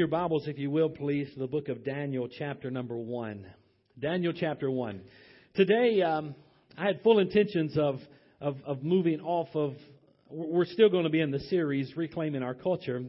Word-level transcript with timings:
Your 0.00 0.08
Bibles, 0.08 0.48
if 0.48 0.58
you 0.58 0.70
will, 0.70 0.88
please, 0.88 1.30
to 1.34 1.38
the 1.38 1.46
book 1.46 1.68
of 1.68 1.84
Daniel, 1.84 2.26
chapter 2.26 2.70
number 2.70 2.96
one. 2.96 3.44
Daniel, 3.98 4.32
chapter 4.34 4.70
one. 4.70 5.02
Today, 5.54 6.00
um, 6.00 6.34
I 6.78 6.86
had 6.86 7.02
full 7.02 7.18
intentions 7.18 7.76
of, 7.76 8.00
of, 8.40 8.56
of 8.64 8.82
moving 8.82 9.20
off 9.20 9.48
of. 9.52 9.74
We're 10.30 10.64
still 10.64 10.88
going 10.88 11.04
to 11.04 11.10
be 11.10 11.20
in 11.20 11.30
the 11.30 11.40
series, 11.40 11.94
Reclaiming 11.98 12.42
Our 12.42 12.54
Culture, 12.54 13.04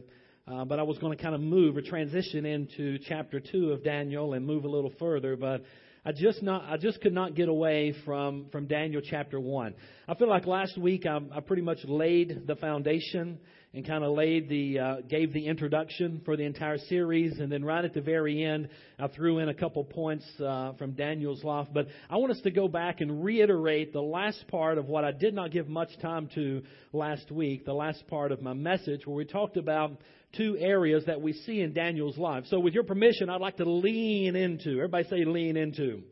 uh, 0.46 0.66
but 0.66 0.78
I 0.78 0.82
was 0.82 0.98
going 0.98 1.16
to 1.16 1.22
kind 1.22 1.34
of 1.34 1.40
move 1.40 1.78
or 1.78 1.80
transition 1.80 2.44
into 2.44 2.98
chapter 3.08 3.40
two 3.40 3.70
of 3.70 3.82
Daniel 3.82 4.34
and 4.34 4.46
move 4.46 4.64
a 4.64 4.68
little 4.68 4.92
further. 4.98 5.34
But 5.34 5.64
I 6.04 6.12
just 6.12 6.42
not 6.42 6.64
I 6.64 6.76
just 6.76 7.00
could 7.00 7.14
not 7.14 7.34
get 7.34 7.48
away 7.48 7.94
from 8.04 8.50
from 8.52 8.66
Daniel 8.66 9.00
chapter 9.02 9.40
one. 9.40 9.72
I 10.06 10.14
feel 10.14 10.28
like 10.28 10.46
last 10.46 10.76
week 10.76 11.06
I, 11.06 11.20
I 11.34 11.40
pretty 11.40 11.62
much 11.62 11.78
laid 11.84 12.46
the 12.46 12.56
foundation 12.56 13.38
and 13.74 13.86
kind 13.86 14.04
of 14.04 14.12
laid 14.12 14.48
the 14.48 14.78
uh, 14.78 14.96
gave 15.08 15.32
the 15.32 15.46
introduction 15.46 16.20
for 16.24 16.36
the 16.36 16.44
entire 16.44 16.78
series, 16.78 17.38
and 17.38 17.50
then 17.50 17.64
right 17.64 17.84
at 17.84 17.94
the 17.94 18.02
very 18.02 18.44
end, 18.44 18.68
I 18.98 19.08
threw 19.08 19.38
in 19.38 19.48
a 19.48 19.54
couple 19.54 19.82
points 19.84 20.24
uh, 20.40 20.74
from 20.74 20.92
Daniel's 20.92 21.42
life. 21.42 21.68
But 21.72 21.86
I 22.10 22.16
want 22.16 22.32
us 22.32 22.40
to 22.42 22.50
go 22.50 22.68
back 22.68 23.00
and 23.00 23.24
reiterate 23.24 23.92
the 23.92 24.02
last 24.02 24.46
part 24.48 24.76
of 24.76 24.86
what 24.86 25.04
I 25.04 25.12
did 25.12 25.34
not 25.34 25.52
give 25.52 25.68
much 25.68 25.88
time 26.00 26.28
to 26.34 26.62
last 26.92 27.30
week, 27.30 27.64
the 27.64 27.72
last 27.72 28.06
part 28.08 28.30
of 28.30 28.42
my 28.42 28.52
message, 28.52 29.06
where 29.06 29.16
we 29.16 29.24
talked 29.24 29.56
about 29.56 29.92
two 30.36 30.56
areas 30.58 31.04
that 31.06 31.20
we 31.22 31.32
see 31.32 31.60
in 31.60 31.72
Daniel's 31.72 32.18
life. 32.18 32.44
So, 32.48 32.60
with 32.60 32.74
your 32.74 32.84
permission, 32.84 33.30
I'd 33.30 33.40
like 33.40 33.56
to 33.56 33.64
lean 33.64 34.36
into. 34.36 34.72
Everybody 34.72 35.08
say 35.08 35.24
lean 35.24 35.56
into. 35.56 36.02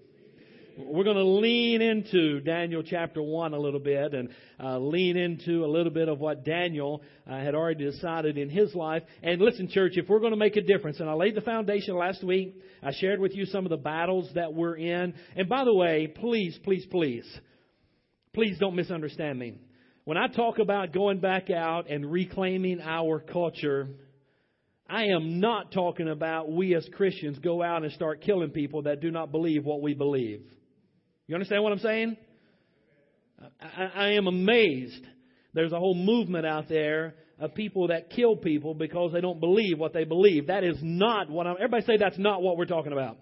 We're 0.86 1.04
going 1.04 1.16
to 1.16 1.24
lean 1.24 1.82
into 1.82 2.40
Daniel 2.40 2.82
chapter 2.82 3.22
1 3.22 3.54
a 3.54 3.58
little 3.58 3.80
bit 3.80 4.14
and 4.14 4.28
uh, 4.62 4.78
lean 4.78 5.16
into 5.16 5.64
a 5.64 5.66
little 5.66 5.92
bit 5.92 6.08
of 6.08 6.18
what 6.18 6.44
Daniel 6.44 7.02
uh, 7.28 7.38
had 7.38 7.54
already 7.54 7.84
decided 7.84 8.38
in 8.38 8.48
his 8.48 8.74
life. 8.74 9.02
And 9.22 9.40
listen, 9.40 9.68
church, 9.68 9.92
if 9.96 10.08
we're 10.08 10.20
going 10.20 10.32
to 10.32 10.38
make 10.38 10.56
a 10.56 10.62
difference, 10.62 11.00
and 11.00 11.08
I 11.08 11.14
laid 11.14 11.34
the 11.34 11.40
foundation 11.40 11.96
last 11.96 12.24
week, 12.24 12.56
I 12.82 12.92
shared 12.92 13.20
with 13.20 13.34
you 13.34 13.46
some 13.46 13.66
of 13.66 13.70
the 13.70 13.76
battles 13.76 14.30
that 14.34 14.54
we're 14.54 14.76
in. 14.76 15.14
And 15.36 15.48
by 15.48 15.64
the 15.64 15.74
way, 15.74 16.06
please, 16.06 16.58
please, 16.64 16.86
please, 16.90 17.26
please 18.32 18.58
don't 18.58 18.76
misunderstand 18.76 19.38
me. 19.38 19.54
When 20.04 20.16
I 20.16 20.28
talk 20.28 20.58
about 20.58 20.92
going 20.92 21.20
back 21.20 21.50
out 21.50 21.90
and 21.90 22.10
reclaiming 22.10 22.80
our 22.80 23.20
culture, 23.20 23.88
I 24.88 25.04
am 25.04 25.40
not 25.40 25.72
talking 25.72 26.08
about 26.08 26.50
we 26.50 26.74
as 26.74 26.88
Christians 26.96 27.38
go 27.38 27.62
out 27.62 27.84
and 27.84 27.92
start 27.92 28.22
killing 28.22 28.50
people 28.50 28.82
that 28.82 29.00
do 29.00 29.10
not 29.10 29.30
believe 29.30 29.64
what 29.64 29.82
we 29.82 29.94
believe. 29.94 30.42
You 31.30 31.36
understand 31.36 31.62
what 31.62 31.70
I'm 31.72 31.78
saying? 31.78 32.16
I, 33.60 33.84
I 33.94 34.08
am 34.14 34.26
amazed. 34.26 35.06
There's 35.54 35.70
a 35.70 35.78
whole 35.78 35.94
movement 35.94 36.44
out 36.44 36.68
there 36.68 37.14
of 37.38 37.54
people 37.54 37.86
that 37.86 38.10
kill 38.10 38.34
people 38.34 38.74
because 38.74 39.12
they 39.12 39.20
don't 39.20 39.38
believe 39.38 39.78
what 39.78 39.92
they 39.92 40.02
believe. 40.02 40.48
That 40.48 40.64
is 40.64 40.78
not 40.82 41.30
what 41.30 41.46
I'm. 41.46 41.54
Everybody 41.54 41.84
say 41.86 41.98
that's 41.98 42.18
not 42.18 42.42
what 42.42 42.56
we're 42.56 42.64
talking 42.64 42.90
about. 42.90 43.16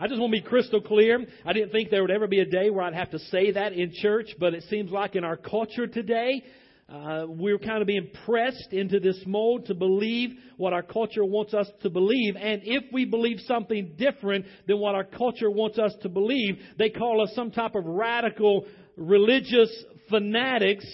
I 0.00 0.08
just 0.08 0.18
want 0.18 0.32
to 0.32 0.40
be 0.40 0.48
crystal 0.48 0.80
clear. 0.80 1.22
I 1.44 1.52
didn't 1.52 1.70
think 1.70 1.90
there 1.90 2.00
would 2.00 2.10
ever 2.10 2.28
be 2.28 2.40
a 2.40 2.46
day 2.46 2.70
where 2.70 2.82
I'd 2.82 2.94
have 2.94 3.10
to 3.10 3.18
say 3.18 3.50
that 3.50 3.74
in 3.74 3.92
church, 3.92 4.28
but 4.40 4.54
it 4.54 4.64
seems 4.70 4.90
like 4.90 5.14
in 5.14 5.22
our 5.22 5.36
culture 5.36 5.86
today, 5.86 6.42
uh, 6.88 7.26
we're 7.28 7.58
kind 7.58 7.82
of 7.82 7.86
being 7.86 8.08
pressed 8.24 8.72
into 8.72 8.98
this 8.98 9.20
mold 9.26 9.66
to 9.66 9.74
believe 9.74 10.30
what 10.56 10.72
our 10.72 10.82
culture 10.82 11.24
wants 11.24 11.52
us 11.52 11.68
to 11.82 11.90
believe. 11.90 12.34
And 12.36 12.62
if 12.64 12.84
we 12.92 13.04
believe 13.04 13.40
something 13.46 13.94
different 13.98 14.46
than 14.66 14.78
what 14.78 14.94
our 14.94 15.04
culture 15.04 15.50
wants 15.50 15.78
us 15.78 15.92
to 16.02 16.08
believe, 16.08 16.58
they 16.78 16.88
call 16.88 17.22
us 17.22 17.32
some 17.34 17.50
type 17.50 17.74
of 17.74 17.84
radical 17.84 18.64
religious 18.96 19.70
fanatics. 20.08 20.86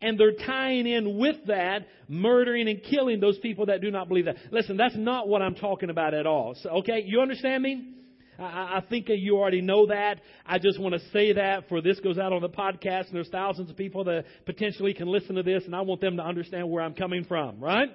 And 0.00 0.18
they're 0.18 0.36
tying 0.46 0.86
in 0.86 1.18
with 1.18 1.36
that, 1.46 1.86
murdering 2.08 2.68
and 2.68 2.82
killing 2.82 3.20
those 3.20 3.38
people 3.38 3.66
that 3.66 3.80
do 3.80 3.90
not 3.90 4.08
believe 4.08 4.26
that. 4.26 4.36
Listen, 4.52 4.76
that's 4.76 4.96
not 4.96 5.28
what 5.28 5.42
I'm 5.42 5.54
talking 5.54 5.90
about 5.90 6.14
at 6.14 6.26
all. 6.26 6.54
So, 6.62 6.70
okay, 6.78 7.02
you 7.04 7.20
understand 7.20 7.62
me? 7.62 7.95
I, 8.38 8.78
I 8.78 8.82
think 8.88 9.06
you 9.08 9.36
already 9.36 9.60
know 9.60 9.86
that. 9.86 10.20
I 10.44 10.58
just 10.58 10.78
want 10.80 10.94
to 10.94 11.00
say 11.10 11.32
that 11.34 11.68
for 11.68 11.80
this 11.80 12.00
goes 12.00 12.18
out 12.18 12.32
on 12.32 12.42
the 12.42 12.48
podcast, 12.48 13.06
and 13.06 13.14
there's 13.14 13.28
thousands 13.28 13.70
of 13.70 13.76
people 13.76 14.04
that 14.04 14.24
potentially 14.44 14.94
can 14.94 15.08
listen 15.08 15.36
to 15.36 15.42
this, 15.42 15.64
and 15.64 15.74
I 15.74 15.80
want 15.82 16.00
them 16.00 16.16
to 16.16 16.22
understand 16.22 16.68
where 16.70 16.82
I'm 16.82 16.94
coming 16.94 17.24
from, 17.24 17.60
right? 17.60 17.88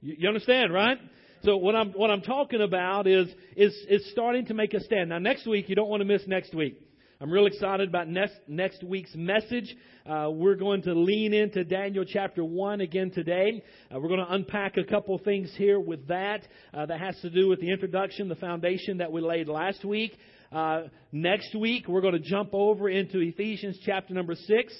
You, 0.00 0.16
you 0.18 0.28
understand, 0.28 0.72
right? 0.72 0.98
So 1.44 1.56
what 1.56 1.74
I'm 1.74 1.92
what 1.92 2.10
I'm 2.10 2.20
talking 2.20 2.60
about 2.60 3.06
is 3.06 3.28
is 3.56 3.74
is 3.88 4.08
starting 4.12 4.46
to 4.46 4.54
make 4.54 4.74
a 4.74 4.80
stand. 4.80 5.10
Now 5.10 5.18
next 5.18 5.46
week 5.46 5.68
you 5.68 5.74
don't 5.74 5.88
want 5.88 6.00
to 6.00 6.04
miss 6.04 6.22
next 6.26 6.54
week. 6.54 6.80
I'm 7.22 7.30
real 7.30 7.46
excited 7.46 7.88
about 7.88 8.08
next, 8.08 8.34
next 8.48 8.82
week's 8.82 9.14
message. 9.14 9.76
Uh, 10.04 10.30
we're 10.32 10.56
going 10.56 10.82
to 10.82 10.92
lean 10.92 11.32
into 11.32 11.62
Daniel 11.62 12.04
chapter 12.04 12.42
1 12.44 12.80
again 12.80 13.12
today. 13.12 13.62
Uh, 13.94 14.00
we're 14.00 14.08
going 14.08 14.26
to 14.26 14.32
unpack 14.34 14.76
a 14.76 14.82
couple 14.82 15.16
things 15.18 15.48
here 15.56 15.78
with 15.78 16.08
that. 16.08 16.40
Uh, 16.74 16.84
that 16.86 16.98
has 16.98 17.16
to 17.20 17.30
do 17.30 17.48
with 17.48 17.60
the 17.60 17.70
introduction, 17.70 18.28
the 18.28 18.34
foundation 18.34 18.98
that 18.98 19.12
we 19.12 19.20
laid 19.20 19.46
last 19.46 19.84
week. 19.84 20.18
Uh, 20.50 20.88
next 21.12 21.54
week, 21.54 21.86
we're 21.86 22.00
going 22.00 22.20
to 22.20 22.28
jump 22.28 22.50
over 22.52 22.88
into 22.88 23.20
Ephesians 23.20 23.78
chapter 23.86 24.12
number 24.12 24.34
6. 24.34 24.74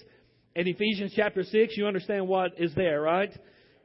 In 0.56 0.66
Ephesians 0.66 1.12
chapter 1.14 1.44
6, 1.44 1.76
you 1.76 1.86
understand 1.86 2.26
what 2.26 2.58
is 2.58 2.74
there, 2.74 3.02
right? 3.02 3.30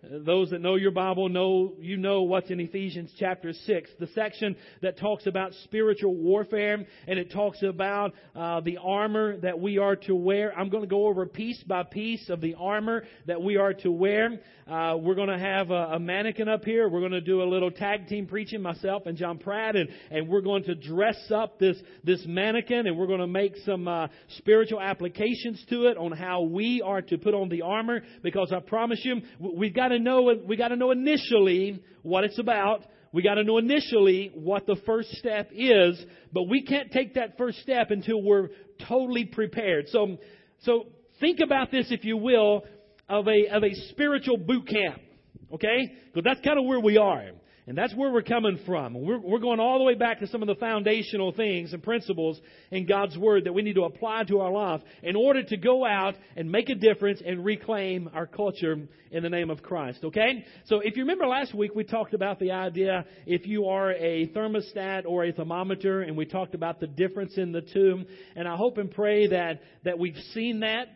Those 0.10 0.52
that 0.52 0.62
know 0.62 0.76
your 0.76 0.92
Bible 0.92 1.30
know 1.30 1.74
you 1.80 1.98
know 1.98 2.24
what's 2.24 2.50
in 2.50 2.60
Ephesians 2.60 3.12
chapter 3.18 3.52
six, 3.54 3.90
the 4.00 4.08
section 4.08 4.56
that 4.82 4.98
talks 4.98 5.28
about 5.28 5.54
spiritual 5.64 6.16
warfare, 6.16 6.86
and 7.08 7.20
it 7.20 7.32
talks 7.32 7.62
about 7.64 8.14
uh, 8.36 8.62
the 8.62 8.78
armor 8.78 9.38
that 9.38 9.60
we 9.60 9.78
are 9.78 9.96
to 9.96 10.16
wear. 10.16 10.58
I'm 10.58 10.70
going 10.70 10.84
to 10.84 10.90
go 10.90 11.08
over 11.08 11.26
piece 11.26 11.62
by 11.64 11.84
piece 11.84 12.30
of 12.30 12.42
the 12.42 12.56
armor 12.56 13.04
that 13.26 13.42
we 13.42 13.58
are 13.58 13.74
to 13.74 13.92
wear. 13.92 14.40
Uh, 14.68 14.98
we're 15.00 15.16
going 15.16 15.30
to 15.30 15.40
have 15.40 15.72
a, 15.72 15.94
a, 15.94 16.00
mannequin 16.00 16.50
up 16.50 16.66
here. 16.66 16.90
We're 16.90 17.00
going 17.00 17.14
to 17.14 17.22
do 17.22 17.42
a 17.42 17.46
little 17.46 17.72
tag 17.72 18.08
team 18.08 18.28
preaching, 18.28 18.62
myself 18.62 19.04
and 19.06 19.18
John 19.18 19.38
Pratt, 19.38 19.78
and, 19.78 19.90
and 20.12 20.28
we're 20.28 20.42
going 20.42 20.64
to 20.66 20.76
dress 20.76 21.18
up 21.34 21.58
this 21.58 21.78
this 22.04 22.24
mannequin, 22.28 22.86
and 22.86 22.98
we're 22.98 23.08
going 23.08 23.22
to 23.22 23.28
make 23.28 23.56
some 23.66 23.88
uh, 23.88 24.08
spiritual 24.38 24.82
applications 24.82 25.64
to 25.70 25.86
it 25.86 25.98
on 25.98 26.12
how 26.12 26.42
we 26.42 26.82
are 26.82 27.02
to 27.02 27.18
put 27.18 27.34
on 27.34 27.48
the 27.48 27.62
armor. 27.62 28.02
Because 28.22 28.52
I 28.52 28.60
promise 28.60 29.00
you, 29.04 29.22
we've 29.40 29.74
got 29.74 29.90
to 29.90 29.97
to 29.98 30.04
know 30.04 30.34
we 30.46 30.56
got 30.58 30.70
to 30.70 30.76
know 30.76 30.92
initially 30.92 31.84
what 32.04 32.24
it's 32.24 32.40
about. 32.40 32.84
We 33.12 33.24
got 33.24 33.36
to 33.36 33.44
know 33.44 33.58
initially 33.58 34.32
what 34.34 34.66
the 34.66 34.76
first 34.86 35.10
step 35.14 35.50
is, 35.54 36.04
but 36.32 36.44
we 36.44 36.64
can't 36.64 36.92
take 36.92 37.16
that 37.16 37.38
first 37.38 37.60
step 37.60 37.90
until 37.90 38.22
we're 38.22 38.50
totally 38.88 39.26
prepared. 39.26 39.86
So, 39.90 40.18
so 40.62 40.88
think 41.20 41.40
about 41.40 41.72
this, 41.72 41.88
if 41.90 42.04
you 42.04 42.18
will, 42.18 42.64
of 43.10 43.28
a 43.28 43.48
of 43.48 43.64
a 43.64 43.74
spiritual 43.90 44.38
boot 44.38 44.68
camp. 44.68 45.02
Okay, 45.54 45.94
because 46.08 46.24
that's 46.26 46.42
kind 46.42 46.60
of 46.60 46.66
where 46.66 46.80
we 46.80 46.98
are. 46.98 47.32
And 47.68 47.78
that's 47.78 47.94
where 47.94 48.10
we're 48.10 48.22
coming 48.22 48.58
from. 48.66 48.94
We're, 48.94 49.20
we're 49.20 49.40
going 49.40 49.60
all 49.60 49.78
the 49.78 49.84
way 49.84 49.96
back 49.96 50.22
to 50.22 50.28
some 50.28 50.42
of 50.42 50.48
the 50.48 50.56
foundational 50.56 51.34
things 51.34 51.74
and 51.74 51.84
principles 51.84 52.40
in 52.72 52.86
God's 52.86 53.18
Word 53.18 53.44
that 53.44 53.52
we 53.52 53.62
need 53.62 53.76
to 53.76 53.84
apply 53.84 54.24
to 54.30 54.40
our 54.40 54.50
life 54.50 54.80
in 55.04 55.18
order 55.18 55.44
to 55.44 55.58
go 55.58 55.86
out 55.86 56.16
and 56.38 56.50
make 56.50 56.70
a 56.70 56.76
difference 56.76 57.22
and 57.26 57.44
reclaim 57.44 58.10
our 58.14 58.26
culture 58.26 58.88
in 59.12 59.22
the 59.22 59.30
name 59.30 59.50
of 59.50 59.62
Christ. 59.62 60.00
Okay? 60.02 60.46
So 60.68 60.80
if 60.80 60.96
you 60.96 61.04
remember 61.04 61.28
last 61.28 61.54
week, 61.54 61.76
we 61.76 61.84
talked 61.84 62.14
about 62.14 62.40
the 62.40 62.52
idea 62.52 63.06
if 63.26 63.46
you 63.46 63.66
are 63.66 63.92
a 63.92 64.28
thermostat 64.30 65.04
or 65.06 65.26
a 65.26 65.34
thermometer, 65.34 66.04
and 66.04 66.16
we 66.16 66.26
talked 66.26 66.56
about 66.56 66.80
the 66.80 66.88
difference 66.88 67.38
in 67.38 67.52
the 67.52 67.62
two. 67.62 68.06
And 68.38 68.48
I 68.48 68.56
hope 68.56 68.78
and 68.78 68.90
pray 68.90 69.28
that, 69.28 69.60
that 69.84 70.00
we've 70.00 70.16
seen 70.34 70.62
that. 70.62 70.88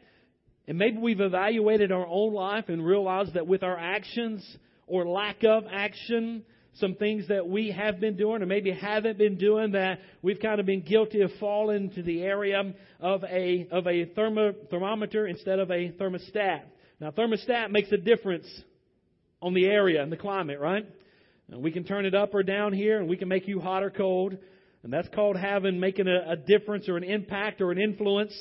And 0.70 0.78
maybe 0.78 1.00
we've 1.00 1.20
evaluated 1.20 1.92
our 1.92 2.08
own 2.08 2.34
life 2.34 2.70
and 2.70 2.86
realized 2.86 3.34
that 3.34 3.46
with 3.46 3.62
our 3.62 3.78
actions 3.78 4.46
or 4.88 5.06
lack 5.06 5.44
of 5.44 5.64
action, 5.70 6.46
some 6.76 6.96
things 6.96 7.28
that 7.28 7.48
we 7.48 7.72
have 7.72 8.00
been 8.00 8.16
doing 8.16 8.42
or 8.42 8.46
maybe 8.46 8.72
haven't 8.72 9.18
been 9.18 9.38
doing 9.38 9.72
that 9.72 10.00
we've 10.22 10.40
kind 10.40 10.60
of 10.60 10.66
been 10.66 10.82
guilty 10.82 11.22
of 11.22 11.32
falling 11.40 11.86
into 11.86 12.02
the 12.02 12.22
area 12.22 12.74
of 13.00 13.24
a 13.26 13.68
of 13.72 13.88
a 13.88 14.06
thermo, 14.06 14.54
thermometer 14.70 15.28
instead 15.28 15.60
of 15.60 15.70
a 15.70 15.92
thermostat. 15.92 16.62
Now 17.00 17.12
thermostat 17.12 17.72
makes 17.72 17.92
a 17.92 17.98
difference 17.98 18.48
on 19.42 19.54
the 19.54 19.66
area 19.66 20.02
and 20.02 20.12
the 20.12 20.18
climate, 20.18 20.60
right? 20.60 20.86
And 21.50 21.62
we 21.62 21.72
can 21.72 21.84
turn 21.84 22.06
it 22.06 22.16
up 22.16 22.34
or 22.34 22.44
down 22.44 22.74
here 22.74 23.00
and 23.00 23.10
we 23.10 23.18
can 23.18 23.28
make 23.28 23.48
you 23.48 23.60
hot 23.60 23.84
or 23.84 23.90
cold. 23.90 24.38
And 24.84 24.92
that's 24.92 25.10
called 25.10 25.36
having 25.36 25.80
making 25.80 26.08
a, 26.08 26.32
a 26.32 26.36
difference 26.36 26.88
or 26.88 26.98
an 26.98 27.04
impact 27.04 27.62
or 27.62 27.72
an 27.72 27.80
influence 27.80 28.34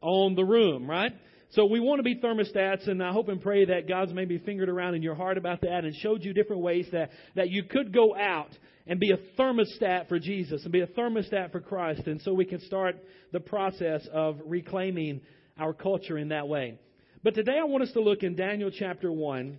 on 0.00 0.34
the 0.34 0.44
room, 0.44 0.88
right? 0.88 1.12
So 1.50 1.64
we 1.66 1.80
want 1.80 2.00
to 2.00 2.02
be 2.02 2.16
thermostats, 2.16 2.88
and 2.88 3.02
I 3.02 3.12
hope 3.12 3.28
and 3.28 3.40
pray 3.40 3.64
that 3.66 3.88
God's 3.88 4.12
maybe 4.12 4.38
fingered 4.38 4.68
around 4.68 4.94
in 4.94 5.02
your 5.02 5.14
heart 5.14 5.38
about 5.38 5.60
that 5.60 5.84
and 5.84 5.94
showed 5.94 6.24
you 6.24 6.34
different 6.34 6.62
ways 6.62 6.86
that, 6.92 7.10
that 7.36 7.50
you 7.50 7.62
could 7.62 7.92
go 7.92 8.16
out 8.16 8.50
and 8.86 8.98
be 8.98 9.12
a 9.12 9.18
thermostat 9.38 10.08
for 10.08 10.18
Jesus 10.18 10.64
and 10.64 10.72
be 10.72 10.80
a 10.80 10.86
thermostat 10.86 11.52
for 11.52 11.60
Christ. 11.60 12.06
And 12.06 12.20
so 12.22 12.34
we 12.34 12.44
can 12.44 12.60
start 12.60 12.96
the 13.32 13.40
process 13.40 14.06
of 14.12 14.40
reclaiming 14.44 15.20
our 15.58 15.72
culture 15.72 16.18
in 16.18 16.28
that 16.28 16.48
way. 16.48 16.78
But 17.22 17.34
today 17.34 17.58
I 17.60 17.64
want 17.64 17.82
us 17.82 17.92
to 17.92 18.00
look 18.00 18.22
in 18.22 18.36
Daniel 18.36 18.70
chapter 18.70 19.10
1. 19.10 19.58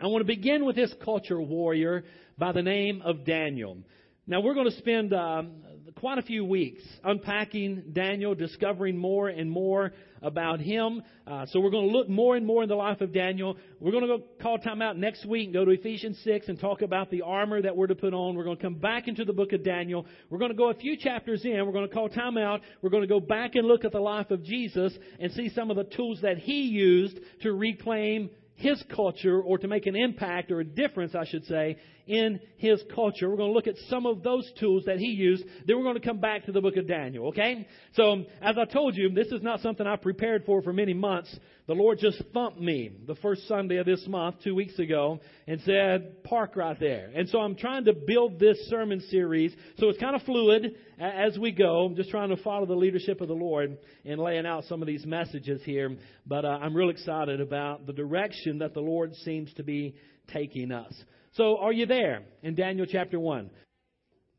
I 0.00 0.06
want 0.06 0.22
to 0.22 0.26
begin 0.26 0.64
with 0.64 0.76
this 0.76 0.92
culture 1.04 1.40
warrior 1.40 2.04
by 2.38 2.52
the 2.52 2.62
name 2.62 3.02
of 3.04 3.24
Daniel. 3.24 3.78
Now 4.26 4.40
we're 4.40 4.54
going 4.54 4.70
to 4.70 4.76
spend 4.78 5.12
um, 5.12 5.62
quite 5.96 6.18
a 6.18 6.22
few 6.22 6.44
weeks 6.44 6.82
unpacking 7.04 7.92
Daniel, 7.92 8.34
discovering 8.34 8.96
more 8.96 9.28
and 9.28 9.50
more 9.50 9.92
about 10.22 10.60
him. 10.60 11.02
Uh, 11.26 11.46
so 11.46 11.60
we're 11.60 11.70
going 11.70 11.88
to 11.88 11.96
look 11.96 12.08
more 12.08 12.36
and 12.36 12.46
more 12.46 12.62
in 12.62 12.68
the 12.68 12.74
life 12.74 13.00
of 13.00 13.12
Daniel. 13.12 13.56
We're 13.78 13.92
going 13.92 14.06
to 14.06 14.18
go 14.18 14.24
call 14.40 14.58
time 14.58 14.82
out 14.82 14.96
next 14.96 15.26
week 15.26 15.46
and 15.46 15.54
go 15.54 15.64
to 15.64 15.70
Ephesians 15.70 16.20
6 16.24 16.48
and 16.48 16.60
talk 16.60 16.82
about 16.82 17.10
the 17.10 17.22
armor 17.22 17.62
that 17.62 17.76
we're 17.76 17.86
to 17.86 17.94
put 17.94 18.14
on. 18.14 18.34
We're 18.34 18.44
going 18.44 18.56
to 18.56 18.62
come 18.62 18.74
back 18.74 19.08
into 19.08 19.24
the 19.24 19.32
book 19.32 19.52
of 19.52 19.64
Daniel. 19.64 20.06
We're 20.28 20.38
going 20.38 20.50
to 20.50 20.56
go 20.56 20.70
a 20.70 20.74
few 20.74 20.96
chapters 20.96 21.44
in. 21.44 21.64
We're 21.64 21.72
going 21.72 21.88
to 21.88 21.94
call 21.94 22.08
time 22.08 22.36
out. 22.36 22.60
We're 22.82 22.90
going 22.90 23.02
to 23.02 23.08
go 23.08 23.20
back 23.20 23.54
and 23.54 23.66
look 23.66 23.84
at 23.84 23.92
the 23.92 24.00
life 24.00 24.30
of 24.30 24.42
Jesus 24.42 24.92
and 25.18 25.32
see 25.32 25.48
some 25.50 25.70
of 25.70 25.76
the 25.76 25.84
tools 25.84 26.20
that 26.22 26.38
he 26.38 26.62
used 26.62 27.18
to 27.42 27.52
reclaim 27.52 28.30
his 28.60 28.82
culture 28.94 29.40
or 29.40 29.58
to 29.58 29.68
make 29.68 29.86
an 29.86 29.96
impact 29.96 30.50
or 30.50 30.60
a 30.60 30.64
difference, 30.64 31.14
I 31.14 31.24
should 31.24 31.46
say, 31.46 31.78
in 32.06 32.40
his 32.56 32.82
culture. 32.94 33.28
We're 33.28 33.36
going 33.36 33.50
to 33.50 33.54
look 33.54 33.66
at 33.66 33.76
some 33.88 34.06
of 34.06 34.22
those 34.22 34.50
tools 34.58 34.84
that 34.86 34.98
he 34.98 35.06
used. 35.06 35.44
Then 35.66 35.76
we're 35.76 35.84
going 35.84 36.00
to 36.00 36.06
come 36.06 36.20
back 36.20 36.46
to 36.46 36.52
the 36.52 36.60
book 36.60 36.76
of 36.76 36.86
Daniel, 36.86 37.28
okay? 37.28 37.66
So, 37.94 38.24
as 38.40 38.56
I 38.58 38.64
told 38.64 38.96
you, 38.96 39.10
this 39.10 39.28
is 39.28 39.42
not 39.42 39.60
something 39.60 39.86
I 39.86 39.96
prepared 39.96 40.44
for 40.44 40.62
for 40.62 40.72
many 40.72 40.94
months. 40.94 41.34
The 41.66 41.74
Lord 41.74 41.98
just 42.00 42.20
thumped 42.34 42.60
me 42.60 42.90
the 43.06 43.14
first 43.16 43.46
Sunday 43.46 43.76
of 43.76 43.86
this 43.86 44.04
month, 44.08 44.36
two 44.42 44.54
weeks 44.54 44.78
ago, 44.78 45.20
and 45.46 45.60
said, 45.60 46.24
park 46.24 46.56
right 46.56 46.78
there. 46.80 47.10
And 47.14 47.28
so 47.28 47.38
I'm 47.38 47.54
trying 47.54 47.84
to 47.84 47.92
build 47.92 48.40
this 48.40 48.58
sermon 48.68 49.00
series. 49.08 49.54
So 49.78 49.88
it's 49.88 50.00
kind 50.00 50.16
of 50.16 50.22
fluid 50.22 50.74
as 50.98 51.38
we 51.38 51.52
go. 51.52 51.84
I'm 51.84 51.94
just 51.94 52.10
trying 52.10 52.30
to 52.30 52.42
follow 52.42 52.66
the 52.66 52.74
leadership 52.74 53.20
of 53.20 53.28
the 53.28 53.34
Lord 53.34 53.78
in 54.04 54.18
laying 54.18 54.46
out 54.46 54.64
some 54.64 54.82
of 54.82 54.88
these 54.88 55.06
messages 55.06 55.62
here. 55.64 55.96
But 56.26 56.44
uh, 56.44 56.58
I'm 56.60 56.74
real 56.74 56.90
excited 56.90 57.40
about 57.40 57.86
the 57.86 57.92
direction 57.92 58.58
that 58.58 58.74
the 58.74 58.80
Lord 58.80 59.14
seems 59.16 59.52
to 59.54 59.62
be 59.62 59.94
taking 60.32 60.72
us. 60.72 60.92
So, 61.34 61.58
are 61.58 61.72
you 61.72 61.86
there 61.86 62.22
in 62.42 62.56
Daniel 62.56 62.86
chapter 62.90 63.20
1? 63.20 63.50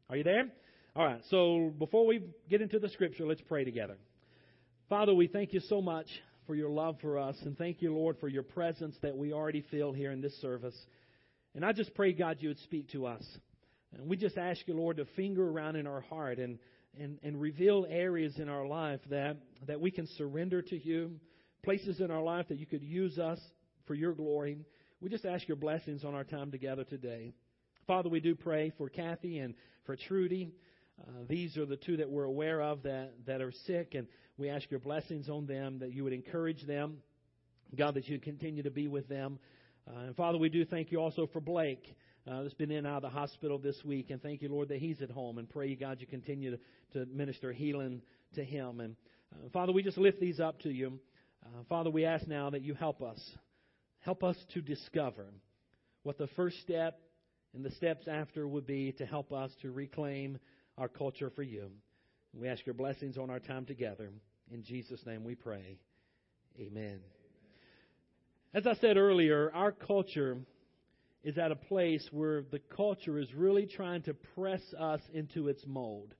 Are 0.10 0.18
you 0.18 0.26
there? 0.26 0.52
All 0.94 1.06
right, 1.06 1.22
so 1.30 1.72
before 1.80 2.06
we 2.06 2.22
get 2.50 2.62
into 2.62 2.80
the 2.80 2.90
scripture, 2.90 3.26
let's 3.26 3.42
pray 3.48 3.64
together. 3.64 3.96
Father, 4.90 5.14
we 5.14 5.28
thank 5.28 5.54
you 5.54 5.62
so 5.62 5.82
much 5.82 6.08
for 6.46 6.54
your 6.54 6.70
love 6.70 6.98
for 7.00 7.18
us, 7.18 7.38
and 7.44 7.58
thank 7.58 7.82
you, 7.82 7.96
Lord, 7.96 8.18
for 8.20 8.28
your 8.28 8.44
presence 8.44 8.98
that 9.04 9.16
we 9.16 9.32
already 9.32 9.62
feel 9.72 9.94
here 9.94 10.12
in 10.12 10.20
this 10.20 10.36
service. 10.42 10.76
And 11.56 11.64
I 11.64 11.72
just 11.72 11.96
pray, 11.96 12.12
God, 12.12 12.38
you 12.42 12.50
would 12.50 12.60
speak 12.60 12.90
to 12.90 13.06
us. 13.06 13.24
And 13.94 14.10
we 14.10 14.18
just 14.18 14.38
ask 14.38 14.60
you, 14.68 14.74
Lord, 14.74 14.98
to 14.98 15.06
finger 15.16 15.48
around 15.48 15.78
in 15.78 15.88
our 15.88 16.02
heart 16.02 16.40
and, 16.40 16.60
and, 17.00 17.20
and 17.24 17.40
reveal 17.40 17.88
areas 17.90 18.38
in 18.38 18.50
our 18.50 18.68
life 18.68 19.00
that, 19.10 19.38
that 19.66 19.80
we 19.80 19.92
can 19.92 20.08
surrender 20.18 20.62
to 20.62 20.78
you, 20.78 21.14
places 21.64 22.02
in 22.02 22.12
our 22.12 22.22
life 22.22 22.50
that 22.50 22.60
you 22.60 22.66
could 22.66 22.84
use 22.84 23.18
us 23.18 23.40
for 23.88 23.94
your 23.94 24.14
glory. 24.14 24.58
We 25.01 25.09
just 25.09 25.25
ask 25.25 25.48
your 25.48 25.57
blessings 25.57 26.06
on 26.06 26.13
our 26.13 26.24
time 26.24 26.51
together 26.51 26.83
today. 26.83 27.33
Father, 27.88 28.07
we 28.07 28.19
do 28.19 28.36
pray 28.36 28.71
for 28.77 28.88
Kathy 28.88 29.39
and 29.39 29.56
for 29.83 29.95
Trudy. 29.95 30.53
Uh, 31.01 31.24
these 31.27 31.57
are 31.57 31.65
the 31.65 31.75
two 31.75 31.98
that 31.98 32.07
we're 32.07 32.25
aware 32.25 32.62
of 32.62 32.83
that, 32.83 33.13
that 33.25 33.42
are 33.42 33.51
sick, 33.65 33.95
and 33.95 34.06
we 34.38 34.48
ask 34.48 34.69
your 34.69 34.80
blessings 34.80 35.27
on 35.27 35.48
them, 35.48 35.80
that 35.80 35.92
you 35.92 36.03
would 36.03 36.13
encourage 36.13 36.68
them. 36.68 36.98
God, 37.75 37.95
that 37.95 38.07
you 38.09 38.19
continue 38.19 38.62
to 38.62 38.69
be 38.69 38.88
with 38.88 39.09
them. 39.09 39.39
Uh, 39.88 40.01
and 40.01 40.15
Father, 40.15 40.38
we 40.38 40.50
do 40.50 40.65
thank 40.65 40.92
you 40.92 41.01
also 41.01 41.25
for 41.33 41.42
Blake. 41.42 41.95
Uh, 42.30 42.44
that's 42.44 42.54
been 42.54 42.69
in 42.69 42.77
and 42.77 42.88
out 42.88 42.97
of 42.97 43.01
the 43.01 43.09
hospital 43.09 43.57
this 43.57 43.83
week, 43.83 44.12
and 44.12 44.21
thank 44.21 44.44
you, 44.44 44.50
Lord, 44.50 44.69
that 44.69 44.77
he's 44.77 45.01
at 45.01 45.09
home. 45.09 45.39
And 45.39 45.50
pray, 45.50 45.74
God, 45.74 45.97
you 46.00 46.06
continue 46.06 46.51
to, 46.51 46.59
to 46.94 47.12
minister 47.12 47.51
healing 47.51 48.04
to 48.36 48.44
him. 48.44 48.80
And 48.80 48.95
uh, 49.33 49.50
Father, 49.51 49.71
we 49.71 49.81
just 49.81 49.97
lift 49.97 50.19
these 50.19 50.39
up 50.39 50.62
to 50.62 50.69
you. 50.69 51.00
Uh, 51.44 51.63
Father, 51.69 51.89
we 51.89 52.06
ask 52.06 52.27
now 52.27 52.51
that 52.51 52.62
you 52.62 52.75
help 52.75 53.01
us. 53.01 53.19
Help 54.01 54.24
us 54.24 54.38
to 54.53 54.62
discover 54.62 55.25
what 56.03 56.18
the 56.18 56.27
first 56.36 56.59
step 56.62 57.00
and 57.53 57.63
the 57.63 57.71
steps 57.71 58.07
after 58.07 58.48
would 58.48 58.65
be 58.65 58.92
to 58.94 59.06
help 59.06 59.31
us 59.31 59.51
to 59.62 59.71
reclaim 59.71 60.39
our 60.77 60.88
culture 60.88 61.30
for 61.30 61.44
you. 61.44 61.69
We 62.33 62.48
ask 62.48 62.65
your 62.65 62.75
blessings 62.75 63.18
on 63.18 63.30
our 63.30 63.39
time 63.39 63.65
together. 63.65 64.09
In 64.51 64.63
Jesus' 64.63 65.06
name 65.06 65.24
we 65.24 65.36
pray. 65.36 65.77
Amen. 66.59 67.00
As 68.53 68.65
I 68.68 68.74
said 68.75 68.98
earlier, 68.98 69.51
our 69.53 69.71
culture 69.71 70.38
is 71.24 71.38
at 71.38 71.51
a 71.51 71.56
place 71.56 72.07
where 72.12 72.44
the 72.51 72.59
culture 72.75 73.19
is 73.19 73.33
really 73.33 73.65
trying 73.65 74.01
to 74.04 74.13
press 74.36 74.62
us 74.80 75.01
into 75.13 75.47
its 75.47 75.63
mold. 75.68 76.13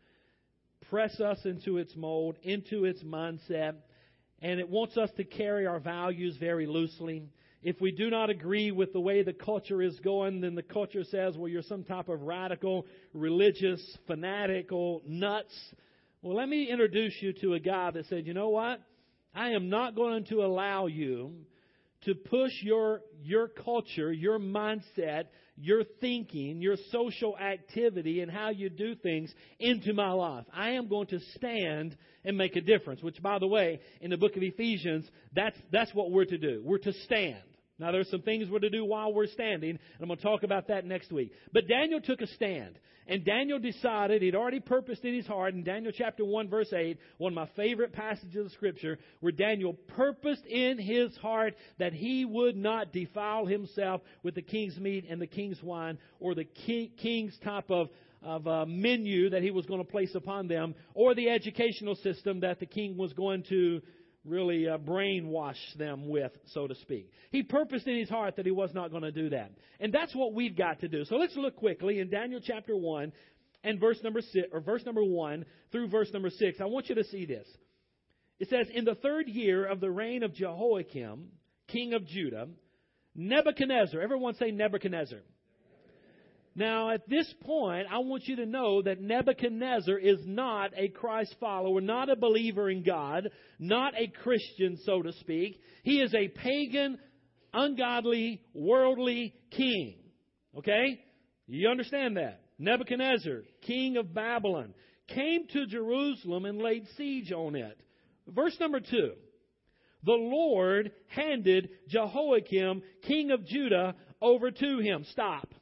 Press 0.90 1.20
us 1.20 1.40
into 1.46 1.78
its 1.78 1.96
mold, 1.96 2.38
into 2.44 2.86
its 2.86 3.04
mindset, 3.04 3.74
and 4.42 4.60
it 4.60 4.70
wants 4.70 4.98
us 4.98 5.10
to 5.18 5.24
carry 5.24 5.66
our 5.66 5.80
values 5.80 6.38
very 6.40 6.68
loosely. 6.68 7.24
If 7.64 7.80
we 7.80 7.92
do 7.92 8.10
not 8.10 8.32
agree 8.32 8.72
with 8.72 8.92
the 8.92 9.00
way 9.00 9.22
the 9.22 9.34
culture 9.34 9.82
is 9.84 10.00
going, 10.00 10.42
then 10.42 10.56
the 10.56 10.64
culture 10.64 11.04
says, 11.04 11.38
well, 11.38 11.48
you're 11.48 11.62
some 11.62 11.84
type 11.84 12.10
of 12.10 12.22
radical, 12.22 12.88
religious, 13.14 13.98
fanatical, 14.08 15.04
nuts. 15.06 15.54
Well, 16.24 16.36
let 16.36 16.50
me 16.50 16.70
introduce 16.70 17.14
you 17.22 17.34
to 17.42 17.54
a 17.54 17.60
guy 17.60 17.92
that 17.92 18.08
said, 18.08 18.26
you 18.26 18.34
know 18.34 18.50
what? 18.50 18.82
I 19.36 19.52
am 19.52 19.70
not 19.70 19.96
going 19.96 20.26
to 20.26 20.44
allow 20.44 20.88
you 20.88 21.34
to 22.06 22.16
push 22.16 22.52
your, 22.64 23.02
your 23.22 23.48
culture, 23.48 24.12
your 24.12 24.40
mindset, 24.40 25.26
your 25.56 25.84
thinking, 25.84 26.60
your 26.60 26.78
social 26.92 27.38
activity, 27.38 28.22
and 28.22 28.32
how 28.32 28.50
you 28.50 28.70
do 28.70 28.96
things 28.96 29.32
into 29.60 29.94
my 29.94 30.12
life. 30.12 30.46
I 30.52 30.72
am 30.72 30.88
going 30.88 31.08
to 31.08 31.20
stand 31.36 31.96
and 32.26 32.36
make 32.36 32.56
a 32.56 32.62
difference. 32.62 33.04
Which, 33.04 33.22
by 33.22 33.38
the 33.38 33.48
way, 33.48 33.82
in 34.02 34.10
the 34.10 34.18
book 34.18 34.36
of 34.36 34.42
Ephesians, 34.42 35.08
that's, 35.36 35.58
that's 35.72 35.94
what 35.94 36.10
we're 36.10 36.26
to 36.26 36.38
do. 36.40 36.62
We're 36.66 36.80
to 36.80 36.94
stand. 37.06 37.44
Now, 37.82 37.92
there's 37.92 38.12
some 38.12 38.22
things 38.22 38.48
we're 38.48 38.60
to 38.60 38.70
do 38.70 38.86
while 38.86 39.12
we're 39.12 39.26
standing, 39.26 39.72
and 39.72 39.80
I'm 40.00 40.08
going 40.08 40.18
to 40.18 40.24
talk 40.24 40.44
about 40.44 40.68
that 40.68 40.86
next 40.86 41.12
week. 41.12 41.32
But 41.52 41.68
Daniel 41.68 42.00
took 42.00 42.22
a 42.22 42.28
stand, 42.28 42.78
and 43.08 43.26
Daniel 43.26 43.58
decided, 43.58 44.22
he'd 44.22 44.36
already 44.36 44.60
purposed 44.60 45.04
in 45.04 45.16
his 45.16 45.26
heart, 45.26 45.56
in 45.56 45.64
Daniel 45.64 45.92
chapter 45.92 46.24
1, 46.24 46.48
verse 46.48 46.72
8, 46.72 47.00
one 47.18 47.34
of 47.34 47.36
my 47.36 47.50
favorite 47.56 47.92
passages 47.92 48.46
of 48.46 48.52
Scripture, 48.52 49.00
where 49.20 49.32
Daniel 49.32 49.74
purposed 49.74 50.46
in 50.46 50.78
his 50.78 51.18
heart 51.18 51.56
that 51.80 51.92
he 51.92 52.24
would 52.24 52.56
not 52.56 52.94
defile 52.94 53.48
himself 53.48 54.02
with 54.22 54.36
the 54.36 54.44
king's 54.44 54.78
meat 54.78 55.06
and 55.10 55.20
the 55.20 55.26
king's 55.26 55.62
wine, 55.64 55.98
or 56.20 56.36
the 56.36 56.46
king's 56.46 57.36
type 57.44 57.72
of 57.72 57.90
of 58.24 58.46
a 58.46 58.68
menu 58.68 59.32
that 59.32 59.42
he 59.42 59.50
was 59.50 59.66
going 59.66 59.84
to 59.84 59.92
place 59.92 60.14
upon 60.14 60.48
them, 60.48 60.76
or 60.94 61.16
the 61.16 61.28
educational 61.28 61.96
system 61.96 62.42
that 62.42 62.60
the 62.60 62.68
king 62.68 62.96
was 62.96 63.12
going 63.14 63.42
to 63.50 63.82
really 64.26 64.68
uh, 64.68 64.78
brainwash 64.78 65.58
them 65.78 66.08
with, 66.08 66.32
so 66.54 66.68
to 66.68 66.76
speak. 66.76 67.10
He 67.32 67.44
purposed 67.44 67.88
in 67.88 67.98
his 67.98 68.10
heart 68.10 68.36
that 68.36 68.46
he 68.46 68.52
was 68.52 68.72
not 68.74 68.92
going 68.92 69.04
to 69.04 69.12
do 69.12 69.30
that. 69.30 69.52
And 69.80 69.92
that's 69.92 70.16
what 70.16 70.34
we've 70.34 70.56
got 70.56 70.80
to 70.82 70.88
do. 70.88 71.06
So 71.06 71.16
let's 71.16 71.36
look 71.36 71.56
quickly 71.56 72.00
in 72.00 72.10
Daniel 72.10 72.40
chapter 72.44 72.76
1 72.76 73.12
and 73.64 73.80
verse 73.80 74.00
number 74.04 74.22
6 74.22 74.48
or 74.52 74.60
verse 74.60 74.86
number 74.86 75.04
1 75.04 75.46
through 75.72 75.88
verse 75.88 76.12
number 76.14 76.30
6. 76.30 76.62
I 76.62 76.66
want 76.66 76.90
you 76.90 76.96
to 76.96 77.04
see 77.06 77.26
this. 77.26 77.48
It 78.40 78.50
says, 78.50 78.68
"In 78.74 78.86
the 78.86 78.96
third 78.96 79.28
year 79.28 79.66
of 79.66 79.80
the 79.80 79.92
reign 79.92 80.24
of 80.24 80.34
Jehoiakim, 80.34 81.32
king 81.68 81.94
of 81.94 82.06
Judah, 82.08 82.48
Nebuchadnezzar, 83.16 84.00
everyone 84.00 84.36
say 84.36 84.52
Nebuchadnezzar. 84.52 85.20
Now, 86.54 86.90
at 86.90 87.08
this 87.08 87.34
point, 87.44 87.88
I 87.90 88.00
want 88.00 88.24
you 88.26 88.36
to 88.38 88.46
know 88.46 88.82
that 88.82 89.00
Nebuchadnezzar 89.00 89.98
is 89.98 90.20
not 90.26 90.72
a 90.76 90.90
Christ 90.90 91.36
follower, 91.40 91.80
not 91.80 92.10
a 92.10 92.16
believer 92.18 92.70
in 92.70 92.84
God, 92.84 93.30
not 93.58 93.94
a 93.98 94.08
Christian, 94.08 94.78
so 94.84 95.02
to 95.02 95.14
speak. 95.14 95.62
He 95.84 96.02
is 96.02 96.14
a 96.14 96.28
pagan, 96.28 97.00
ungodly, 97.54 98.42
worldly 98.54 99.34
king. 99.52 99.96
Okay? 100.58 101.00
You 101.48 101.70
understand 101.70 102.18
that? 102.18 102.42
Nebuchadnezzar, 102.60 103.44
king 103.62 103.96
of 103.96 104.14
Babylon, 104.14 104.74
came 105.08 105.48
to 105.54 105.66
Jerusalem 105.68 106.46
and 106.46 106.62
laid 106.62 106.86
siege 106.98 107.32
on 107.32 107.56
it. 107.56 107.80
Verse 108.28 108.56
number 108.60 108.82
two. 108.82 109.14
The 110.04 110.12
Lord 110.12 110.92
handed 111.08 111.70
Jehoiakim, 111.88 112.82
king 113.04 113.32
of 113.32 113.46
Judah, 113.46 113.96
over 114.22 114.52
to 114.52 114.80
him. 114.80 115.06
Stop. 115.12 115.54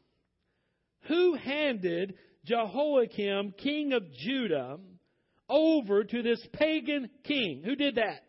Who 1.10 1.34
handed 1.36 2.14
Jehoiakim, 2.46 3.56
king 3.58 3.94
of 3.94 4.04
Judah, 4.14 4.78
over 5.50 6.04
to 6.04 6.22
this 6.24 6.40
pagan 6.54 7.10
king? 7.24 7.64
Who 7.66 7.76
did 7.76 7.96
that? 7.96 8.22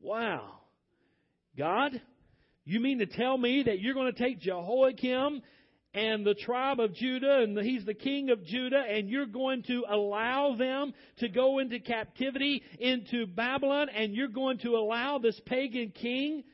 Wow. 0.00 0.60
God, 1.56 2.00
you 2.64 2.80
mean 2.80 2.98
to 2.98 3.06
tell 3.06 3.36
me 3.36 3.64
that 3.64 3.80
you're 3.80 3.94
going 3.94 4.12
to 4.12 4.18
take 4.18 4.40
Jehoiakim 4.40 5.42
and 5.94 6.24
the 6.24 6.34
tribe 6.34 6.80
of 6.80 6.94
Judah, 6.94 7.40
and 7.42 7.58
he's 7.58 7.84
the 7.84 7.94
king 7.94 8.30
of 8.30 8.44
Judah, 8.44 8.82
and 8.88 9.08
you're 9.08 9.26
going 9.26 9.62
to 9.64 9.84
allow 9.88 10.54
them 10.54 10.94
to 11.18 11.28
go 11.28 11.58
into 11.58 11.80
captivity 11.80 12.62
into 12.78 13.26
Babylon, 13.26 13.88
and 13.88 14.14
you're 14.14 14.28
going 14.28 14.58
to 14.58 14.76
allow 14.76 15.18
this 15.18 15.38
pagan 15.44 15.90
king, 15.90 16.44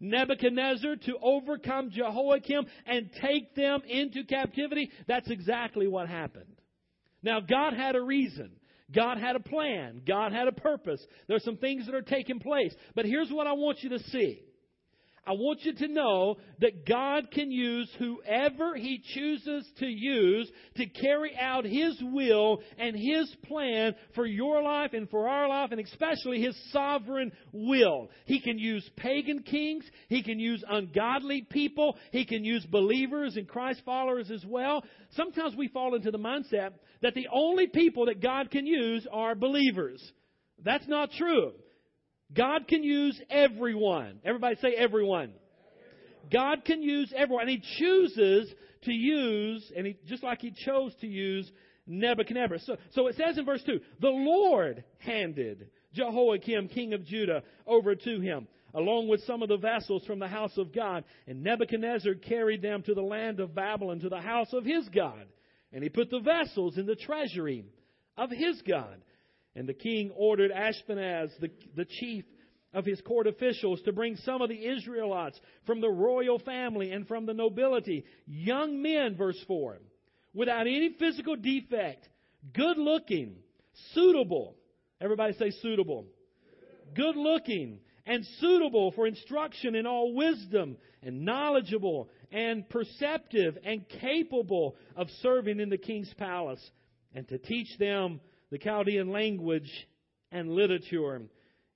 Nebuchadnezzar, 0.00 0.96
to 0.96 1.16
overcome 1.22 1.90
Jehoiakim 1.90 2.66
and 2.86 3.10
take 3.20 3.54
them 3.54 3.82
into 3.88 4.24
captivity? 4.24 4.90
That's 5.06 5.30
exactly 5.30 5.88
what 5.88 6.08
happened. 6.08 6.56
Now, 7.22 7.40
God 7.40 7.74
had 7.74 7.96
a 7.96 8.00
reason. 8.00 8.52
God 8.94 9.18
had 9.18 9.36
a 9.36 9.40
plan. 9.40 10.02
God 10.06 10.32
had 10.32 10.48
a 10.48 10.52
purpose. 10.52 11.04
There's 11.26 11.44
some 11.44 11.56
things 11.56 11.86
that 11.86 11.94
are 11.94 12.02
taking 12.02 12.40
place. 12.40 12.74
But 12.94 13.04
here's 13.04 13.30
what 13.30 13.46
I 13.46 13.52
want 13.52 13.82
you 13.82 13.90
to 13.90 13.98
see. 14.04 14.42
I 15.28 15.32
want 15.32 15.62
you 15.62 15.74
to 15.74 15.88
know 15.88 16.38
that 16.60 16.86
God 16.86 17.30
can 17.30 17.50
use 17.50 17.90
whoever 17.98 18.74
He 18.74 19.02
chooses 19.14 19.70
to 19.78 19.86
use 19.86 20.50
to 20.76 20.86
carry 20.86 21.36
out 21.38 21.66
His 21.66 22.00
will 22.02 22.62
and 22.78 22.96
His 22.96 23.30
plan 23.46 23.94
for 24.14 24.24
your 24.24 24.62
life 24.62 24.94
and 24.94 25.08
for 25.10 25.28
our 25.28 25.46
life, 25.46 25.70
and 25.70 25.80
especially 25.80 26.40
His 26.40 26.56
sovereign 26.72 27.30
will. 27.52 28.08
He 28.24 28.40
can 28.40 28.58
use 28.58 28.88
pagan 28.96 29.42
kings, 29.42 29.84
He 30.08 30.22
can 30.22 30.38
use 30.38 30.64
ungodly 30.66 31.46
people, 31.50 31.98
He 32.10 32.24
can 32.24 32.42
use 32.42 32.64
believers 32.64 33.36
and 33.36 33.46
Christ 33.46 33.82
followers 33.84 34.30
as 34.30 34.46
well. 34.46 34.82
Sometimes 35.10 35.54
we 35.54 35.68
fall 35.68 35.94
into 35.94 36.10
the 36.10 36.18
mindset 36.18 36.70
that 37.02 37.14
the 37.14 37.28
only 37.30 37.66
people 37.66 38.06
that 38.06 38.22
God 38.22 38.50
can 38.50 38.66
use 38.66 39.06
are 39.12 39.34
believers. 39.34 40.00
That's 40.64 40.88
not 40.88 41.10
true. 41.12 41.52
God 42.32 42.68
can 42.68 42.82
use 42.82 43.20
everyone. 43.30 44.20
Everybody 44.24 44.56
say 44.56 44.74
everyone. 44.74 45.32
God 46.30 46.64
can 46.64 46.82
use 46.82 47.12
everyone. 47.16 47.48
And 47.48 47.50
He 47.50 47.62
chooses 47.78 48.52
to 48.82 48.92
use, 48.92 49.72
and 49.76 49.86
he, 49.86 49.96
just 50.06 50.22
like 50.22 50.40
He 50.40 50.52
chose 50.52 50.94
to 51.00 51.06
use 51.06 51.50
Nebuchadnezzar. 51.86 52.58
So, 52.58 52.76
so 52.90 53.06
it 53.06 53.16
says 53.16 53.38
in 53.38 53.44
verse 53.44 53.62
2 53.64 53.80
The 54.00 54.08
Lord 54.08 54.84
handed 54.98 55.70
Jehoiakim, 55.94 56.68
king 56.68 56.92
of 56.92 57.04
Judah, 57.04 57.42
over 57.66 57.94
to 57.94 58.20
him, 58.20 58.46
along 58.74 59.08
with 59.08 59.24
some 59.24 59.42
of 59.42 59.48
the 59.48 59.56
vessels 59.56 60.04
from 60.06 60.18
the 60.18 60.28
house 60.28 60.56
of 60.58 60.72
God. 60.72 61.04
And 61.26 61.42
Nebuchadnezzar 61.42 62.14
carried 62.14 62.62
them 62.62 62.82
to 62.82 62.94
the 62.94 63.02
land 63.02 63.40
of 63.40 63.54
Babylon, 63.54 64.00
to 64.00 64.08
the 64.08 64.20
house 64.20 64.52
of 64.52 64.64
his 64.64 64.88
God. 64.90 65.26
And 65.72 65.82
he 65.82 65.88
put 65.88 66.10
the 66.10 66.20
vessels 66.20 66.78
in 66.78 66.86
the 66.86 66.96
treasury 66.96 67.64
of 68.16 68.30
his 68.30 68.60
God. 68.62 69.02
And 69.58 69.68
the 69.68 69.74
king 69.74 70.12
ordered 70.14 70.52
Ashpenaz, 70.52 71.30
the, 71.40 71.50
the 71.74 71.84
chief 71.84 72.24
of 72.72 72.84
his 72.84 73.00
court 73.00 73.26
officials, 73.26 73.82
to 73.82 73.92
bring 73.92 74.14
some 74.14 74.40
of 74.40 74.48
the 74.48 74.66
Israelites 74.66 75.40
from 75.66 75.80
the 75.80 75.90
royal 75.90 76.38
family 76.38 76.92
and 76.92 77.08
from 77.08 77.26
the 77.26 77.34
nobility, 77.34 78.04
young 78.24 78.80
men, 78.80 79.16
verse 79.16 79.42
4, 79.48 79.78
without 80.32 80.68
any 80.68 80.94
physical 80.96 81.34
defect, 81.34 82.08
good 82.54 82.78
looking, 82.78 83.34
suitable. 83.94 84.54
Everybody 85.00 85.32
say 85.32 85.50
suitable. 85.50 86.06
Good 86.94 87.16
looking 87.16 87.80
and 88.06 88.24
suitable 88.38 88.92
for 88.92 89.08
instruction 89.08 89.74
in 89.74 89.86
all 89.86 90.14
wisdom 90.14 90.76
and 91.02 91.24
knowledgeable 91.24 92.10
and 92.30 92.68
perceptive 92.68 93.58
and 93.64 93.88
capable 93.88 94.76
of 94.94 95.08
serving 95.20 95.58
in 95.58 95.68
the 95.68 95.78
king's 95.78 96.14
palace 96.14 96.64
and 97.12 97.26
to 97.26 97.38
teach 97.38 97.76
them 97.78 98.20
the 98.50 98.58
Chaldean 98.58 99.10
language 99.10 99.70
and 100.32 100.50
literature. 100.50 101.22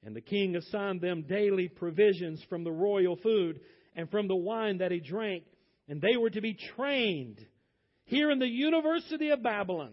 And 0.05 0.17
the 0.17 0.21
king 0.21 0.57
assigned 0.57 1.01
them 1.01 1.23
daily 1.23 1.69
provisions 1.69 2.43
from 2.49 2.65
the 2.65 2.73
royal 2.73 3.17
food 3.17 3.61
and 3.95 4.11
from 4.11 4.29
the 4.29 4.37
wine 4.37 4.79
that 4.79 4.91
he 4.91 5.01
drank. 5.01 5.45
And 5.89 6.01
they 6.01 6.17
were 6.17 6.31
to 6.31 6.41
be 6.41 6.57
trained 6.77 7.45
here 8.05 8.31
in 8.31 8.39
the 8.39 8.49
University 8.49 9.31
of 9.31 9.43
Babylon. 9.43 9.93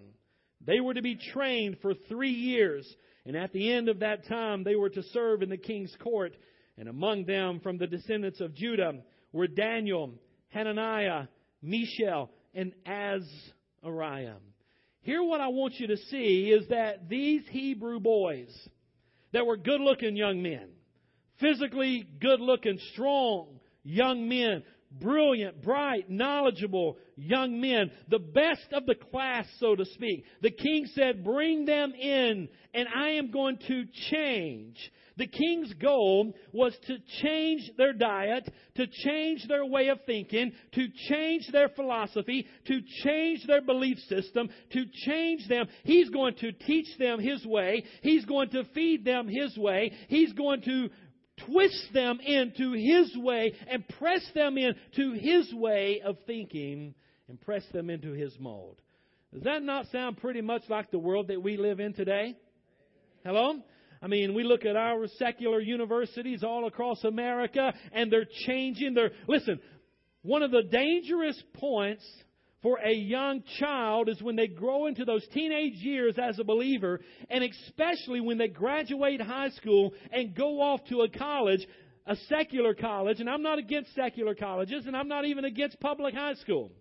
They 0.66 0.80
were 0.80 0.94
to 0.94 1.02
be 1.02 1.16
trained 1.16 1.78
for 1.82 1.94
three 2.08 2.32
years. 2.32 2.88
And 3.26 3.36
at 3.36 3.54
the 3.54 3.72
end 3.72 3.90
of 3.90 4.00
that 4.00 4.28
time, 4.28 4.64
they 4.64 4.76
were 4.76 4.90
to 4.90 5.04
serve 5.14 5.42
in 5.42 5.50
the 5.50 5.58
king's 5.58 5.96
court. 6.02 6.36
And 6.78 6.90
among 6.90 7.26
them, 7.26 7.60
from 7.60 7.78
the 7.78 7.88
descendants 7.88 8.42
of 8.42 8.56
Judah, 8.56 8.94
were 9.32 9.48
Daniel, 9.48 10.14
Hananiah, 10.50 11.28
Mishael, 11.62 12.32
and 12.54 12.74
Azariah. 12.86 14.38
Here, 15.02 15.24
what 15.24 15.42
I 15.42 15.48
want 15.48 15.80
you 15.80 15.88
to 15.88 15.98
see 15.98 16.52
is 16.52 16.68
that 16.70 17.10
these 17.10 17.44
Hebrew 17.50 18.00
boys 18.00 18.50
that 19.32 19.46
were 19.46 19.58
good 19.58 19.82
looking 19.82 20.16
young 20.16 20.42
men, 20.42 20.70
physically 21.40 22.08
good 22.20 22.42
looking, 22.42 22.80
strong 22.94 23.60
young 23.84 24.28
men, 24.28 24.64
brilliant, 24.92 25.62
bright, 25.62 26.10
knowledgeable 26.10 26.98
young 27.16 27.60
men, 27.60 27.92
the 28.10 28.20
best 28.20 28.72
of 28.74 28.86
the 28.86 28.96
class, 28.96 29.46
so 29.60 29.76
to 29.76 29.86
speak. 29.86 30.26
The 30.42 30.52
king 30.52 30.88
said, 30.94 31.24
Bring 31.24 31.66
them 31.66 31.94
in, 31.94 32.50
and 32.74 32.88
I 32.94 33.10
am 33.12 33.32
going 33.32 33.58
to 33.68 33.86
change 34.10 34.78
the 35.20 35.28
king's 35.28 35.74
goal 35.74 36.34
was 36.54 36.74
to 36.88 36.98
change 37.22 37.70
their 37.78 37.92
diet, 37.92 38.50
to 38.76 38.88
change 38.88 39.46
their 39.50 39.66
way 39.66 39.90
of 39.90 40.00
thinking, 40.06 40.54
to 40.72 40.88
change 41.10 41.46
their 41.52 41.68
philosophy, 41.68 42.48
to 42.68 42.80
change 43.04 43.46
their 43.46 43.62
belief 43.62 43.98
system, 44.08 44.50
to 44.72 44.86
change 45.06 45.46
them. 45.50 45.68
He's 45.84 46.10
going 46.10 46.36
to 46.36 46.54
teach 46.54 46.88
them 46.98 47.20
His 47.20 47.46
way. 47.46 47.84
He's 48.02 48.24
going 48.24 48.50
to 48.52 48.64
feed 48.74 49.04
them 49.04 49.28
His 49.28 49.58
way. 49.58 49.92
He's 50.08 50.32
going 50.32 50.62
to 50.62 50.90
twist 51.48 51.94
them 51.94 52.20
into 52.20 52.74
His 52.74 53.16
way 53.18 53.54
and 53.70 53.88
press 54.00 54.26
them 54.34 54.58
into 54.58 55.14
His 55.14 55.54
way 55.54 56.02
of 56.04 56.18
thinking 56.26 56.94
and 57.28 57.40
press 57.42 57.64
them 57.74 57.90
into 57.90 58.14
His 58.14 58.34
mold. 58.40 58.82
Does 59.34 59.44
that 59.44 59.62
not 59.62 59.88
sound 59.92 60.18
pretty 60.18 60.42
much 60.42 60.64
like 60.70 60.90
the 60.92 61.00
world 61.00 61.28
that 61.28 61.42
we 61.42 61.58
live 61.58 61.80
in 61.80 61.94
today? 61.94 62.36
Hello? 63.24 63.54
I 64.02 64.08
mean, 64.08 64.34
we 64.34 64.44
look 64.44 64.66
at 64.66 64.76
our 64.76 65.08
secular 65.18 65.60
universities 65.60 66.44
all 66.44 66.66
across 66.68 67.04
America 67.04 67.74
and 67.92 68.12
they're 68.12 68.28
changing. 68.48 68.94
They're, 68.94 69.12
listen, 69.28 69.60
one 70.22 70.42
of 70.42 70.52
the 70.52 70.64
dangerous 70.64 71.42
points 71.56 72.06
for 72.62 72.78
a 72.84 72.94
young 72.94 73.44
child 73.60 74.10
is 74.10 74.22
when 74.22 74.36
they 74.36 74.48
grow 74.48 74.88
into 74.88 75.06
those 75.06 75.26
teenage 75.34 75.76
years 75.76 76.16
as 76.22 76.40
a 76.40 76.44
believer, 76.44 77.00
and 77.30 77.44
especially 77.44 78.20
when 78.20 78.38
they 78.38 78.50
graduate 78.50 79.22
high 79.22 79.50
school 79.50 79.94
and 80.12 80.36
go 80.36 80.62
off 80.62 80.82
to 80.90 81.02
a 81.02 81.10
college, 81.10 81.66
a 82.06 82.16
secular 82.28 82.74
college, 82.74 83.20
and 83.20 83.30
I'm 83.30 83.44
not 83.44 83.60
against 83.60 83.96
secular 83.96 84.36
colleges, 84.36 84.86
and 84.88 84.96
I'm 84.96 85.08
not 85.08 85.26
even 85.26 85.46
against 85.46 85.80
public 85.80 86.14
high 86.14 86.34
school. 86.36 86.72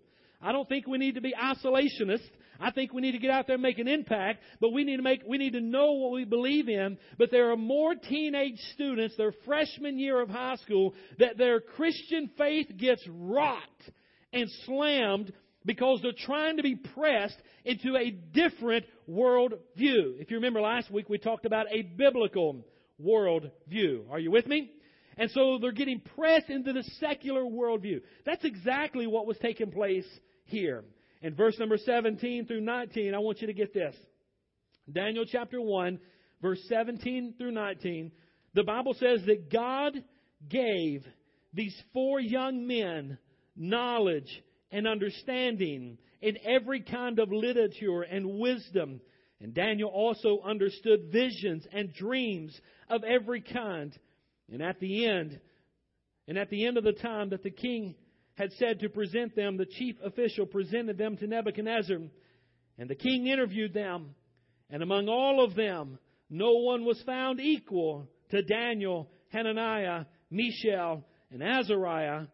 I 0.41 0.51
don't 0.51 0.67
think 0.67 0.87
we 0.87 0.97
need 0.97 1.15
to 1.15 1.21
be 1.21 1.33
isolationists. 1.33 2.29
I 2.61 2.71
think 2.71 2.93
we 2.93 3.01
need 3.01 3.13
to 3.13 3.19
get 3.19 3.29
out 3.31 3.47
there 3.47 3.55
and 3.55 3.63
make 3.63 3.79
an 3.79 3.87
impact, 3.87 4.39
but 4.59 4.73
we 4.73 4.83
need 4.83 4.97
to 4.97 5.01
make, 5.01 5.21
we 5.25 5.37
need 5.37 5.53
to 5.53 5.61
know 5.61 5.93
what 5.93 6.11
we 6.11 6.25
believe 6.25 6.67
in. 6.67 6.97
But 7.17 7.31
there 7.31 7.51
are 7.51 7.57
more 7.57 7.95
teenage 7.95 8.59
students, 8.73 9.15
their 9.15 9.33
freshman 9.45 9.97
year 9.97 10.19
of 10.19 10.29
high 10.29 10.57
school, 10.57 10.93
that 11.19 11.37
their 11.37 11.61
Christian 11.61 12.29
faith 12.37 12.67
gets 12.77 13.01
rocked 13.07 13.91
and 14.33 14.49
slammed 14.65 15.31
because 15.65 15.99
they're 16.01 16.11
trying 16.13 16.57
to 16.57 16.63
be 16.63 16.75
pressed 16.75 17.37
into 17.65 17.95
a 17.95 18.11
different 18.11 18.85
world 19.07 19.53
view. 19.75 20.15
If 20.19 20.31
you 20.31 20.37
remember 20.37 20.61
last 20.61 20.89
week, 20.91 21.09
we 21.09 21.17
talked 21.17 21.45
about 21.45 21.67
a 21.71 21.81
biblical 21.81 22.65
world 22.97 23.49
view. 23.67 24.05
Are 24.09 24.19
you 24.19 24.31
with 24.31 24.47
me? 24.47 24.71
And 25.17 25.29
so 25.31 25.57
they're 25.59 25.73
getting 25.73 26.01
pressed 26.15 26.49
into 26.49 26.71
the 26.71 26.83
secular 26.99 27.43
worldview. 27.43 28.01
That's 28.25 28.45
exactly 28.45 29.05
what 29.05 29.27
was 29.27 29.37
taking 29.41 29.69
place 29.69 30.07
here. 30.45 30.85
In 31.21 31.35
verse 31.35 31.59
number 31.59 31.77
17 31.77 32.45
through 32.45 32.61
19, 32.61 33.13
I 33.13 33.19
want 33.19 33.41
you 33.41 33.47
to 33.47 33.53
get 33.53 33.73
this. 33.73 33.95
Daniel 34.91 35.25
chapter 35.29 35.59
1, 35.59 35.99
verse 36.41 36.61
17 36.69 37.35
through 37.37 37.51
19, 37.51 38.11
the 38.53 38.63
Bible 38.63 38.93
says 38.93 39.19
that 39.25 39.51
God 39.51 40.01
gave 40.47 41.03
these 41.53 41.75
four 41.93 42.21
young 42.21 42.65
men 42.65 43.17
knowledge 43.57 44.41
and 44.71 44.87
understanding 44.87 45.97
in 46.21 46.37
every 46.45 46.81
kind 46.81 47.19
of 47.19 47.31
literature 47.31 48.01
and 48.01 48.39
wisdom. 48.39 49.01
And 49.41 49.53
Daniel 49.53 49.89
also 49.89 50.41
understood 50.43 51.11
visions 51.11 51.65
and 51.71 51.93
dreams 51.93 52.59
of 52.89 53.03
every 53.03 53.41
kind. 53.41 53.97
And 54.51 54.61
at 54.61 54.79
the 54.79 55.05
end, 55.05 55.39
and 56.27 56.37
at 56.37 56.49
the 56.49 56.65
end 56.65 56.77
of 56.77 56.83
the 56.83 56.93
time 56.93 57.29
that 57.29 57.43
the 57.43 57.51
king 57.51 57.95
had 58.35 58.51
said 58.53 58.79
to 58.79 58.89
present 58.89 59.35
them, 59.35 59.57
the 59.57 59.65
chief 59.65 59.95
official 60.03 60.45
presented 60.45 60.97
them 60.97 61.17
to 61.17 61.27
Nebuchadnezzar. 61.27 61.97
And 62.77 62.89
the 62.89 62.95
king 62.95 63.27
interviewed 63.27 63.73
them. 63.73 64.15
And 64.69 64.83
among 64.83 65.07
all 65.09 65.43
of 65.43 65.55
them, 65.55 65.99
no 66.29 66.53
one 66.53 66.85
was 66.85 67.01
found 67.05 67.39
equal 67.39 68.07
to 68.29 68.43
Daniel, 68.43 69.09
Hananiah, 69.29 70.05
Mishael, 70.29 71.03
and 71.31 71.41
Azariah. 71.41 72.27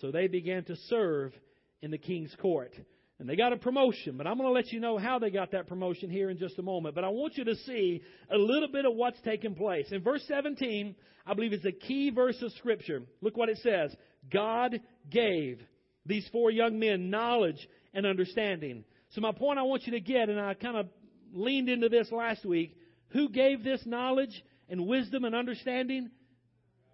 So 0.00 0.10
they 0.10 0.28
began 0.28 0.64
to 0.64 0.76
serve 0.88 1.32
in 1.82 1.90
the 1.90 1.98
king's 1.98 2.34
court. 2.40 2.72
And 3.20 3.28
they 3.28 3.34
got 3.34 3.52
a 3.52 3.56
promotion, 3.56 4.16
but 4.16 4.28
I'm 4.28 4.36
going 4.36 4.48
to 4.48 4.52
let 4.52 4.70
you 4.72 4.78
know 4.78 4.96
how 4.96 5.18
they 5.18 5.30
got 5.30 5.50
that 5.50 5.66
promotion 5.66 6.08
here 6.08 6.30
in 6.30 6.38
just 6.38 6.58
a 6.58 6.62
moment. 6.62 6.94
But 6.94 7.02
I 7.02 7.08
want 7.08 7.36
you 7.36 7.44
to 7.44 7.56
see 7.56 8.02
a 8.30 8.36
little 8.36 8.68
bit 8.68 8.84
of 8.84 8.94
what's 8.94 9.20
taking 9.22 9.56
place. 9.56 9.86
In 9.90 10.02
verse 10.02 10.22
17, 10.28 10.94
I 11.26 11.34
believe 11.34 11.52
is 11.52 11.64
a 11.64 11.72
key 11.72 12.10
verse 12.10 12.40
of 12.42 12.52
Scripture. 12.52 13.02
Look 13.20 13.36
what 13.36 13.48
it 13.48 13.58
says 13.58 13.94
God 14.32 14.80
gave 15.10 15.60
these 16.06 16.28
four 16.30 16.52
young 16.52 16.78
men 16.78 17.10
knowledge 17.10 17.68
and 17.92 18.06
understanding. 18.06 18.84
So, 19.10 19.20
my 19.20 19.32
point 19.32 19.58
I 19.58 19.62
want 19.62 19.86
you 19.86 19.92
to 19.92 20.00
get, 20.00 20.28
and 20.28 20.40
I 20.40 20.54
kind 20.54 20.76
of 20.76 20.86
leaned 21.32 21.68
into 21.68 21.88
this 21.88 22.12
last 22.12 22.44
week 22.44 22.76
who 23.08 23.28
gave 23.28 23.64
this 23.64 23.82
knowledge 23.84 24.44
and 24.68 24.86
wisdom 24.86 25.24
and 25.24 25.34
understanding 25.34 26.10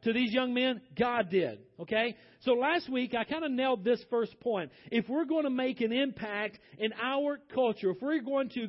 to 0.04 0.12
these 0.12 0.32
young 0.32 0.54
men? 0.54 0.80
God 0.98 1.30
did. 1.30 1.58
Okay? 1.80 2.16
So 2.40 2.52
last 2.52 2.90
week 2.90 3.14
I 3.14 3.24
kind 3.24 3.44
of 3.44 3.50
nailed 3.50 3.84
this 3.84 4.02
first 4.10 4.38
point. 4.40 4.70
If 4.90 5.08
we're 5.08 5.24
going 5.24 5.44
to 5.44 5.50
make 5.50 5.80
an 5.80 5.92
impact 5.92 6.58
in 6.78 6.92
our 7.02 7.38
culture, 7.54 7.90
if 7.90 8.00
we're 8.00 8.20
going 8.22 8.50
to 8.50 8.68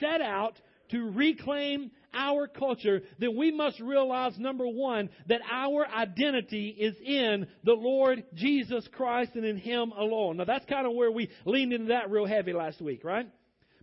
set 0.00 0.20
out 0.20 0.54
to 0.90 1.10
reclaim 1.10 1.90
our 2.12 2.46
culture, 2.46 3.02
then 3.18 3.36
we 3.36 3.50
must 3.50 3.80
realize 3.80 4.38
number 4.38 4.66
one, 4.66 5.10
that 5.28 5.40
our 5.50 5.86
identity 5.86 6.68
is 6.68 6.94
in 7.04 7.46
the 7.64 7.72
Lord 7.72 8.24
Jesus 8.34 8.86
Christ 8.92 9.32
and 9.34 9.44
in 9.44 9.56
Him 9.56 9.92
alone. 9.96 10.36
Now 10.36 10.44
that's 10.44 10.66
kind 10.66 10.86
of 10.86 10.94
where 10.94 11.10
we 11.10 11.30
leaned 11.44 11.72
into 11.72 11.88
that 11.88 12.10
real 12.10 12.26
heavy 12.26 12.52
last 12.52 12.80
week, 12.80 13.02
right? 13.04 13.28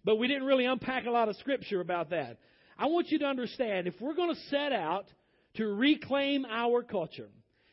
But 0.03 0.17
we 0.17 0.27
didn't 0.27 0.45
really 0.45 0.65
unpack 0.65 1.05
a 1.05 1.11
lot 1.11 1.29
of 1.29 1.35
scripture 1.37 1.81
about 1.81 2.11
that. 2.11 2.37
I 2.77 2.87
want 2.87 3.09
you 3.09 3.19
to 3.19 3.25
understand 3.25 3.87
if 3.87 3.95
we're 3.99 4.15
going 4.15 4.33
to 4.33 4.41
set 4.49 4.71
out 4.71 5.05
to 5.55 5.65
reclaim 5.65 6.45
our 6.45 6.83
culture, 6.83 7.29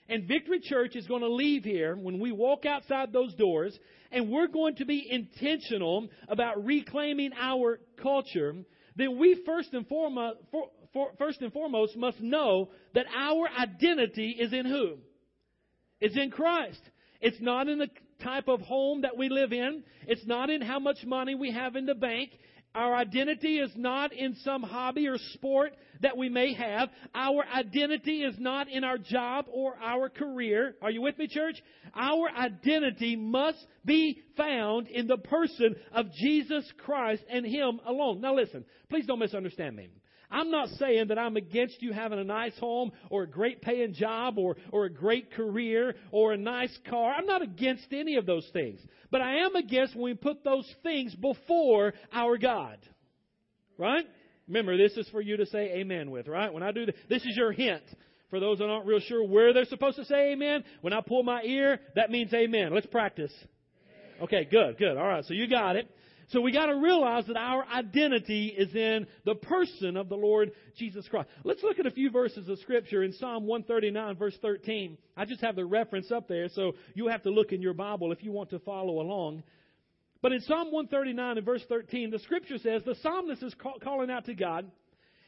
and 0.08 0.26
Victory 0.26 0.60
Church 0.60 0.96
is 0.96 1.06
going 1.06 1.20
to 1.20 1.28
leave 1.28 1.64
here 1.64 1.94
when 1.94 2.18
we 2.18 2.32
walk 2.32 2.64
outside 2.64 3.12
those 3.12 3.34
doors, 3.34 3.78
and 4.10 4.30
we're 4.30 4.48
going 4.48 4.76
to 4.76 4.86
be 4.86 5.06
intentional 5.10 6.08
about 6.28 6.64
reclaiming 6.64 7.32
our 7.38 7.78
culture, 8.02 8.54
then 8.96 9.18
we 9.18 9.42
first 9.44 9.72
and 9.74 9.86
foremost, 9.86 10.38
for, 10.50 10.70
for, 10.92 11.10
first 11.18 11.42
and 11.42 11.52
foremost 11.52 11.96
must 11.96 12.20
know 12.20 12.70
that 12.94 13.06
our 13.14 13.48
identity 13.58 14.36
is 14.38 14.52
in 14.52 14.64
who? 14.64 14.96
It's 16.00 16.16
in 16.16 16.30
Christ. 16.30 16.80
It's 17.20 17.40
not 17.40 17.68
in 17.68 17.78
the 17.78 17.90
type 18.22 18.48
of 18.48 18.60
home 18.60 19.02
that 19.02 19.16
we 19.16 19.28
live 19.28 19.52
in. 19.52 19.82
It's 20.06 20.26
not 20.26 20.50
in 20.50 20.62
how 20.62 20.78
much 20.78 21.04
money 21.04 21.34
we 21.34 21.52
have 21.52 21.76
in 21.76 21.86
the 21.86 21.94
bank. 21.94 22.30
Our 22.78 22.94
identity 22.94 23.58
is 23.58 23.72
not 23.74 24.12
in 24.12 24.36
some 24.44 24.62
hobby 24.62 25.08
or 25.08 25.18
sport 25.34 25.72
that 26.00 26.16
we 26.16 26.28
may 26.28 26.54
have. 26.54 26.90
Our 27.12 27.44
identity 27.44 28.22
is 28.22 28.36
not 28.38 28.68
in 28.68 28.84
our 28.84 28.98
job 28.98 29.46
or 29.52 29.74
our 29.82 30.08
career. 30.08 30.76
Are 30.80 30.90
you 30.92 31.02
with 31.02 31.18
me, 31.18 31.26
church? 31.26 31.60
Our 31.92 32.30
identity 32.30 33.16
must 33.16 33.58
be 33.84 34.20
found 34.36 34.86
in 34.86 35.08
the 35.08 35.16
person 35.16 35.74
of 35.90 36.06
Jesus 36.12 36.72
Christ 36.84 37.24
and 37.28 37.44
Him 37.44 37.80
alone. 37.84 38.20
Now 38.20 38.36
listen, 38.36 38.64
please 38.88 39.06
don't 39.06 39.18
misunderstand 39.18 39.74
me. 39.74 39.88
I'm 40.30 40.50
not 40.50 40.68
saying 40.70 41.08
that 41.08 41.18
I'm 41.18 41.36
against 41.36 41.80
you 41.82 41.92
having 41.92 42.18
a 42.18 42.24
nice 42.24 42.56
home 42.58 42.92
or 43.10 43.22
a 43.22 43.26
great 43.26 43.62
paying 43.62 43.94
job 43.94 44.38
or, 44.38 44.56
or 44.72 44.84
a 44.84 44.90
great 44.90 45.32
career 45.32 45.94
or 46.10 46.32
a 46.32 46.36
nice 46.36 46.76
car. 46.88 47.14
I'm 47.14 47.26
not 47.26 47.42
against 47.42 47.86
any 47.92 48.16
of 48.16 48.26
those 48.26 48.48
things. 48.52 48.78
But 49.10 49.22
I 49.22 49.46
am 49.46 49.56
against 49.56 49.94
when 49.94 50.04
we 50.04 50.14
put 50.14 50.44
those 50.44 50.70
things 50.82 51.14
before 51.14 51.94
our 52.12 52.36
God. 52.36 52.78
Right? 53.78 54.04
Remember, 54.46 54.76
this 54.76 54.96
is 54.96 55.08
for 55.10 55.20
you 55.20 55.36
to 55.38 55.46
say 55.46 55.72
amen 55.76 56.10
with, 56.10 56.28
right? 56.28 56.52
When 56.52 56.62
I 56.62 56.72
do 56.72 56.86
this, 56.86 56.94
this 57.08 57.22
is 57.22 57.36
your 57.36 57.52
hint. 57.52 57.82
For 58.30 58.40
those 58.40 58.58
that 58.58 58.64
aren't 58.66 58.86
real 58.86 59.00
sure 59.00 59.24
where 59.26 59.54
they're 59.54 59.64
supposed 59.64 59.96
to 59.96 60.04
say 60.04 60.32
amen, 60.32 60.64
when 60.82 60.92
I 60.92 61.00
pull 61.00 61.22
my 61.22 61.42
ear, 61.42 61.80
that 61.94 62.10
means 62.10 62.32
amen. 62.34 62.74
Let's 62.74 62.86
practice. 62.86 63.32
Okay, 64.22 64.46
good, 64.50 64.76
good. 64.78 64.96
All 64.98 65.06
right, 65.06 65.24
so 65.24 65.32
you 65.32 65.48
got 65.48 65.76
it. 65.76 65.88
So 66.28 66.42
we 66.42 66.52
got 66.52 66.66
to 66.66 66.76
realize 66.76 67.26
that 67.26 67.38
our 67.38 67.64
identity 67.66 68.54
is 68.56 68.74
in 68.74 69.06
the 69.24 69.34
person 69.34 69.96
of 69.96 70.10
the 70.10 70.14
Lord 70.14 70.52
Jesus 70.76 71.08
Christ. 71.08 71.28
Let's 71.42 71.62
look 71.62 71.78
at 71.78 71.86
a 71.86 71.90
few 71.90 72.10
verses 72.10 72.48
of 72.48 72.58
scripture 72.58 73.02
in 73.02 73.14
Psalm 73.14 73.46
139 73.46 74.16
verse 74.16 74.36
13. 74.42 74.98
I 75.16 75.24
just 75.24 75.40
have 75.40 75.56
the 75.56 75.64
reference 75.64 76.12
up 76.12 76.28
there, 76.28 76.48
so 76.50 76.72
you 76.94 77.08
have 77.08 77.22
to 77.22 77.30
look 77.30 77.52
in 77.52 77.62
your 77.62 77.72
Bible 77.72 78.12
if 78.12 78.22
you 78.22 78.30
want 78.30 78.50
to 78.50 78.58
follow 78.58 79.00
along. 79.00 79.42
But 80.20 80.32
in 80.32 80.40
Psalm 80.42 80.70
139 80.70 81.38
and 81.38 81.46
verse 81.46 81.62
13, 81.68 82.10
the 82.10 82.18
scripture 82.18 82.58
says, 82.58 82.82
the 82.84 82.96
psalmist 83.02 83.42
is 83.42 83.54
call, 83.54 83.78
calling 83.82 84.10
out 84.10 84.26
to 84.26 84.34
God, 84.34 84.70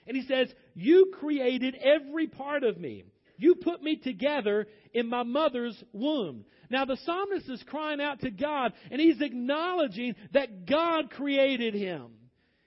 and 0.06 0.16
he 0.16 0.24
says, 0.26 0.48
You 0.74 1.12
created 1.18 1.76
every 1.76 2.26
part 2.26 2.62
of 2.64 2.78
me. 2.78 3.04
You 3.40 3.54
put 3.54 3.82
me 3.82 3.96
together 3.96 4.66
in 4.92 5.08
my 5.08 5.22
mother's 5.22 5.82
womb. 5.92 6.44
Now 6.68 6.84
the 6.84 6.98
psalmist 7.04 7.48
is 7.48 7.62
crying 7.66 8.00
out 8.00 8.20
to 8.20 8.30
God 8.30 8.74
and 8.90 9.00
he's 9.00 9.22
acknowledging 9.22 10.14
that 10.32 10.66
God 10.66 11.10
created 11.10 11.72
him. 11.72 12.10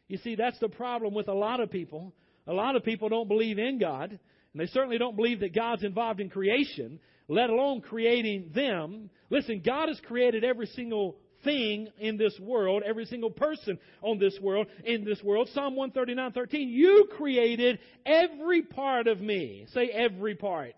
You 0.07 0.17
see, 0.17 0.35
that's 0.35 0.57
the 0.59 0.69
problem 0.69 1.13
with 1.13 1.27
a 1.27 1.33
lot 1.33 1.59
of 1.59 1.69
people. 1.69 2.13
A 2.47 2.53
lot 2.53 2.75
of 2.75 2.83
people 2.83 3.07
don't 3.07 3.27
believe 3.27 3.59
in 3.59 3.79
God, 3.79 4.09
and 4.11 4.19
they 4.61 4.65
certainly 4.65 4.97
don't 4.97 5.15
believe 5.15 5.39
that 5.41 5.55
God's 5.55 5.83
involved 5.83 6.19
in 6.19 6.29
creation, 6.29 6.99
let 7.27 7.49
alone 7.49 7.81
creating 7.81 8.51
them. 8.53 9.09
Listen, 9.29 9.61
God 9.63 9.87
has 9.87 9.99
created 10.01 10.43
every 10.43 10.65
single 10.67 11.17
thing 11.43 11.89
in 11.99 12.17
this 12.17 12.37
world, 12.39 12.83
every 12.85 13.05
single 13.05 13.31
person 13.31 13.77
on 14.01 14.19
this 14.19 14.37
world, 14.41 14.67
in 14.83 15.03
this 15.03 15.21
world. 15.23 15.49
Psalm 15.53 15.75
139, 15.75 16.31
13, 16.31 16.69
you 16.69 17.07
created 17.17 17.79
every 18.05 18.61
part 18.61 19.07
of 19.07 19.19
me. 19.19 19.65
Say 19.73 19.87
every 19.87 20.35
part. 20.35 20.75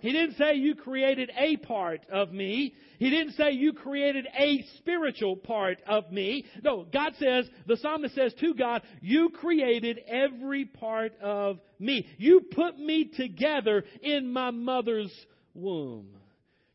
He 0.00 0.12
didn't 0.12 0.36
say 0.36 0.54
you 0.54 0.74
created 0.74 1.30
a 1.36 1.58
part 1.58 2.00
of 2.10 2.32
me. 2.32 2.74
He 2.98 3.10
didn't 3.10 3.34
say 3.34 3.52
you 3.52 3.74
created 3.74 4.26
a 4.34 4.64
spiritual 4.78 5.36
part 5.36 5.78
of 5.86 6.10
me. 6.10 6.46
No, 6.64 6.86
God 6.90 7.12
says, 7.18 7.46
the 7.66 7.76
psalmist 7.76 8.14
says 8.14 8.32
to 8.40 8.54
God, 8.54 8.82
you 9.02 9.28
created 9.28 10.00
every 10.08 10.64
part 10.64 11.12
of 11.20 11.58
me. 11.78 12.06
You 12.16 12.40
put 12.40 12.78
me 12.78 13.10
together 13.14 13.84
in 14.02 14.32
my 14.32 14.50
mother's 14.50 15.12
womb. 15.52 16.08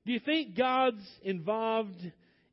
Do 0.06 0.14
you 0.14 0.20
think 0.20 0.56
God's 0.56 1.04
involved 1.24 2.00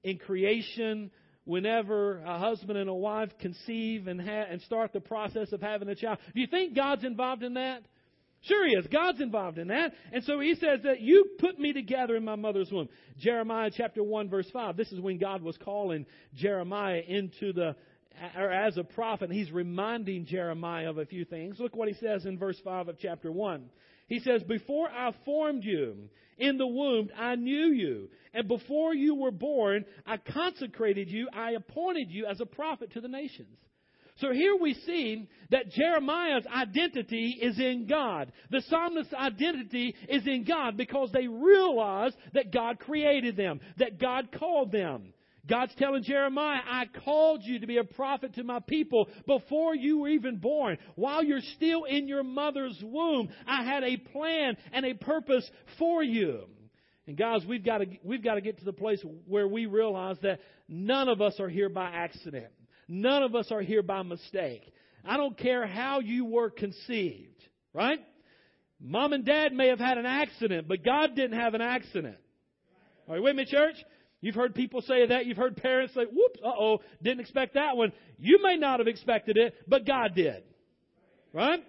in 0.02 0.18
creation 0.18 1.10
whenever 1.44 2.18
a 2.18 2.38
husband 2.38 2.78
and 2.78 2.88
a 2.88 2.94
wife 2.94 3.30
conceive 3.40 4.06
and, 4.06 4.20
ha- 4.20 4.46
and 4.50 4.60
start 4.62 4.92
the 4.92 5.00
process 5.00 5.52
of 5.52 5.60
having 5.60 5.88
a 5.88 5.94
child? 5.94 6.18
Do 6.34 6.40
you 6.40 6.46
think 6.46 6.74
God's 6.74 7.04
involved 7.04 7.42
in 7.42 7.54
that? 7.54 7.82
Sure 8.42 8.66
he 8.66 8.74
is. 8.74 8.86
God's 8.88 9.20
involved 9.20 9.58
in 9.58 9.68
that. 9.68 9.92
And 10.12 10.24
so 10.24 10.40
he 10.40 10.54
says 10.56 10.80
that 10.82 11.00
you 11.00 11.30
put 11.38 11.60
me 11.60 11.72
together 11.72 12.16
in 12.16 12.24
my 12.24 12.34
mother's 12.34 12.70
womb. 12.72 12.88
Jeremiah 13.18 13.70
chapter 13.74 14.02
1 14.02 14.28
verse 14.28 14.48
5. 14.52 14.76
This 14.76 14.90
is 14.90 15.00
when 15.00 15.18
God 15.18 15.42
was 15.42 15.56
calling 15.58 16.06
Jeremiah 16.34 17.02
into 17.06 17.52
the, 17.52 17.76
or 18.36 18.50
as 18.50 18.76
a 18.78 18.84
prophet. 18.84 19.30
He's 19.30 19.52
reminding 19.52 20.26
Jeremiah 20.26 20.90
of 20.90 20.98
a 20.98 21.06
few 21.06 21.24
things. 21.24 21.60
Look 21.60 21.76
what 21.76 21.86
he 21.86 21.94
says 21.94 22.26
in 22.26 22.36
verse 22.36 22.60
5 22.64 22.88
of 22.88 22.98
chapter 22.98 23.30
1. 23.30 23.64
He 24.12 24.20
says, 24.20 24.42
Before 24.42 24.90
I 24.90 25.14
formed 25.24 25.64
you 25.64 26.10
in 26.36 26.58
the 26.58 26.66
womb, 26.66 27.08
I 27.16 27.34
knew 27.34 27.72
you. 27.72 28.10
And 28.34 28.46
before 28.46 28.94
you 28.94 29.14
were 29.14 29.30
born, 29.30 29.86
I 30.04 30.18
consecrated 30.18 31.08
you. 31.08 31.30
I 31.32 31.52
appointed 31.52 32.10
you 32.10 32.26
as 32.26 32.38
a 32.38 32.44
prophet 32.44 32.92
to 32.92 33.00
the 33.00 33.08
nations. 33.08 33.56
So 34.18 34.30
here 34.30 34.54
we 34.54 34.74
see 34.74 35.30
that 35.48 35.70
Jeremiah's 35.70 36.44
identity 36.46 37.38
is 37.40 37.58
in 37.58 37.86
God. 37.88 38.32
The 38.50 38.60
psalmist's 38.68 39.14
identity 39.14 39.96
is 40.10 40.26
in 40.26 40.44
God 40.44 40.76
because 40.76 41.10
they 41.12 41.26
realize 41.26 42.12
that 42.34 42.52
God 42.52 42.80
created 42.80 43.34
them, 43.34 43.60
that 43.78 43.98
God 43.98 44.28
called 44.38 44.72
them. 44.72 45.14
God's 45.48 45.74
telling 45.76 46.04
Jeremiah, 46.04 46.60
I 46.64 46.84
called 47.04 47.42
you 47.42 47.58
to 47.60 47.66
be 47.66 47.78
a 47.78 47.84
prophet 47.84 48.34
to 48.34 48.44
my 48.44 48.60
people 48.60 49.08
before 49.26 49.74
you 49.74 49.98
were 49.98 50.08
even 50.08 50.36
born. 50.36 50.78
While 50.94 51.24
you're 51.24 51.40
still 51.56 51.84
in 51.84 52.06
your 52.06 52.22
mother's 52.22 52.80
womb, 52.82 53.28
I 53.46 53.64
had 53.64 53.82
a 53.82 53.96
plan 53.96 54.56
and 54.72 54.86
a 54.86 54.94
purpose 54.94 55.48
for 55.78 56.02
you. 56.02 56.44
And 57.08 57.16
guys, 57.16 57.42
we've 57.46 57.64
got 57.64 57.78
to, 57.78 57.86
we've 58.04 58.22
got 58.22 58.34
to 58.34 58.40
get 58.40 58.58
to 58.58 58.64
the 58.64 58.72
place 58.72 59.02
where 59.26 59.48
we 59.48 59.66
realize 59.66 60.16
that 60.22 60.38
none 60.68 61.08
of 61.08 61.20
us 61.20 61.40
are 61.40 61.48
here 61.48 61.68
by 61.68 61.90
accident. 61.90 62.52
None 62.86 63.24
of 63.24 63.34
us 63.34 63.50
are 63.50 63.62
here 63.62 63.82
by 63.82 64.02
mistake. 64.02 64.72
I 65.04 65.16
don't 65.16 65.36
care 65.36 65.66
how 65.66 65.98
you 65.98 66.24
were 66.24 66.50
conceived, 66.50 67.42
right? 67.74 67.98
Mom 68.80 69.12
and 69.12 69.24
dad 69.24 69.52
may 69.52 69.68
have 69.68 69.80
had 69.80 69.98
an 69.98 70.06
accident, 70.06 70.68
but 70.68 70.84
God 70.84 71.16
didn't 71.16 71.38
have 71.38 71.54
an 71.54 71.60
accident. 71.60 72.16
Are 73.08 73.16
you 73.16 73.22
with 73.22 73.34
me, 73.34 73.44
church? 73.44 73.74
You've 74.22 74.36
heard 74.36 74.54
people 74.54 74.80
say 74.82 75.04
that. 75.08 75.26
You've 75.26 75.36
heard 75.36 75.56
parents 75.56 75.94
say, 75.94 76.04
whoops, 76.04 76.40
uh 76.42 76.52
oh, 76.56 76.78
didn't 77.02 77.20
expect 77.20 77.54
that 77.54 77.76
one. 77.76 77.92
You 78.18 78.40
may 78.40 78.56
not 78.56 78.78
have 78.78 78.86
expected 78.86 79.36
it, 79.36 79.54
but 79.68 79.84
God 79.84 80.14
did. 80.14 80.44
Right? 81.34 81.62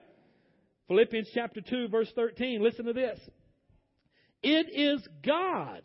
Philippians 0.87 1.29
chapter 1.33 1.61
2, 1.61 1.87
verse 1.87 2.11
13. 2.15 2.63
Listen 2.63 2.85
to 2.85 2.93
this. 2.93 3.19
It 4.43 4.67
is 4.71 5.05
God 5.25 5.81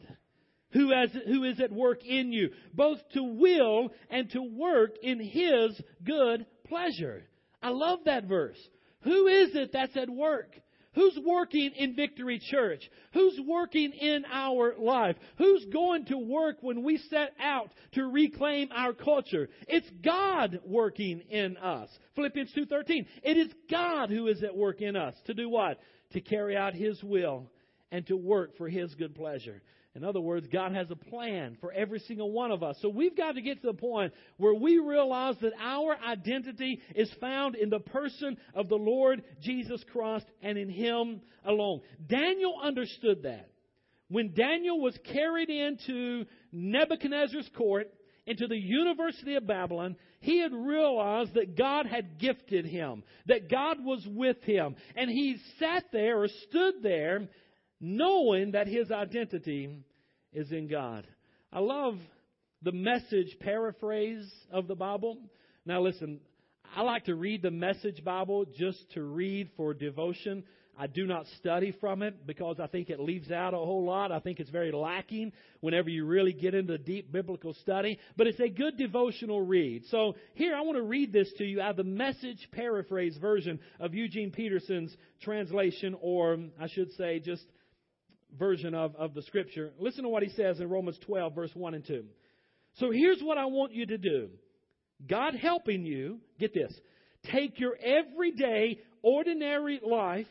who, 0.72 0.90
has, 0.90 1.10
who 1.26 1.44
is 1.44 1.58
at 1.58 1.72
work 1.72 2.04
in 2.04 2.32
you, 2.32 2.50
both 2.74 2.98
to 3.14 3.22
will 3.22 3.90
and 4.10 4.30
to 4.32 4.42
work 4.42 4.96
in 5.02 5.20
His 5.20 5.80
good 6.04 6.44
pleasure. 6.66 7.24
I 7.62 7.70
love 7.70 8.00
that 8.04 8.24
verse. 8.24 8.58
Who 9.02 9.26
is 9.26 9.54
it 9.54 9.70
that's 9.72 9.96
at 9.96 10.10
work? 10.10 10.50
Who's 10.98 11.16
working 11.24 11.70
in 11.76 11.94
Victory 11.94 12.40
Church? 12.50 12.82
Who's 13.12 13.38
working 13.46 13.92
in 13.92 14.24
our 14.32 14.74
life? 14.76 15.14
Who's 15.36 15.64
going 15.66 16.06
to 16.06 16.18
work 16.18 16.56
when 16.60 16.82
we 16.82 16.98
set 17.08 17.34
out 17.38 17.70
to 17.92 18.02
reclaim 18.02 18.70
our 18.74 18.92
culture? 18.92 19.48
It's 19.68 19.88
God 20.04 20.58
working 20.66 21.20
in 21.30 21.56
us. 21.58 21.88
Philippians 22.16 22.52
2:13. 22.52 23.06
It 23.22 23.36
is 23.36 23.54
God 23.70 24.10
who 24.10 24.26
is 24.26 24.42
at 24.42 24.56
work 24.56 24.82
in 24.82 24.96
us 24.96 25.14
to 25.26 25.34
do 25.34 25.48
what? 25.48 25.78
To 26.14 26.20
carry 26.20 26.56
out 26.56 26.74
his 26.74 27.00
will 27.04 27.48
and 27.92 28.04
to 28.08 28.16
work 28.16 28.56
for 28.56 28.68
his 28.68 28.92
good 28.96 29.14
pleasure. 29.14 29.62
In 29.98 30.04
other 30.04 30.20
words, 30.20 30.46
God 30.46 30.72
has 30.76 30.88
a 30.92 30.96
plan 30.96 31.56
for 31.60 31.72
every 31.72 31.98
single 31.98 32.30
one 32.30 32.52
of 32.52 32.62
us. 32.62 32.76
So 32.80 32.88
we've 32.88 33.16
got 33.16 33.32
to 33.32 33.42
get 33.42 33.60
to 33.62 33.66
the 33.66 33.72
point 33.72 34.12
where 34.36 34.54
we 34.54 34.78
realize 34.78 35.34
that 35.40 35.54
our 35.60 35.96
identity 35.96 36.80
is 36.94 37.10
found 37.20 37.56
in 37.56 37.68
the 37.68 37.80
person 37.80 38.36
of 38.54 38.68
the 38.68 38.76
Lord 38.76 39.24
Jesus 39.42 39.84
Christ 39.92 40.26
and 40.40 40.56
in 40.56 40.68
Him 40.68 41.20
alone. 41.44 41.80
Daniel 42.06 42.60
understood 42.62 43.24
that. 43.24 43.50
When 44.08 44.34
Daniel 44.34 44.80
was 44.80 44.96
carried 45.12 45.50
into 45.50 46.26
Nebuchadnezzar's 46.52 47.50
court, 47.56 47.92
into 48.24 48.46
the 48.46 48.56
University 48.56 49.34
of 49.34 49.48
Babylon, 49.48 49.96
he 50.20 50.38
had 50.38 50.52
realized 50.52 51.34
that 51.34 51.56
God 51.58 51.86
had 51.86 52.20
gifted 52.20 52.66
him, 52.66 53.02
that 53.26 53.50
God 53.50 53.78
was 53.82 54.06
with 54.06 54.40
him. 54.44 54.76
And 54.94 55.10
he 55.10 55.38
sat 55.58 55.86
there 55.92 56.22
or 56.22 56.28
stood 56.48 56.82
there 56.84 57.26
knowing 57.80 58.52
that 58.52 58.66
his 58.66 58.90
identity 58.90 59.84
is 60.32 60.50
in 60.52 60.68
God. 60.68 61.06
I 61.52 61.60
love 61.60 61.98
the 62.62 62.72
message 62.72 63.36
paraphrase 63.40 64.28
of 64.52 64.68
the 64.68 64.74
Bible. 64.74 65.18
Now, 65.64 65.80
listen, 65.80 66.20
I 66.76 66.82
like 66.82 67.04
to 67.04 67.14
read 67.14 67.42
the 67.42 67.50
message 67.50 68.04
Bible 68.04 68.44
just 68.56 68.78
to 68.92 69.02
read 69.02 69.48
for 69.56 69.74
devotion. 69.74 70.44
I 70.80 70.86
do 70.86 71.06
not 71.06 71.26
study 71.38 71.74
from 71.80 72.02
it 72.02 72.24
because 72.24 72.60
I 72.60 72.68
think 72.68 72.88
it 72.88 73.00
leaves 73.00 73.32
out 73.32 73.52
a 73.52 73.56
whole 73.56 73.84
lot. 73.84 74.12
I 74.12 74.20
think 74.20 74.38
it's 74.38 74.50
very 74.50 74.70
lacking 74.70 75.32
whenever 75.60 75.90
you 75.90 76.04
really 76.04 76.32
get 76.32 76.54
into 76.54 76.78
deep 76.78 77.10
biblical 77.10 77.54
study. 77.54 77.98
But 78.16 78.28
it's 78.28 78.38
a 78.38 78.48
good 78.48 78.76
devotional 78.76 79.40
read. 79.40 79.82
So 79.90 80.14
here 80.34 80.54
I 80.54 80.60
want 80.60 80.76
to 80.76 80.82
read 80.82 81.12
this 81.12 81.32
to 81.38 81.44
you 81.44 81.60
out 81.60 81.70
of 81.70 81.76
the 81.78 81.84
message 81.84 82.48
paraphrase 82.52 83.16
version 83.16 83.58
of 83.80 83.92
Eugene 83.92 84.30
Peterson's 84.30 84.96
translation, 85.20 85.96
or 86.00 86.38
I 86.60 86.68
should 86.68 86.92
say 86.92 87.18
just 87.18 87.42
version 88.36 88.74
of, 88.74 88.94
of 88.96 89.14
the 89.14 89.22
scripture. 89.22 89.72
Listen 89.78 90.02
to 90.02 90.08
what 90.08 90.22
he 90.22 90.30
says 90.30 90.60
in 90.60 90.68
Romans 90.68 90.98
12, 91.06 91.34
verse 91.34 91.50
1 91.54 91.74
and 91.74 91.86
2. 91.86 92.04
So 92.74 92.90
here's 92.90 93.20
what 93.20 93.38
I 93.38 93.46
want 93.46 93.72
you 93.72 93.86
to 93.86 93.98
do. 93.98 94.28
God 95.08 95.34
helping 95.34 95.84
you, 95.84 96.18
get 96.38 96.52
this, 96.52 96.72
take 97.32 97.58
your 97.58 97.76
everyday, 97.76 98.80
ordinary 99.02 99.80
life 99.84 100.26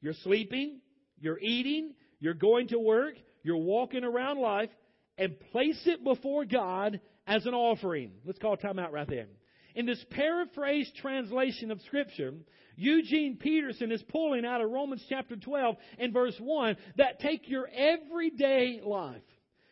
you're 0.00 0.14
sleeping, 0.24 0.80
you're 1.18 1.38
eating, 1.38 1.94
you're 2.20 2.34
going 2.34 2.68
to 2.68 2.78
work, 2.78 3.14
you're 3.42 3.56
walking 3.56 4.04
around 4.04 4.38
life, 4.40 4.70
and 5.18 5.38
place 5.52 5.80
it 5.84 6.02
before 6.02 6.44
God 6.44 7.00
as 7.26 7.44
an 7.46 7.54
offering. 7.54 8.12
Let's 8.24 8.38
call 8.38 8.56
time 8.56 8.78
out 8.78 8.92
right 8.92 9.08
there. 9.08 9.26
In 9.74 9.86
this 9.86 10.04
paraphrased 10.10 10.96
translation 10.96 11.70
of 11.70 11.80
Scripture, 11.82 12.34
Eugene 12.76 13.36
Peterson 13.36 13.92
is 13.92 14.02
pulling 14.08 14.44
out 14.44 14.60
of 14.60 14.70
Romans 14.70 15.04
chapter 15.08 15.36
12 15.36 15.76
and 15.98 16.12
verse 16.12 16.34
1 16.38 16.76
that 16.96 17.20
take 17.20 17.48
your 17.48 17.68
everyday 17.68 18.80
life. 18.84 19.22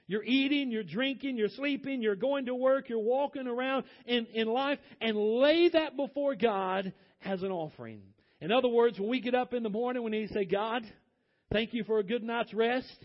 You're 0.06 0.24
eating, 0.24 0.70
you're 0.70 0.84
drinking, 0.84 1.37
you're 1.37 1.50
sleeping, 1.50 2.00
you're 2.00 2.16
going 2.16 2.46
to 2.46 2.54
work, 2.54 2.88
you're 2.88 2.98
walking 2.98 3.46
around 3.46 3.84
in, 4.06 4.26
in 4.32 4.48
life, 4.48 4.78
and 5.00 5.16
lay 5.16 5.68
that 5.68 5.96
before 5.96 6.34
God 6.34 6.92
as 7.24 7.42
an 7.42 7.50
offering. 7.50 8.00
In 8.40 8.50
other 8.50 8.68
words, 8.68 8.98
when 8.98 9.11
we 9.11 9.20
get 9.20 9.34
up 9.34 9.52
in 9.52 9.62
the 9.62 9.68
morning, 9.68 10.02
we 10.02 10.11
need 10.11 10.28
to 10.28 10.34
say, 10.34 10.44
God, 10.46 10.82
thank 11.52 11.74
you 11.74 11.84
for 11.84 11.98
a 11.98 12.04
good 12.04 12.22
night's 12.22 12.54
rest. 12.54 13.04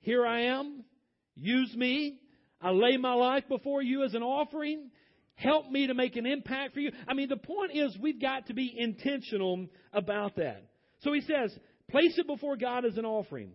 Here 0.00 0.26
I 0.26 0.44
am. 0.44 0.84
Use 1.34 1.74
me. 1.76 2.20
I 2.60 2.70
lay 2.70 2.96
my 2.96 3.14
life 3.14 3.44
before 3.48 3.82
you 3.82 4.04
as 4.04 4.14
an 4.14 4.22
offering. 4.22 4.90
Help 5.34 5.70
me 5.70 5.86
to 5.86 5.94
make 5.94 6.16
an 6.16 6.26
impact 6.26 6.74
for 6.74 6.80
you. 6.80 6.92
I 7.08 7.14
mean, 7.14 7.28
the 7.28 7.36
point 7.36 7.72
is 7.74 7.96
we've 8.00 8.20
got 8.20 8.46
to 8.46 8.54
be 8.54 8.72
intentional 8.76 9.66
about 9.92 10.36
that. 10.36 10.64
So 11.00 11.12
he 11.12 11.20
says, 11.22 11.56
place 11.90 12.16
it 12.16 12.26
before 12.26 12.56
God 12.56 12.84
as 12.84 12.96
an 12.96 13.04
offering. 13.04 13.52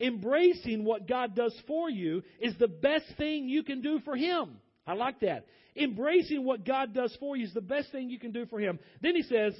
Embracing 0.00 0.84
what 0.84 1.06
God 1.06 1.34
does 1.34 1.54
for 1.66 1.90
you 1.90 2.22
is 2.40 2.54
the 2.58 2.68
best 2.68 3.04
thing 3.18 3.48
you 3.48 3.62
can 3.62 3.82
do 3.82 4.00
for 4.04 4.16
Him. 4.16 4.56
I 4.86 4.94
like 4.94 5.20
that. 5.20 5.46
Embracing 5.76 6.44
what 6.44 6.64
God 6.64 6.94
does 6.94 7.14
for 7.20 7.36
you 7.36 7.44
is 7.44 7.54
the 7.54 7.60
best 7.60 7.92
thing 7.92 8.08
you 8.08 8.18
can 8.18 8.32
do 8.32 8.46
for 8.46 8.58
Him. 8.58 8.78
Then 9.02 9.14
he 9.14 9.22
says, 9.22 9.54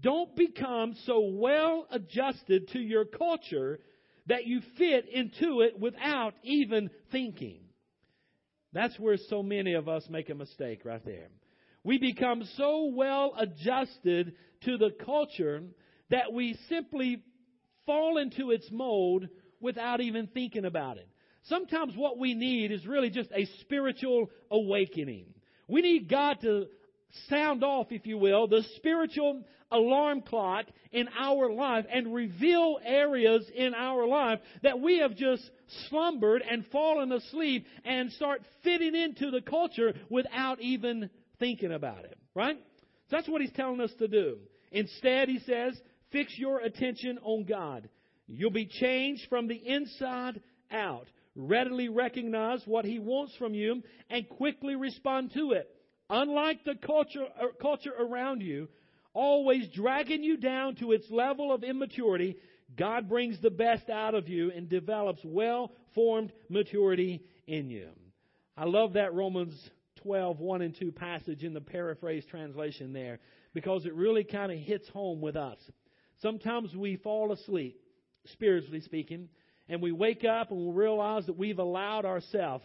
don't 0.00 0.34
become 0.36 0.94
so 1.04 1.20
well 1.20 1.86
adjusted 1.90 2.68
to 2.68 2.78
your 2.78 3.04
culture 3.04 3.80
that 4.26 4.46
you 4.46 4.60
fit 4.78 5.08
into 5.08 5.60
it 5.62 5.78
without 5.78 6.34
even 6.42 6.90
thinking. 7.10 7.60
That's 8.72 8.98
where 8.98 9.16
so 9.16 9.42
many 9.42 9.74
of 9.74 9.88
us 9.88 10.06
make 10.10 10.28
a 10.30 10.34
mistake 10.34 10.84
right 10.84 11.04
there. 11.04 11.28
We 11.84 11.98
become 11.98 12.42
so 12.56 12.90
well 12.94 13.34
adjusted 13.38 14.34
to 14.64 14.76
the 14.76 14.90
culture 15.04 15.62
that 16.10 16.32
we 16.32 16.58
simply 16.68 17.22
fall 17.86 18.18
into 18.18 18.50
its 18.50 18.68
mold 18.70 19.28
without 19.60 20.00
even 20.00 20.26
thinking 20.26 20.64
about 20.64 20.98
it. 20.98 21.08
Sometimes 21.44 21.94
what 21.96 22.18
we 22.18 22.34
need 22.34 22.72
is 22.72 22.86
really 22.86 23.10
just 23.10 23.30
a 23.32 23.46
spiritual 23.60 24.30
awakening. 24.50 25.26
We 25.68 25.80
need 25.80 26.08
God 26.08 26.38
to 26.42 26.66
sound 27.28 27.62
off, 27.62 27.86
if 27.90 28.06
you 28.06 28.18
will, 28.18 28.48
the 28.48 28.64
spiritual 28.76 29.44
alarm 29.70 30.22
clock 30.22 30.66
in 30.92 31.08
our 31.18 31.50
life 31.52 31.84
and 31.90 32.14
reveal 32.14 32.78
areas 32.84 33.48
in 33.54 33.74
our 33.74 34.06
life 34.06 34.40
that 34.62 34.80
we 34.80 34.98
have 34.98 35.16
just 35.16 35.48
slumbered 35.88 36.42
and 36.48 36.64
fallen 36.66 37.12
asleep 37.12 37.66
and 37.84 38.12
start 38.12 38.42
fitting 38.62 38.94
into 38.94 39.30
the 39.30 39.40
culture 39.40 39.94
without 40.10 40.60
even 40.60 41.10
thinking 41.38 41.72
about 41.72 42.04
it. 42.04 42.18
Right? 42.34 42.58
So 43.08 43.16
that's 43.16 43.28
what 43.28 43.40
he's 43.40 43.52
telling 43.52 43.80
us 43.80 43.92
to 43.98 44.08
do. 44.08 44.38
Instead, 44.72 45.28
he 45.28 45.38
says, 45.40 45.78
fix 46.10 46.36
your 46.36 46.60
attention 46.60 47.18
on 47.22 47.44
God. 47.44 47.88
You'll 48.26 48.50
be 48.50 48.66
changed 48.66 49.28
from 49.28 49.46
the 49.48 49.54
inside 49.54 50.40
out. 50.70 51.06
Readily 51.34 51.88
recognize 51.88 52.62
what 52.64 52.84
he 52.84 52.98
wants 52.98 53.34
from 53.36 53.54
you 53.54 53.82
and 54.10 54.28
quickly 54.28 54.74
respond 54.74 55.32
to 55.34 55.52
it. 55.52 55.70
Unlike 56.08 56.64
the 56.64 56.74
culture, 56.76 57.26
uh, 57.40 57.46
culture 57.60 57.92
around 57.98 58.40
you, 58.40 58.68
always 59.12 59.68
dragging 59.74 60.22
you 60.22 60.36
down 60.36 60.76
to 60.76 60.92
its 60.92 61.10
level 61.10 61.52
of 61.52 61.64
immaturity, 61.64 62.36
God 62.74 63.08
brings 63.08 63.40
the 63.40 63.50
best 63.50 63.88
out 63.88 64.14
of 64.14 64.28
you 64.28 64.50
and 64.50 64.68
develops 64.68 65.20
well 65.24 65.72
formed 65.94 66.32
maturity 66.48 67.22
in 67.46 67.70
you. 67.70 67.88
I 68.56 68.64
love 68.64 68.94
that 68.94 69.14
Romans 69.14 69.54
12, 70.02 70.40
1 70.40 70.62
and 70.62 70.76
2 70.78 70.92
passage 70.92 71.44
in 71.44 71.54
the 71.54 71.60
paraphrase 71.60 72.24
translation 72.30 72.92
there 72.92 73.18
because 73.54 73.86
it 73.86 73.94
really 73.94 74.24
kind 74.24 74.52
of 74.52 74.58
hits 74.58 74.88
home 74.88 75.20
with 75.20 75.36
us. 75.36 75.58
Sometimes 76.22 76.74
we 76.74 76.96
fall 76.96 77.32
asleep, 77.32 77.80
spiritually 78.32 78.80
speaking, 78.80 79.28
and 79.68 79.82
we 79.82 79.92
wake 79.92 80.24
up 80.24 80.50
and 80.50 80.66
we 80.66 80.72
realize 80.72 81.26
that 81.26 81.36
we've 81.36 81.58
allowed 81.58 82.04
ourselves 82.04 82.64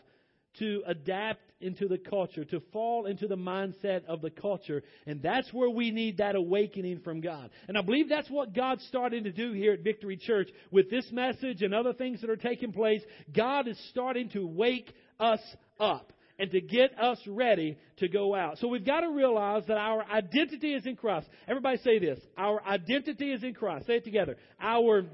to 0.59 0.83
adapt 0.85 1.51
into 1.61 1.87
the 1.87 1.97
culture, 1.97 2.43
to 2.45 2.61
fall 2.73 3.05
into 3.05 3.27
the 3.27 3.37
mindset 3.37 4.05
of 4.05 4.21
the 4.21 4.29
culture. 4.29 4.83
And 5.05 5.21
that's 5.21 5.51
where 5.53 5.69
we 5.69 5.91
need 5.91 6.17
that 6.17 6.35
awakening 6.35 6.99
from 7.01 7.21
God. 7.21 7.49
And 7.67 7.77
I 7.77 7.81
believe 7.81 8.09
that's 8.09 8.29
what 8.29 8.53
God's 8.53 8.85
starting 8.87 9.23
to 9.25 9.31
do 9.31 9.53
here 9.53 9.73
at 9.73 9.83
Victory 9.83 10.17
Church 10.17 10.49
with 10.71 10.89
this 10.89 11.05
message 11.11 11.61
and 11.61 11.73
other 11.73 11.93
things 11.93 12.21
that 12.21 12.29
are 12.29 12.35
taking 12.35 12.71
place. 12.73 13.01
God 13.33 13.67
is 13.67 13.79
starting 13.89 14.29
to 14.29 14.45
wake 14.45 14.91
us 15.19 15.41
up 15.79 16.11
and 16.39 16.49
to 16.51 16.59
get 16.59 16.97
us 16.99 17.19
ready 17.27 17.77
to 17.97 18.07
go 18.07 18.33
out. 18.33 18.57
So 18.57 18.67
we've 18.67 18.85
got 18.85 19.01
to 19.01 19.11
realize 19.11 19.63
that 19.67 19.77
our 19.77 20.03
identity 20.03 20.73
is 20.73 20.85
in 20.85 20.95
Christ. 20.95 21.27
Everybody 21.47 21.77
say 21.83 21.99
this. 21.99 22.19
Our 22.35 22.65
identity 22.65 23.31
is 23.31 23.43
in 23.43 23.53
Christ. 23.53 23.85
Say 23.85 23.97
it 23.97 24.03
together. 24.03 24.37
Our, 24.59 25.05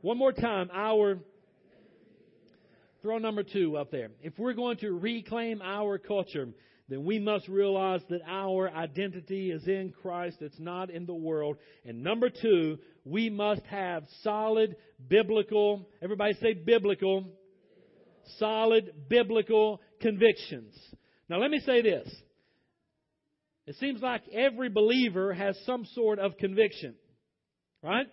one 0.00 0.16
more 0.16 0.32
time, 0.32 0.70
our 0.72 1.18
Throw 3.02 3.18
number 3.18 3.44
two 3.44 3.76
up 3.76 3.90
there. 3.90 4.08
If 4.22 4.38
we're 4.38 4.54
going 4.54 4.78
to 4.78 4.90
reclaim 4.90 5.62
our 5.62 5.98
culture, 5.98 6.48
then 6.88 7.04
we 7.04 7.18
must 7.18 7.46
realize 7.48 8.00
that 8.08 8.22
our 8.26 8.70
identity 8.70 9.50
is 9.50 9.66
in 9.68 9.92
Christ. 10.02 10.38
It's 10.40 10.58
not 10.58 10.90
in 10.90 11.06
the 11.06 11.14
world. 11.14 11.58
And 11.84 12.02
number 12.02 12.28
two, 12.30 12.78
we 13.04 13.30
must 13.30 13.62
have 13.66 14.04
solid 14.22 14.74
biblical, 15.08 15.88
everybody 16.02 16.34
say 16.34 16.54
biblical, 16.54 17.24
solid 18.38 18.92
biblical 19.08 19.80
convictions. 20.00 20.74
Now 21.28 21.38
let 21.38 21.50
me 21.50 21.60
say 21.60 21.82
this. 21.82 22.08
It 23.66 23.76
seems 23.76 24.00
like 24.00 24.22
every 24.32 24.70
believer 24.70 25.34
has 25.34 25.56
some 25.66 25.84
sort 25.94 26.18
of 26.18 26.38
conviction. 26.38 26.94
Right? 27.82 28.06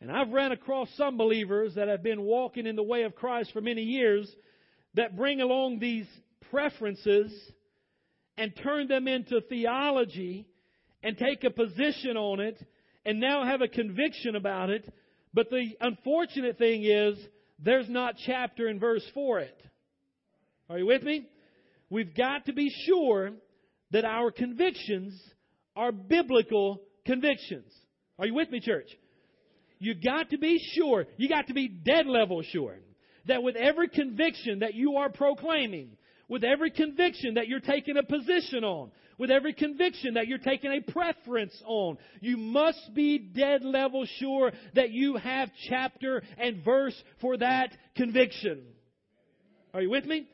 And 0.00 0.10
I've 0.10 0.30
ran 0.30 0.52
across 0.52 0.88
some 0.96 1.16
believers 1.16 1.74
that 1.74 1.88
have 1.88 2.02
been 2.02 2.22
walking 2.22 2.66
in 2.66 2.76
the 2.76 2.82
way 2.82 3.02
of 3.02 3.14
Christ 3.14 3.52
for 3.52 3.60
many 3.60 3.82
years 3.82 4.30
that 4.94 5.16
bring 5.16 5.40
along 5.40 5.78
these 5.78 6.06
preferences 6.50 7.32
and 8.38 8.52
turn 8.62 8.88
them 8.88 9.06
into 9.06 9.40
theology 9.42 10.46
and 11.02 11.18
take 11.18 11.44
a 11.44 11.50
position 11.50 12.16
on 12.16 12.40
it 12.40 12.58
and 13.04 13.20
now 13.20 13.44
have 13.44 13.60
a 13.60 13.68
conviction 13.68 14.36
about 14.36 14.70
it. 14.70 14.90
But 15.34 15.50
the 15.50 15.76
unfortunate 15.80 16.56
thing 16.56 16.84
is 16.84 17.18
there's 17.58 17.88
not 17.88 18.14
chapter 18.24 18.68
and 18.68 18.80
verse 18.80 19.04
for 19.12 19.40
it. 19.40 19.56
Are 20.70 20.78
you 20.78 20.86
with 20.86 21.02
me? 21.02 21.26
We've 21.90 22.14
got 22.14 22.46
to 22.46 22.52
be 22.52 22.70
sure 22.86 23.32
that 23.90 24.04
our 24.04 24.30
convictions 24.30 25.20
are 25.76 25.92
biblical 25.92 26.80
convictions. 27.04 27.70
Are 28.18 28.26
you 28.26 28.34
with 28.34 28.50
me, 28.50 28.60
church? 28.60 28.88
You 29.80 29.94
got 29.94 30.30
to 30.30 30.38
be 30.38 30.60
sure, 30.74 31.06
you 31.16 31.28
got 31.28 31.48
to 31.48 31.54
be 31.54 31.66
dead 31.66 32.06
level 32.06 32.42
sure, 32.42 32.76
that 33.26 33.42
with 33.42 33.56
every 33.56 33.88
conviction 33.88 34.60
that 34.60 34.74
you 34.74 34.98
are 34.98 35.08
proclaiming, 35.08 35.96
with 36.28 36.44
every 36.44 36.70
conviction 36.70 37.34
that 37.34 37.48
you're 37.48 37.60
taking 37.60 37.96
a 37.96 38.02
position 38.02 38.62
on, 38.62 38.92
with 39.18 39.30
every 39.30 39.52
conviction 39.52 40.14
that 40.14 40.28
you're 40.28 40.38
taking 40.38 40.70
a 40.72 40.92
preference 40.92 41.52
on. 41.66 41.98
You 42.20 42.36
must 42.36 42.94
be 42.94 43.18
dead 43.18 43.62
level 43.62 44.06
sure 44.18 44.52
that 44.74 44.90
you 44.90 45.16
have 45.16 45.50
chapter 45.68 46.22
and 46.38 46.64
verse 46.64 46.94
for 47.20 47.36
that 47.36 47.70
conviction. 47.96 48.62
Are 49.74 49.82
you 49.82 49.90
with 49.90 50.06
me? 50.06 50.26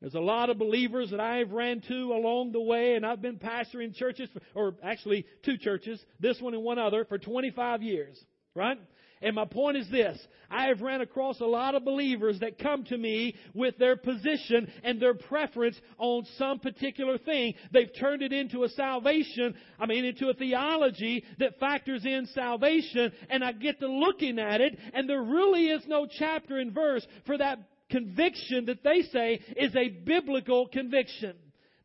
There's 0.00 0.14
a 0.14 0.20
lot 0.20 0.50
of 0.50 0.58
believers 0.58 1.10
that 1.10 1.20
I've 1.20 1.52
ran 1.52 1.80
to 1.88 2.12
along 2.12 2.52
the 2.52 2.60
way, 2.60 2.94
and 2.94 3.06
I've 3.06 3.22
been 3.22 3.38
pastoring 3.38 3.94
churches, 3.94 4.28
for, 4.32 4.40
or 4.54 4.74
actually 4.82 5.26
two 5.44 5.56
churches, 5.56 6.04
this 6.20 6.40
one 6.40 6.54
and 6.54 6.62
one 6.62 6.78
other, 6.78 7.04
for 7.04 7.18
25 7.18 7.82
years, 7.82 8.22
right? 8.54 8.78
And 9.22 9.34
my 9.34 9.46
point 9.46 9.78
is 9.78 9.88
this. 9.90 10.18
I 10.50 10.66
have 10.66 10.82
ran 10.82 11.00
across 11.00 11.40
a 11.40 11.46
lot 11.46 11.74
of 11.74 11.84
believers 11.84 12.40
that 12.40 12.58
come 12.58 12.84
to 12.84 12.98
me 12.98 13.34
with 13.54 13.78
their 13.78 13.96
position 13.96 14.70
and 14.82 15.00
their 15.00 15.14
preference 15.14 15.80
on 15.98 16.26
some 16.36 16.58
particular 16.58 17.16
thing. 17.16 17.54
They've 17.72 17.90
turned 17.98 18.22
it 18.22 18.32
into 18.32 18.64
a 18.64 18.68
salvation, 18.68 19.54
I 19.80 19.86
mean, 19.86 20.04
into 20.04 20.28
a 20.28 20.34
theology 20.34 21.24
that 21.38 21.58
factors 21.58 22.04
in 22.04 22.26
salvation, 22.34 23.12
and 23.30 23.42
I 23.42 23.52
get 23.52 23.80
to 23.80 23.88
looking 23.88 24.38
at 24.38 24.60
it, 24.60 24.78
and 24.92 25.08
there 25.08 25.22
really 25.22 25.68
is 25.68 25.82
no 25.86 26.06
chapter 26.06 26.58
and 26.58 26.72
verse 26.72 27.06
for 27.24 27.38
that 27.38 27.58
conviction 27.90 28.66
that 28.66 28.84
they 28.84 29.02
say 29.02 29.40
is 29.56 29.74
a 29.74 29.88
biblical 29.88 30.68
conviction. 30.68 31.34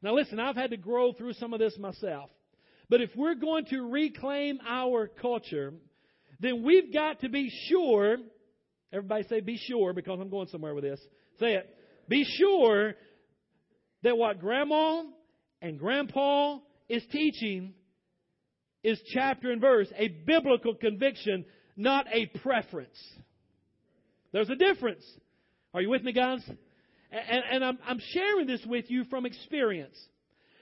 Now 0.01 0.13
listen, 0.13 0.39
I've 0.39 0.55
had 0.55 0.71
to 0.71 0.77
grow 0.77 1.13
through 1.13 1.34
some 1.34 1.53
of 1.53 1.60
this 1.60 1.77
myself. 1.77 2.29
But 2.89 3.01
if 3.01 3.12
we're 3.15 3.36
going 3.36 3.65
to 3.65 3.89
reclaim 3.89 4.60
our 4.67 5.08
culture, 5.08 5.73
then 6.39 6.63
we've 6.63 6.93
got 6.93 7.21
to 7.21 7.30
be 7.30 7.52
sure. 7.67 8.17
Everybody 8.91 9.25
say, 9.28 9.39
be 9.41 9.58
sure, 9.58 9.93
because 9.93 10.19
I'm 10.19 10.30
going 10.30 10.47
somewhere 10.47 10.73
with 10.73 10.84
this. 10.84 10.99
Say 11.39 11.54
it. 11.54 11.69
Be 12.08 12.23
sure 12.23 12.95
that 14.04 14.17
what 14.17 14.39
grandma 14.39 15.04
and 15.62 15.78
grandpa 15.78 16.60
is 16.88 17.04
teaching 17.12 17.73
is 18.84 18.99
chapter 19.13 19.52
and 19.52 19.62
verse, 19.62 19.88
a 19.97 20.08
biblical 20.08 20.73
conviction, 20.73 21.45
not 21.75 22.08
a 22.12 22.28
preference. 22.41 22.97
There's 24.32 24.49
a 24.49 24.56
difference. 24.56 25.04
Are 25.73 25.82
you 25.82 25.89
with 25.89 26.04
me, 26.04 26.13
guys? 26.13 26.41
And, 27.12 27.43
and 27.52 27.65
I'm, 27.65 27.80
I'm 27.86 27.99
sharing 28.13 28.47
this 28.47 28.62
with 28.65 28.86
you 28.89 29.04
from 29.06 29.25
experience. 29.25 29.97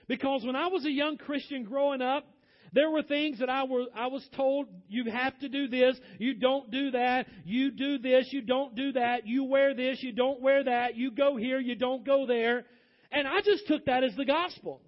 Because 0.08 0.44
when 0.44 0.56
I 0.56 0.68
was 0.68 0.84
a 0.84 0.90
young 0.90 1.16
Christian 1.18 1.64
growing 1.64 2.02
up, 2.02 2.24
there 2.72 2.90
were 2.90 3.02
things 3.02 3.38
that 3.38 3.48
I, 3.48 3.64
were, 3.64 3.86
I 3.94 4.08
was 4.08 4.26
told, 4.36 4.68
you 4.88 5.10
have 5.10 5.38
to 5.40 5.48
do 5.48 5.68
this, 5.68 5.98
you 6.18 6.34
don't 6.34 6.70
do 6.70 6.90
that, 6.92 7.26
you 7.44 7.70
do 7.70 7.98
this, 7.98 8.28
you 8.30 8.42
don't 8.42 8.74
do 8.74 8.92
that, 8.92 9.26
you 9.26 9.44
wear 9.44 9.74
this, 9.74 10.02
you 10.02 10.12
don't 10.12 10.40
wear 10.40 10.64
that, 10.64 10.96
you 10.96 11.10
go 11.10 11.36
here, 11.36 11.58
you 11.58 11.74
don't 11.74 12.04
go 12.04 12.26
there. 12.26 12.64
And 13.10 13.26
I 13.26 13.40
just 13.40 13.66
took 13.66 13.86
that 13.86 14.04
as 14.04 14.14
the 14.16 14.24
gospel. 14.24 14.82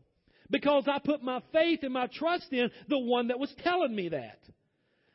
Because 0.51 0.85
I 0.89 0.99
put 0.99 1.23
my 1.23 1.41
faith 1.53 1.81
and 1.83 1.93
my 1.93 2.09
trust 2.09 2.53
in 2.53 2.71
the 2.89 2.99
one 2.99 3.29
that 3.29 3.39
was 3.39 3.55
telling 3.63 3.95
me 3.95 4.09
that. 4.09 4.41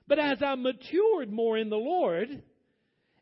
But 0.08 0.18
as 0.18 0.42
I 0.42 0.56
matured 0.56 1.32
more 1.32 1.58
in 1.58 1.70
the 1.70 1.76
Lord, 1.76 2.42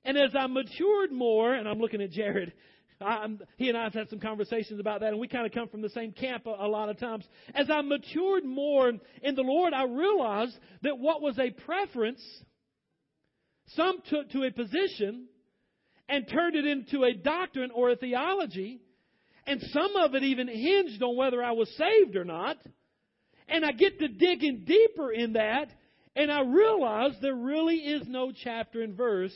and 0.06 0.18
as 0.18 0.32
I 0.38 0.48
matured 0.48 1.12
more, 1.12 1.54
and 1.54 1.68
I'm 1.68 1.80
looking 1.80 2.02
at 2.02 2.12
Jared, 2.12 2.54
I'm, 3.02 3.40
he 3.58 3.70
and 3.70 3.78
I 3.78 3.84
have 3.84 3.94
had 3.94 4.10
some 4.10 4.20
conversations 4.20 4.80
about 4.80 5.02
that, 5.02 5.10
and 5.10 5.20
we 5.20 5.28
kind 5.28 5.46
of 5.46 5.52
come 5.52 5.68
from 5.68 5.82
the 5.82 5.90
same 5.90 6.12
camp 6.12 6.46
a, 6.46 6.50
a 6.50 6.68
lot 6.68 6.90
of 6.90 7.00
times. 7.00 7.26
As 7.54 7.70
I 7.70 7.82
matured 7.82 8.46
more 8.46 8.90
in 8.90 9.36
the 9.36 9.42
Lord, 9.42 9.74
I 9.74 9.86
realized 9.86 10.58
that 10.82 10.98
what 10.98 11.22
was 11.22 11.38
a 11.40 11.52
preference, 11.52 12.22
some 13.76 13.98
took 14.10 14.30
to 14.32 14.44
a 14.44 14.52
position 14.52 15.28
and 16.10 16.28
turned 16.28 16.56
it 16.56 16.66
into 16.66 17.04
a 17.04 17.14
doctrine 17.14 17.72
or 17.72 17.92
a 17.92 17.96
theology, 17.96 18.82
and 19.46 19.62
some 19.72 19.96
of 19.96 20.16
it 20.16 20.24
even 20.24 20.48
hinged 20.48 21.02
on 21.02 21.16
whether 21.16 21.44
I 21.44 21.52
was 21.52 21.70
saved 21.78 22.16
or 22.16 22.26
not. 22.26 22.58
And 23.48 23.66
I 23.66 23.72
get 23.72 24.00
to 24.00 24.08
digging 24.08 24.64
deeper 24.66 25.12
in 25.12 25.34
that, 25.34 25.68
and 26.16 26.32
I 26.32 26.42
realize 26.42 27.12
there 27.22 27.36
really 27.36 27.76
is 27.76 28.08
no 28.08 28.32
chapter 28.32 28.82
and 28.82 28.96
verse 28.96 29.36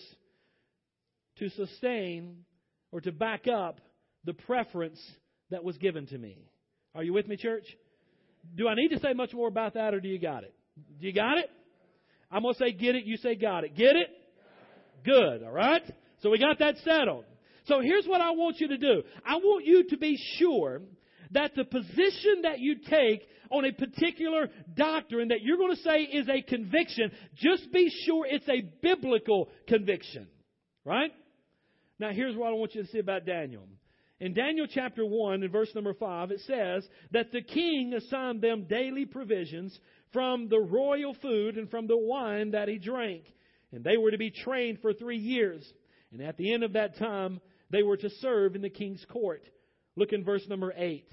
to 1.39 1.49
sustain 1.49 2.45
or 2.91 3.01
to 3.01 3.11
back 3.11 3.47
up 3.47 3.79
the 4.25 4.33
preference 4.33 4.99
that 5.49 5.63
was 5.63 5.77
given 5.77 6.05
to 6.07 6.17
me. 6.17 6.37
Are 6.95 7.03
you 7.03 7.13
with 7.13 7.27
me, 7.27 7.37
church? 7.37 7.65
Do 8.55 8.67
I 8.67 8.75
need 8.75 8.89
to 8.89 8.99
say 8.99 9.13
much 9.13 9.33
more 9.33 9.47
about 9.47 9.73
that, 9.75 9.93
or 9.93 9.99
do 9.99 10.07
you 10.07 10.19
got 10.19 10.43
it? 10.43 10.53
Do 10.99 11.07
you 11.07 11.13
got 11.13 11.37
it? 11.37 11.49
I'm 12.31 12.41
going 12.41 12.53
to 12.53 12.59
say 12.59 12.71
get 12.71 12.95
it, 12.95 13.05
you 13.05 13.17
say 13.17 13.35
got 13.35 13.63
it. 13.63 13.75
Get 13.75 13.95
it? 13.95 14.09
Good, 15.03 15.43
all 15.43 15.51
right? 15.51 15.83
So 16.21 16.29
we 16.29 16.39
got 16.39 16.59
that 16.59 16.75
settled. 16.83 17.25
So 17.65 17.81
here's 17.81 18.05
what 18.05 18.21
I 18.21 18.31
want 18.31 18.59
you 18.59 18.69
to 18.69 18.77
do 18.77 19.03
I 19.25 19.35
want 19.35 19.65
you 19.65 19.83
to 19.89 19.97
be 19.97 20.17
sure 20.37 20.81
that 21.31 21.55
the 21.55 21.65
position 21.65 22.41
that 22.43 22.59
you 22.59 22.77
take 22.89 23.21
on 23.51 23.65
a 23.65 23.71
particular 23.71 24.49
doctrine 24.73 25.29
that 25.29 25.41
you're 25.41 25.57
going 25.57 25.75
to 25.75 25.81
say 25.81 26.01
is 26.01 26.27
a 26.29 26.41
conviction, 26.41 27.11
just 27.35 27.71
be 27.71 27.89
sure 28.05 28.25
it's 28.25 28.47
a 28.47 28.61
biblical 28.81 29.49
conviction. 29.67 30.27
Right? 30.85 31.11
Now, 31.99 32.11
here's 32.11 32.35
what 32.35 32.49
I 32.49 32.53
want 32.53 32.75
you 32.75 32.83
to 32.83 32.89
see 32.89 32.99
about 32.99 33.25
Daniel. 33.25 33.67
In 34.19 34.33
Daniel 34.33 34.67
chapter 34.67 35.05
1, 35.05 35.43
in 35.43 35.51
verse 35.51 35.73
number 35.75 35.93
5, 35.93 36.31
it 36.31 36.41
says 36.41 36.87
that 37.11 37.31
the 37.31 37.41
king 37.41 37.93
assigned 37.93 38.41
them 38.41 38.65
daily 38.67 39.05
provisions 39.05 39.77
from 40.11 40.49
the 40.49 40.59
royal 40.59 41.15
food 41.21 41.57
and 41.57 41.69
from 41.69 41.87
the 41.87 41.97
wine 41.97 42.51
that 42.51 42.67
he 42.67 42.79
drank. 42.79 43.23
And 43.71 43.83
they 43.83 43.97
were 43.97 44.11
to 44.11 44.17
be 44.17 44.31
trained 44.31 44.79
for 44.81 44.93
three 44.93 45.17
years. 45.17 45.71
And 46.11 46.21
at 46.21 46.37
the 46.37 46.53
end 46.53 46.63
of 46.63 46.73
that 46.73 46.97
time, 46.97 47.41
they 47.69 47.83
were 47.83 47.97
to 47.97 48.09
serve 48.21 48.55
in 48.55 48.61
the 48.61 48.69
king's 48.69 49.05
court. 49.05 49.43
Look 49.95 50.13
in 50.13 50.23
verse 50.23 50.47
number 50.47 50.73
8. 50.75 51.05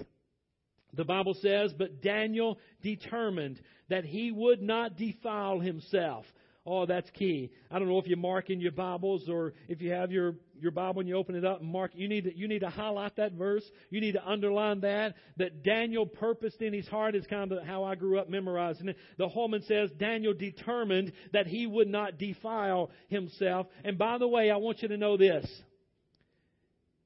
The 0.95 1.05
Bible 1.05 1.35
says, 1.43 1.75
But 1.77 2.01
Daniel 2.01 2.59
determined 2.83 3.61
that 3.89 4.05
he 4.05 4.31
would 4.31 4.63
not 4.63 4.97
defile 4.97 5.59
himself 5.59 6.25
Oh, 6.67 6.87
that's 6.87 7.11
key. 7.11 7.51
I 7.71 7.79
don't 7.79 7.89
know 7.89 7.99
if 7.99 8.07
you 8.07 8.17
mark 8.17 8.49
in 8.49 8.59
your 8.59 8.73
Bibles 8.73 9.29
or 9.29 9.53
if 9.69 9.83
you 9.83 9.93
have 9.93 10.11
your, 10.11 10.37
your 10.59 10.71
Bible 10.71 11.01
and 11.01 11.09
you 11.09 11.15
open 11.15 11.35
it 11.35 11.45
up 11.45 11.61
and 11.61 11.71
mark, 11.71 11.91
you 11.95 12.09
need 12.09 12.25
to, 12.25 12.35
you 12.35 12.49
need 12.49 12.61
to 12.61 12.71
highlight 12.71 13.17
that 13.17 13.33
verse. 13.33 13.65
You 13.91 14.01
need 14.01 14.13
to 14.13 14.27
underline 14.27 14.81
that, 14.81 15.15
that 15.37 15.63
Daniel 15.63 16.07
purposed 16.07 16.63
in 16.63 16.73
his 16.73 16.89
heart 16.89 17.15
is 17.15 17.27
kind 17.27 17.53
of 17.53 17.63
how 17.65 17.85
I 17.85 17.97
grew 17.97 18.19
up 18.19 18.31
memorizing 18.31 18.89
it. 18.89 18.97
The 19.19 19.29
Holman 19.29 19.63
says 19.69 19.91
Daniel 19.99 20.33
determined 20.33 21.13
that 21.35 21.47
he 21.47 21.67
would 21.67 21.89
not 21.89 22.17
defile 22.17 22.91
himself. 23.09 23.67
And 23.85 23.99
by 23.99 24.17
the 24.17 24.29
way, 24.29 24.51
I 24.51 24.57
want 24.57 24.81
you 24.81 24.89
to 24.89 24.97
know 24.97 25.19
this. 25.19 25.47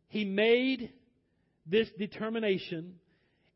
He 0.07 0.25
made 0.25 0.93
this 1.67 1.89
determination 1.99 2.95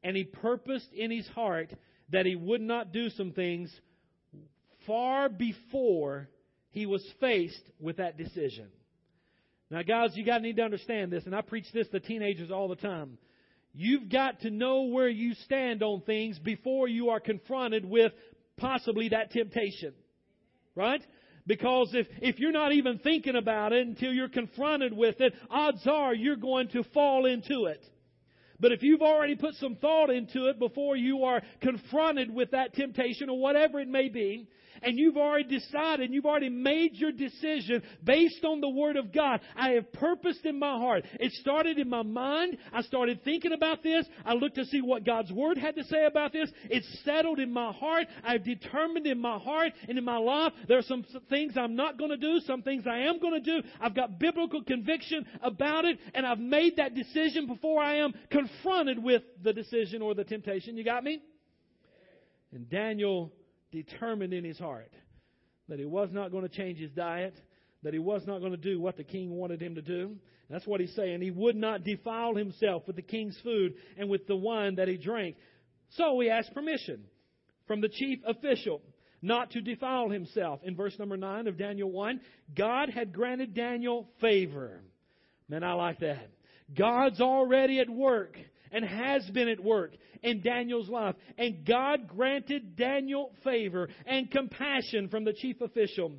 and 0.03 0.17
he 0.17 0.25
purposed 0.25 0.93
in 0.93 1.13
his 1.13 1.29
heart 1.29 1.73
that 2.11 2.27
he 2.27 2.35
would 2.35 2.61
not 2.61 2.93
do 2.93 3.09
some 3.11 3.31
things 3.31 3.73
far 4.87 5.29
before 5.29 6.29
he 6.71 6.87
was 6.87 7.05
faced 7.21 7.63
with 7.81 7.99
that 7.99 8.17
decision. 8.17 8.69
Now, 9.71 9.83
guys, 9.83 10.11
you 10.15 10.25
got 10.25 10.39
to 10.39 10.43
need 10.43 10.57
to 10.57 10.63
understand 10.63 11.11
this, 11.11 11.25
and 11.25 11.35
I 11.35 11.41
preach 11.41 11.67
this 11.73 11.89
to 11.89 12.01
teenagers 12.01 12.51
all 12.51 12.69
the 12.69 12.77
time. 12.77 13.17
You've 13.75 14.11
got 14.11 14.41
to 14.41 14.51
know 14.51 14.83
where 14.83 15.09
you 15.09 15.35
stand 15.47 15.83
on 15.83 16.03
things 16.03 16.39
before 16.39 16.89
you 16.89 17.09
are 17.09 17.21
confronted 17.21 17.85
with 17.85 18.13
possibly 18.59 19.09
that 19.11 19.31
temptation. 19.31 19.95
Right? 20.75 21.03
Because 21.47 21.91
if, 21.95 22.07
if 22.21 22.39
you're 22.39 22.53
not 22.53 22.73
even 22.73 22.99
thinking 22.99 23.35
about 23.35 23.73
it 23.73 23.87
until 23.87 24.13
you're 24.13 24.29
confronted 24.29 24.93
with 24.97 25.21
it, 25.21 25.35
odds 25.51 25.87
are 25.87 26.15
you're 26.15 26.37
going 26.37 26.69
to 26.69 26.85
fall 26.95 27.27
into 27.27 27.65
it. 27.65 27.83
But 28.61 28.73
if 28.73 28.83
you've 28.83 29.03
already 29.03 29.35
put 29.35 29.55
some 29.55 29.75
thought 29.77 30.11
into 30.11 30.47
it 30.47 30.59
before 30.59 30.95
you 30.97 31.25
are 31.25 31.43
confronted 31.61 32.33
with 32.33 32.53
that 32.53 32.75
temptation 32.75 33.29
or 33.29 33.39
whatever 33.39 33.81
it 33.81 33.89
may 33.89 34.09
be, 34.09 34.49
and 34.83 34.99
you've 34.99 35.17
already 35.17 35.59
decided, 35.59 36.13
you've 36.13 36.27
already 36.27 36.49
made 36.49 36.95
your 36.95 37.13
decision 37.13 37.83
based 38.03 38.45
on 38.45 38.61
the 38.61 38.69
Word 38.69 38.97
of 38.97 39.13
God. 39.13 39.41
I 39.57 39.71
have 39.71 39.93
purposed 39.93 40.45
in 40.45 40.59
my 40.59 40.79
heart. 40.79 41.05
It 41.21 41.33
started 41.33 41.79
in 41.79 41.89
my 41.89 42.03
mind. 42.03 42.57
I 42.73 42.83
started 42.83 43.23
thinking 43.25 43.53
about 43.53 43.83
this. 43.83 44.07
I 44.25 44.35
looked 44.35 44.57
to 44.57 44.65
see 44.65 44.81
what 44.81 45.05
God's 45.05 45.33
Word 45.33 45.59
had 45.59 45.77
to 45.77 45.85
say 45.85 46.05
about 46.07 46.33
this. 46.33 46.51
It's 46.71 47.03
settled 47.05 47.39
in 47.39 47.53
my 47.53 47.73
heart. 47.73 48.07
I've 48.25 48.45
determined 48.45 49.07
in 49.07 49.21
my 49.21 49.39
heart 49.39 49.73
and 49.89 49.99
in 49.99 50.05
my 50.05 50.19
life 50.19 50.53
there 50.69 50.79
are 50.79 50.83
some 50.83 51.05
things 51.29 51.55
I'm 51.57 51.77
not 51.77 51.99
going 51.99 52.11
to 52.11 52.17
do, 52.17 52.41
some 52.47 52.63
things 52.63 52.85
I 52.87 52.99
am 53.01 53.19
going 53.19 53.43
to 53.43 53.61
do. 53.61 53.67
I've 53.81 53.95
got 53.95 54.19
biblical 54.19 54.63
conviction 54.63 55.27
about 55.43 55.85
it, 55.85 55.99
and 56.15 56.27
I've 56.27 56.39
made 56.39 56.77
that 56.77 56.95
decision 56.95 57.47
before 57.47 57.83
I 57.83 57.97
am 57.97 58.13
confronted 58.31 59.03
with 59.03 59.23
the 59.43 59.53
decision 59.53 60.03
or 60.03 60.15
the 60.15 60.25
temptation. 60.25 60.77
You 60.77 60.85
got 60.85 61.05
me? 61.05 61.23
And 62.53 62.69
Daniel 62.69 63.33
determined 63.73 64.33
in 64.33 64.45
his 64.45 64.59
heart 64.59 64.93
that 65.69 65.79
he 65.79 65.85
was 65.85 66.11
not 66.13 66.31
going 66.31 66.49
to 66.49 66.55
change 66.55 66.79
his 66.79 66.91
diet, 66.93 67.35
that 67.83 67.93
he 67.93 67.99
was 67.99 68.23
not 68.27 68.41
going 68.41 68.53
to 68.53 68.57
do 68.57 68.81
what 68.81 68.97
the 68.97 69.05
king 69.05 69.31
wanted 69.31 69.61
him 69.61 69.75
to 69.75 69.83
do. 69.83 70.17
That's 70.51 70.67
what 70.67 70.81
he's 70.81 70.95
saying. 70.95 71.23
He 71.23 71.31
would 71.31 71.57
not 71.57 71.83
defile 71.83 72.35
himself 72.35 72.83
with 72.87 72.97
the 72.97 73.03
king's 73.03 73.39
food 73.43 73.75
and 73.97 74.09
with 74.09 74.27
the 74.27 74.37
wine 74.37 74.77
that 74.77 74.89
he 74.89 74.99
drank. 74.99 75.37
So 75.91 76.21
he 76.21 76.31
asked 76.31 76.53
permission 76.53 77.05
from 77.67 77.81
the 77.81 77.89
chief 77.89 78.19
official 78.27 78.83
not 79.23 79.51
to 79.53 79.61
defile 79.61 80.11
himself. 80.11 80.61
In 80.65 80.77
verse 80.77 80.99
number 80.99 81.17
9 81.17 81.47
of 81.47 81.57
Daniel 81.57 81.91
1, 81.91 82.21
God 82.57 82.91
had 82.91 83.13
granted 83.13 83.55
Daniel 83.55 84.09
favor. 84.21 84.83
Man, 85.49 85.63
I 85.63 85.73
like 85.75 86.01
that. 86.01 86.29
God's 86.77 87.21
already 87.21 87.79
at 87.79 87.89
work 87.89 88.37
and 88.73 88.85
has 88.85 89.25
been 89.31 89.49
at 89.49 89.63
work 89.63 89.93
in 90.23 90.41
Daniel's 90.43 90.89
life. 90.89 91.15
And 91.39 91.65
God 91.65 92.09
granted 92.09 92.75
Daniel 92.77 93.33
favor 93.45 93.89
and 94.07 94.31
compassion 94.31 95.09
from 95.09 95.25
the 95.25 95.35
chief 95.35 95.61
official. 95.61 96.13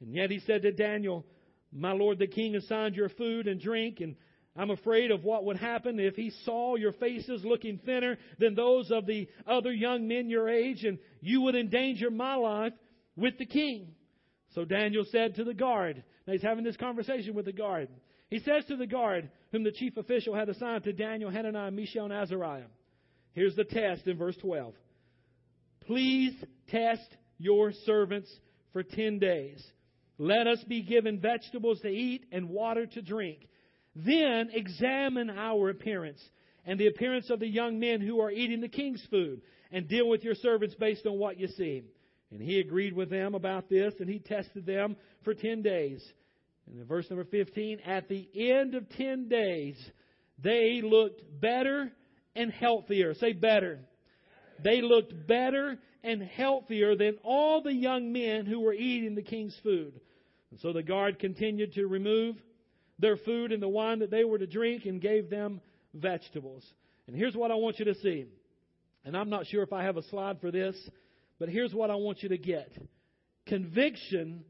And 0.00 0.14
yet 0.14 0.30
he 0.30 0.40
said 0.40 0.62
to 0.62 0.72
Daniel, 0.72 1.26
My 1.72 1.92
lord 1.92 2.18
the 2.18 2.26
king 2.26 2.54
assigned 2.54 2.94
your 2.94 3.08
food 3.10 3.48
and 3.48 3.60
drink, 3.60 4.00
and 4.00 4.16
I'm 4.56 4.70
afraid 4.70 5.10
of 5.10 5.24
what 5.24 5.44
would 5.44 5.58
happen 5.58 6.00
if 6.00 6.14
he 6.14 6.30
saw 6.44 6.76
your 6.76 6.92
faces 6.92 7.44
looking 7.44 7.78
thinner 7.84 8.16
than 8.38 8.54
those 8.54 8.90
of 8.90 9.06
the 9.06 9.28
other 9.46 9.72
young 9.72 10.08
men 10.08 10.30
your 10.30 10.48
age, 10.48 10.84
and 10.84 10.98
you 11.20 11.42
would 11.42 11.54
endanger 11.54 12.10
my 12.10 12.36
life 12.36 12.72
with 13.16 13.36
the 13.38 13.46
king. 13.46 13.88
So 14.54 14.64
Daniel 14.64 15.04
said 15.10 15.34
to 15.34 15.44
the 15.44 15.52
guard, 15.52 16.02
now 16.26 16.32
he's 16.32 16.42
having 16.42 16.64
this 16.64 16.76
conversation 16.76 17.34
with 17.34 17.44
the 17.44 17.52
guard. 17.52 17.88
He 18.28 18.40
says 18.40 18.64
to 18.66 18.76
the 18.76 18.86
guard, 18.86 19.30
whom 19.52 19.62
the 19.62 19.72
chief 19.72 19.96
official 19.96 20.34
had 20.34 20.48
assigned 20.48 20.84
to 20.84 20.92
Daniel, 20.92 21.30
Hananiah, 21.30 21.70
Mishael, 21.70 22.04
and 22.04 22.12
Azariah, 22.12 22.64
Here's 23.32 23.54
the 23.54 23.64
test 23.64 24.06
in 24.06 24.16
verse 24.16 24.36
12. 24.38 24.72
Please 25.86 26.32
test 26.68 27.06
your 27.36 27.70
servants 27.84 28.34
for 28.72 28.82
10 28.82 29.18
days. 29.18 29.62
Let 30.16 30.46
us 30.46 30.64
be 30.66 30.82
given 30.82 31.20
vegetables 31.20 31.80
to 31.82 31.88
eat 31.88 32.24
and 32.32 32.48
water 32.48 32.86
to 32.86 33.02
drink. 33.02 33.46
Then 33.94 34.48
examine 34.52 35.28
our 35.28 35.68
appearance 35.68 36.18
and 36.64 36.80
the 36.80 36.86
appearance 36.86 37.28
of 37.28 37.40
the 37.40 37.46
young 37.46 37.78
men 37.78 38.00
who 38.00 38.20
are 38.20 38.30
eating 38.30 38.60
the 38.60 38.68
king's 38.68 39.06
food, 39.10 39.40
and 39.70 39.86
deal 39.86 40.08
with 40.08 40.24
your 40.24 40.34
servants 40.34 40.74
based 40.74 41.06
on 41.06 41.18
what 41.18 41.38
you 41.38 41.46
see. 41.46 41.84
And 42.30 42.40
he 42.40 42.58
agreed 42.58 42.92
with 42.92 43.08
them 43.08 43.34
about 43.34 43.68
this, 43.68 43.94
and 44.00 44.08
he 44.08 44.18
tested 44.18 44.66
them 44.66 44.96
for 45.22 45.32
10 45.32 45.62
days. 45.62 46.04
And 46.68 46.80
in 46.80 46.86
verse 46.86 47.08
number 47.10 47.24
15, 47.24 47.80
at 47.80 48.08
the 48.08 48.28
end 48.34 48.74
of 48.74 48.88
10 48.90 49.28
days, 49.28 49.76
they 50.38 50.80
looked 50.82 51.22
better 51.40 51.92
and 52.34 52.50
healthier. 52.50 53.14
Say 53.14 53.32
better. 53.32 53.80
They 54.62 54.82
looked 54.82 55.26
better 55.26 55.78
and 56.02 56.22
healthier 56.22 56.96
than 56.96 57.18
all 57.22 57.62
the 57.62 57.72
young 57.72 58.12
men 58.12 58.46
who 58.46 58.60
were 58.60 58.74
eating 58.74 59.14
the 59.14 59.22
king's 59.22 59.56
food. 59.62 60.00
And 60.50 60.60
so 60.60 60.72
the 60.72 60.82
guard 60.82 61.18
continued 61.18 61.74
to 61.74 61.86
remove 61.86 62.36
their 62.98 63.16
food 63.16 63.52
and 63.52 63.62
the 63.62 63.68
wine 63.68 63.98
that 63.98 64.10
they 64.10 64.24
were 64.24 64.38
to 64.38 64.46
drink 64.46 64.86
and 64.86 65.00
gave 65.00 65.28
them 65.28 65.60
vegetables. 65.94 66.64
And 67.06 67.16
here's 67.16 67.34
what 67.34 67.50
I 67.50 67.54
want 67.54 67.78
you 67.78 67.84
to 67.86 67.94
see. 67.96 68.26
And 69.04 69.16
I'm 69.16 69.30
not 69.30 69.46
sure 69.46 69.62
if 69.62 69.72
I 69.72 69.84
have 69.84 69.96
a 69.96 70.02
slide 70.04 70.40
for 70.40 70.50
this, 70.50 70.76
but 71.38 71.48
here's 71.48 71.74
what 71.74 71.90
I 71.90 71.94
want 71.96 72.22
you 72.22 72.30
to 72.30 72.38
get. 72.38 72.72
Conviction 73.46 74.44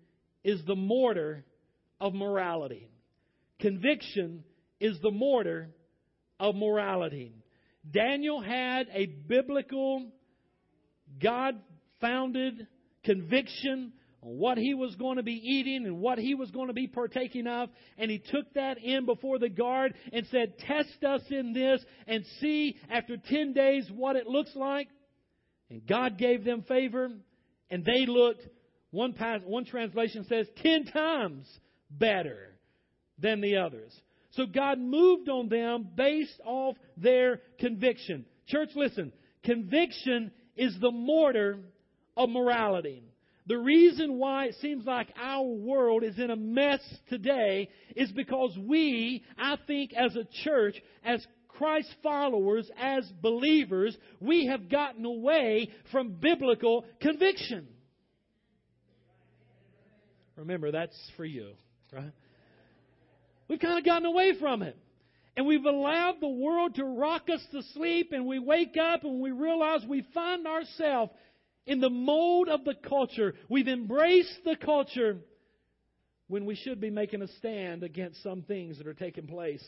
is 0.45 0.65
the 0.65 0.77
mortar 0.77 1.45
of 2.01 2.15
morality. 2.15 2.89
Conviction 3.61 4.45
is 4.81 4.99
the 5.01 5.11
mortar 5.11 5.71
of 6.39 6.55
morality. 6.55 7.35
Daniel 7.91 8.41
had 8.41 8.89
a 8.93 9.07
biblical, 9.07 10.07
God 11.23 11.55
founded 12.01 12.67
conviction 13.05 13.93
on 14.23 14.39
what 14.39 14.59
he 14.59 14.75
was 14.75 14.95
going 14.97 15.17
to 15.17 15.23
be 15.23 15.41
eating 15.43 15.87
and 15.87 16.01
what 16.01 16.19
he 16.19 16.35
was 16.35 16.51
going 16.51 16.67
to 16.67 16.75
be 16.75 16.87
partaking 16.87 17.47
of. 17.47 17.71
And 17.97 18.11
he 18.11 18.19
took 18.19 18.53
that 18.55 18.79
in 18.79 19.07
before 19.07 19.39
the 19.39 19.49
guard 19.49 19.95
and 20.13 20.27
said, 20.31 20.59
Test 20.59 21.05
us 21.05 21.23
in 21.31 21.53
this 21.53 21.83
and 22.07 22.25
see 22.41 22.77
after 22.91 23.17
10 23.17 23.53
days 23.53 23.89
what 23.95 24.17
it 24.17 24.27
looks 24.27 24.55
like. 24.55 24.89
And 25.71 25.87
God 25.87 26.19
gave 26.19 26.45
them 26.45 26.63
favor, 26.63 27.11
and 27.71 27.85
they 27.85 28.07
looked, 28.07 28.47
one, 28.91 29.15
one 29.45 29.65
translation 29.65 30.25
says, 30.29 30.47
10 30.63 30.87
times 30.87 31.47
better 31.91 32.57
than 33.19 33.41
the 33.41 33.57
others. 33.57 33.93
So 34.33 34.47
God 34.47 34.79
moved 34.79 35.29
on 35.29 35.49
them 35.49 35.89
based 35.95 36.41
off 36.45 36.77
their 36.97 37.41
conviction. 37.59 38.27
Church, 38.47 38.71
listen. 38.75 39.13
Conviction 39.45 40.31
is 40.57 40.77
the 40.81 40.91
mortar 40.91 41.61
of 42.17 42.29
morality. 42.29 43.03
The 43.47 43.57
reason 43.57 44.19
why 44.19 44.47
it 44.47 44.57
seems 44.61 44.85
like 44.85 45.09
our 45.17 45.45
world 45.45 46.03
is 46.03 46.19
in 46.19 46.31
a 46.31 46.37
mess 46.37 46.81
today 47.09 47.69
is 47.95 48.11
because 48.11 48.57
we, 48.59 49.25
I 49.39 49.57
think, 49.67 49.93
as 49.95 50.17
a 50.17 50.27
church, 50.45 50.75
as 51.05 51.25
Christ 51.47 51.95
followers, 52.03 52.69
as 52.79 53.11
believers, 53.23 53.97
we 54.21 54.47
have 54.47 54.69
gotten 54.69 55.05
away 55.05 55.71
from 55.93 56.17
biblical 56.21 56.85
conviction. 57.01 57.69
Remember, 60.37 60.73
that's 60.73 60.99
for 61.17 61.25
you, 61.25 61.53
right? 61.93 62.13
We've 63.49 63.61
kind 63.61 63.79
of 63.79 63.85
gotten 63.85 64.07
away 64.07 64.35
from 64.39 64.63
it. 64.63 64.77
And 65.37 65.47
we've 65.47 65.65
allowed 65.65 66.17
the 66.21 66.29
world 66.29 66.77
to 66.77 66.85
rock 66.85 67.29
us 67.29 67.45
to 67.53 67.63
sleep, 67.75 68.13
and 68.13 68.27
we 68.27 68.39
wake 68.39 68.77
up 68.79 69.05
and 69.05 69.21
we 69.21 69.33
realize 69.33 69.83
we 69.87 70.07
find 70.15 70.47
ourselves 70.47 71.13
in 71.67 71.81
the 71.81 71.91
mold 71.91 72.49
of 72.49 72.65
the 72.65 72.75
culture. 72.75 73.35
We've 73.51 73.69
embraced 73.69 74.45
the 74.45 74.57
culture 74.57 75.19
when 76.29 76.47
we 76.47 76.55
should 76.55 76.81
be 76.81 76.91
making 76.91 77.23
a 77.23 77.29
stand 77.39 77.83
against 77.83 78.23
some 78.23 78.43
things 78.43 78.79
that 78.79 78.87
are 78.87 78.95
taking 78.95 79.27
place 79.27 79.65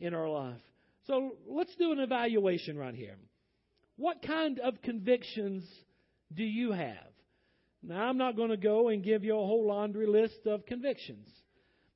in 0.00 0.12
our 0.12 0.28
life. 0.28 0.60
So 1.06 1.36
let's 1.46 1.74
do 1.76 1.92
an 1.92 2.00
evaluation 2.00 2.76
right 2.76 2.94
here. 2.94 3.16
What 3.96 4.22
kind 4.22 4.58
of 4.58 4.82
convictions 4.82 5.64
do 6.34 6.42
you 6.42 6.72
have? 6.72 6.96
Now, 7.82 8.08
I'm 8.08 8.18
not 8.18 8.36
going 8.36 8.50
to 8.50 8.56
go 8.56 8.88
and 8.88 9.04
give 9.04 9.22
you 9.22 9.34
a 9.34 9.46
whole 9.46 9.66
laundry 9.66 10.06
list 10.06 10.46
of 10.46 10.66
convictions. 10.66 11.28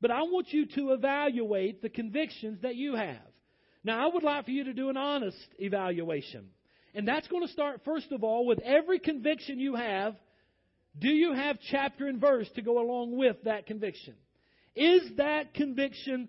But 0.00 0.10
I 0.10 0.22
want 0.22 0.52
you 0.52 0.66
to 0.66 0.92
evaluate 0.92 1.82
the 1.82 1.88
convictions 1.88 2.62
that 2.62 2.76
you 2.76 2.94
have. 2.94 3.18
Now, 3.84 4.06
I 4.06 4.12
would 4.12 4.22
like 4.22 4.44
for 4.44 4.50
you 4.50 4.64
to 4.64 4.72
do 4.72 4.88
an 4.88 4.96
honest 4.96 5.38
evaluation. 5.58 6.48
And 6.94 7.06
that's 7.06 7.28
going 7.28 7.46
to 7.46 7.52
start, 7.52 7.82
first 7.84 8.10
of 8.12 8.24
all, 8.24 8.46
with 8.46 8.60
every 8.60 8.98
conviction 8.98 9.58
you 9.58 9.74
have. 9.74 10.16
Do 10.98 11.08
you 11.08 11.32
have 11.34 11.58
chapter 11.70 12.08
and 12.08 12.20
verse 12.20 12.48
to 12.56 12.62
go 12.62 12.80
along 12.80 13.16
with 13.16 13.36
that 13.44 13.66
conviction? 13.66 14.14
Is 14.74 15.02
that 15.16 15.54
conviction 15.54 16.28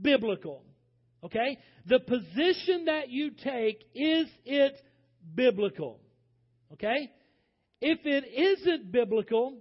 biblical? 0.00 0.64
Okay? 1.24 1.58
The 1.86 2.00
position 2.00 2.86
that 2.86 3.10
you 3.10 3.30
take, 3.30 3.84
is 3.94 4.26
it 4.44 4.74
biblical? 5.34 6.00
Okay? 6.72 7.10
If 7.80 8.00
it 8.04 8.24
isn't 8.24 8.90
biblical 8.90 9.58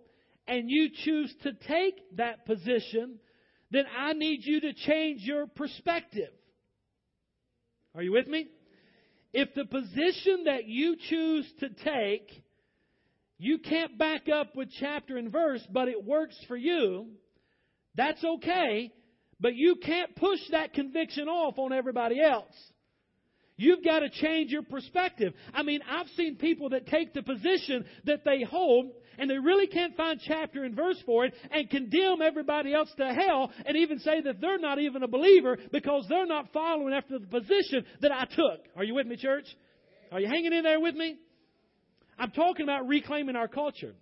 and 0.47 0.69
you 0.69 0.89
choose 1.03 1.33
to 1.43 1.53
take 1.53 2.17
that 2.17 2.45
position, 2.45 3.19
then 3.71 3.85
I 3.97 4.13
need 4.13 4.41
you 4.43 4.61
to 4.61 4.73
change 4.73 5.21
your 5.21 5.47
perspective. 5.47 6.31
Are 7.95 8.01
you 8.01 8.11
with 8.11 8.27
me? 8.27 8.47
If 9.33 9.53
the 9.53 9.65
position 9.65 10.45
that 10.45 10.65
you 10.65 10.95
choose 11.09 11.45
to 11.59 11.69
take, 11.69 12.29
you 13.37 13.59
can't 13.59 13.97
back 13.97 14.27
up 14.27 14.55
with 14.55 14.69
chapter 14.79 15.17
and 15.17 15.31
verse, 15.31 15.65
but 15.71 15.87
it 15.87 16.03
works 16.03 16.35
for 16.47 16.57
you, 16.57 17.07
that's 17.95 18.23
okay, 18.23 18.91
but 19.39 19.55
you 19.55 19.75
can't 19.75 20.15
push 20.15 20.39
that 20.51 20.73
conviction 20.73 21.27
off 21.27 21.57
on 21.57 21.71
everybody 21.71 22.21
else. 22.21 22.53
You've 23.55 23.83
got 23.83 23.99
to 23.99 24.09
change 24.09 24.51
your 24.51 24.63
perspective. 24.63 25.33
I 25.53 25.63
mean, 25.63 25.81
I've 25.89 26.07
seen 26.15 26.37
people 26.37 26.69
that 26.69 26.87
take 26.87 27.13
the 27.13 27.21
position 27.21 27.85
that 28.05 28.23
they 28.23 28.43
hold 28.43 28.91
and 29.19 29.29
they 29.29 29.37
really 29.37 29.67
can't 29.67 29.95
find 29.95 30.19
chapter 30.25 30.63
and 30.63 30.75
verse 30.75 31.01
for 31.05 31.25
it 31.25 31.33
and 31.51 31.69
condemn 31.69 32.21
everybody 32.21 32.73
else 32.73 32.89
to 32.97 33.13
hell 33.13 33.51
and 33.65 33.77
even 33.77 33.99
say 33.99 34.21
that 34.21 34.41
they're 34.41 34.59
not 34.59 34.79
even 34.79 35.03
a 35.03 35.07
believer 35.07 35.57
because 35.71 36.05
they're 36.09 36.25
not 36.25 36.51
following 36.53 36.93
after 36.93 37.19
the 37.19 37.27
position 37.27 37.85
that 38.01 38.11
I 38.11 38.25
took. 38.25 38.65
Are 38.75 38.83
you 38.83 38.95
with 38.95 39.07
me, 39.07 39.17
church? 39.17 39.45
Are 40.11 40.19
you 40.19 40.27
hanging 40.27 40.53
in 40.53 40.63
there 40.63 40.79
with 40.79 40.95
me? 40.95 41.17
I'm 42.17 42.31
talking 42.31 42.63
about 42.63 42.87
reclaiming 42.87 43.35
our 43.35 43.47
culture. 43.47 43.93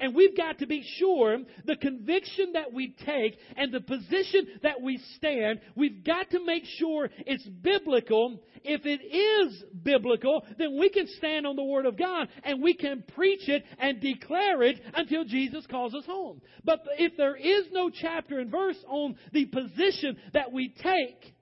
And 0.00 0.14
we've 0.14 0.36
got 0.36 0.58
to 0.58 0.66
be 0.66 0.82
sure 0.96 1.38
the 1.66 1.76
conviction 1.76 2.52
that 2.54 2.72
we 2.72 2.96
take 3.04 3.38
and 3.56 3.72
the 3.72 3.82
position 3.82 4.46
that 4.62 4.80
we 4.80 4.98
stand, 5.16 5.60
we've 5.76 6.02
got 6.02 6.30
to 6.30 6.44
make 6.44 6.64
sure 6.78 7.10
it's 7.26 7.46
biblical. 7.46 8.40
If 8.64 8.86
it 8.86 9.02
is 9.04 9.62
biblical, 9.82 10.44
then 10.58 10.78
we 10.78 10.88
can 10.88 11.06
stand 11.18 11.46
on 11.46 11.56
the 11.56 11.64
Word 11.64 11.84
of 11.84 11.98
God 11.98 12.28
and 12.44 12.62
we 12.62 12.74
can 12.74 13.04
preach 13.14 13.48
it 13.48 13.62
and 13.78 14.00
declare 14.00 14.62
it 14.62 14.80
until 14.94 15.24
Jesus 15.24 15.66
calls 15.66 15.94
us 15.94 16.06
home. 16.06 16.40
But 16.64 16.80
if 16.98 17.16
there 17.16 17.36
is 17.36 17.66
no 17.70 17.90
chapter 17.90 18.38
and 18.38 18.50
verse 18.50 18.78
on 18.88 19.16
the 19.32 19.46
position 19.46 20.16
that 20.32 20.50
we 20.50 20.74
take, 20.82 21.34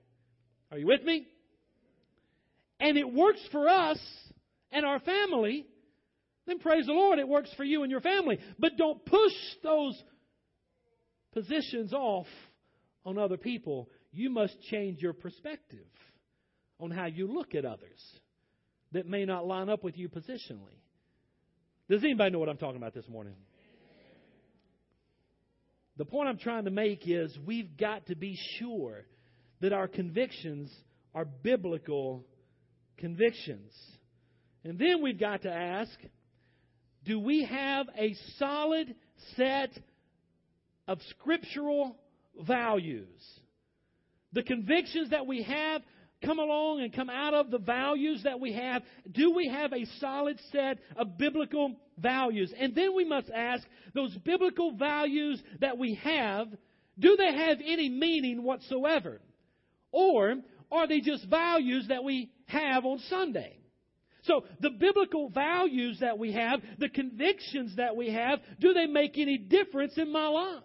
are 0.71 0.77
you 0.77 0.87
with 0.87 1.03
me? 1.03 1.27
And 2.81 2.97
it 2.97 3.11
works 3.11 3.41
for 3.51 3.67
us 3.67 3.99
and 4.71 4.85
our 4.85 4.99
family, 4.99 5.65
then 6.49 6.59
praise 6.59 6.85
the 6.85 6.93
Lord, 6.93 7.19
it 7.19 7.27
works 7.27 7.49
for 7.55 7.63
you 7.63 7.83
and 7.83 7.91
your 7.91 8.01
family. 8.01 8.39
But 8.57 8.77
don't 8.77 9.03
push 9.05 9.33
those 9.63 10.01
positions 11.33 11.93
off 11.93 12.27
on 13.05 13.17
other 13.17 13.37
people. 13.37 13.89
You 14.11 14.29
must 14.29 14.59
change 14.69 15.01
your 15.01 15.13
perspective 15.13 15.85
on 16.79 16.91
how 16.91 17.05
you 17.05 17.27
look 17.27 17.55
at 17.55 17.65
others 17.65 18.01
that 18.91 19.07
may 19.07 19.25
not 19.25 19.45
line 19.45 19.69
up 19.69 19.83
with 19.83 19.97
you 19.97 20.09
positionally. 20.09 20.79
Does 21.89 22.03
anybody 22.03 22.31
know 22.31 22.39
what 22.39 22.49
I'm 22.49 22.57
talking 22.57 22.77
about 22.77 22.93
this 22.93 23.07
morning? 23.07 23.35
The 25.97 26.05
point 26.05 26.29
I'm 26.29 26.37
trying 26.37 26.63
to 26.65 26.71
make 26.71 27.01
is 27.05 27.37
we've 27.45 27.75
got 27.75 28.05
to 28.07 28.15
be 28.15 28.37
sure 28.57 29.05
that 29.59 29.73
our 29.73 29.87
convictions 29.87 30.71
are 31.13 31.25
biblical 31.25 32.23
convictions. 32.97 33.73
And 34.63 34.79
then 34.79 35.01
we've 35.01 35.19
got 35.19 35.41
to 35.41 35.51
ask 35.51 35.91
do 37.05 37.19
we 37.19 37.45
have 37.45 37.87
a 37.97 38.15
solid 38.37 38.95
set 39.35 39.71
of 40.87 40.99
scriptural 41.09 41.97
values? 42.39 43.07
The 44.33 44.43
convictions 44.43 45.09
that 45.11 45.25
we 45.25 45.43
have 45.43 45.81
come 46.23 46.39
along 46.39 46.81
and 46.81 46.93
come 46.93 47.09
out 47.09 47.33
of 47.33 47.49
the 47.49 47.59
values 47.59 48.23
that 48.23 48.39
we 48.39 48.53
have. 48.53 48.83
Do 49.11 49.33
we 49.33 49.47
have 49.47 49.73
a 49.73 49.85
solid 49.99 50.39
set 50.51 50.79
of 50.97 51.17
biblical 51.17 51.75
values? 51.97 52.53
And 52.57 52.75
then 52.75 52.95
we 52.95 53.05
must 53.05 53.29
ask 53.29 53.65
those 53.93 54.15
biblical 54.17 54.73
values 54.73 55.41
that 55.61 55.77
we 55.77 55.95
have, 56.03 56.47
do 56.97 57.15
they 57.15 57.33
have 57.33 57.59
any 57.63 57.89
meaning 57.89 58.43
whatsoever? 58.43 59.21
Or 59.91 60.35
are 60.71 60.87
they 60.87 60.99
just 60.99 61.25
values 61.29 61.87
that 61.87 62.03
we 62.03 62.31
have 62.47 62.85
on 62.85 62.99
Sunday? 63.09 63.58
So, 64.23 64.43
the 64.59 64.71
biblical 64.71 65.29
values 65.29 65.99
that 66.01 66.17
we 66.17 66.33
have, 66.33 66.61
the 66.77 66.89
convictions 66.89 67.75
that 67.77 67.95
we 67.95 68.11
have, 68.11 68.39
do 68.59 68.73
they 68.73 68.85
make 68.85 69.17
any 69.17 69.37
difference 69.37 69.97
in 69.97 70.11
my 70.11 70.27
life? 70.27 70.63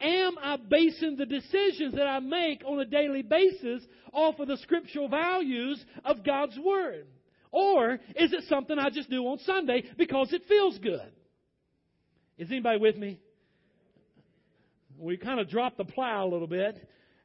Am 0.00 0.38
I 0.40 0.56
basing 0.56 1.16
the 1.16 1.26
decisions 1.26 1.94
that 1.94 2.06
I 2.06 2.20
make 2.20 2.62
on 2.64 2.78
a 2.78 2.84
daily 2.84 3.22
basis 3.22 3.82
off 4.12 4.38
of 4.38 4.48
the 4.48 4.56
scriptural 4.58 5.08
values 5.08 5.84
of 6.04 6.24
God's 6.24 6.58
Word? 6.58 7.06
Or 7.50 7.94
is 7.94 8.32
it 8.32 8.44
something 8.48 8.78
I 8.78 8.90
just 8.90 9.10
do 9.10 9.24
on 9.24 9.38
Sunday 9.40 9.84
because 9.96 10.32
it 10.32 10.42
feels 10.48 10.78
good? 10.78 11.10
Is 12.38 12.48
anybody 12.50 12.78
with 12.78 12.96
me? 12.96 13.18
We 14.96 15.16
kind 15.16 15.40
of 15.40 15.48
dropped 15.48 15.78
the 15.78 15.84
plow 15.84 16.26
a 16.26 16.28
little 16.28 16.46
bit. 16.46 16.76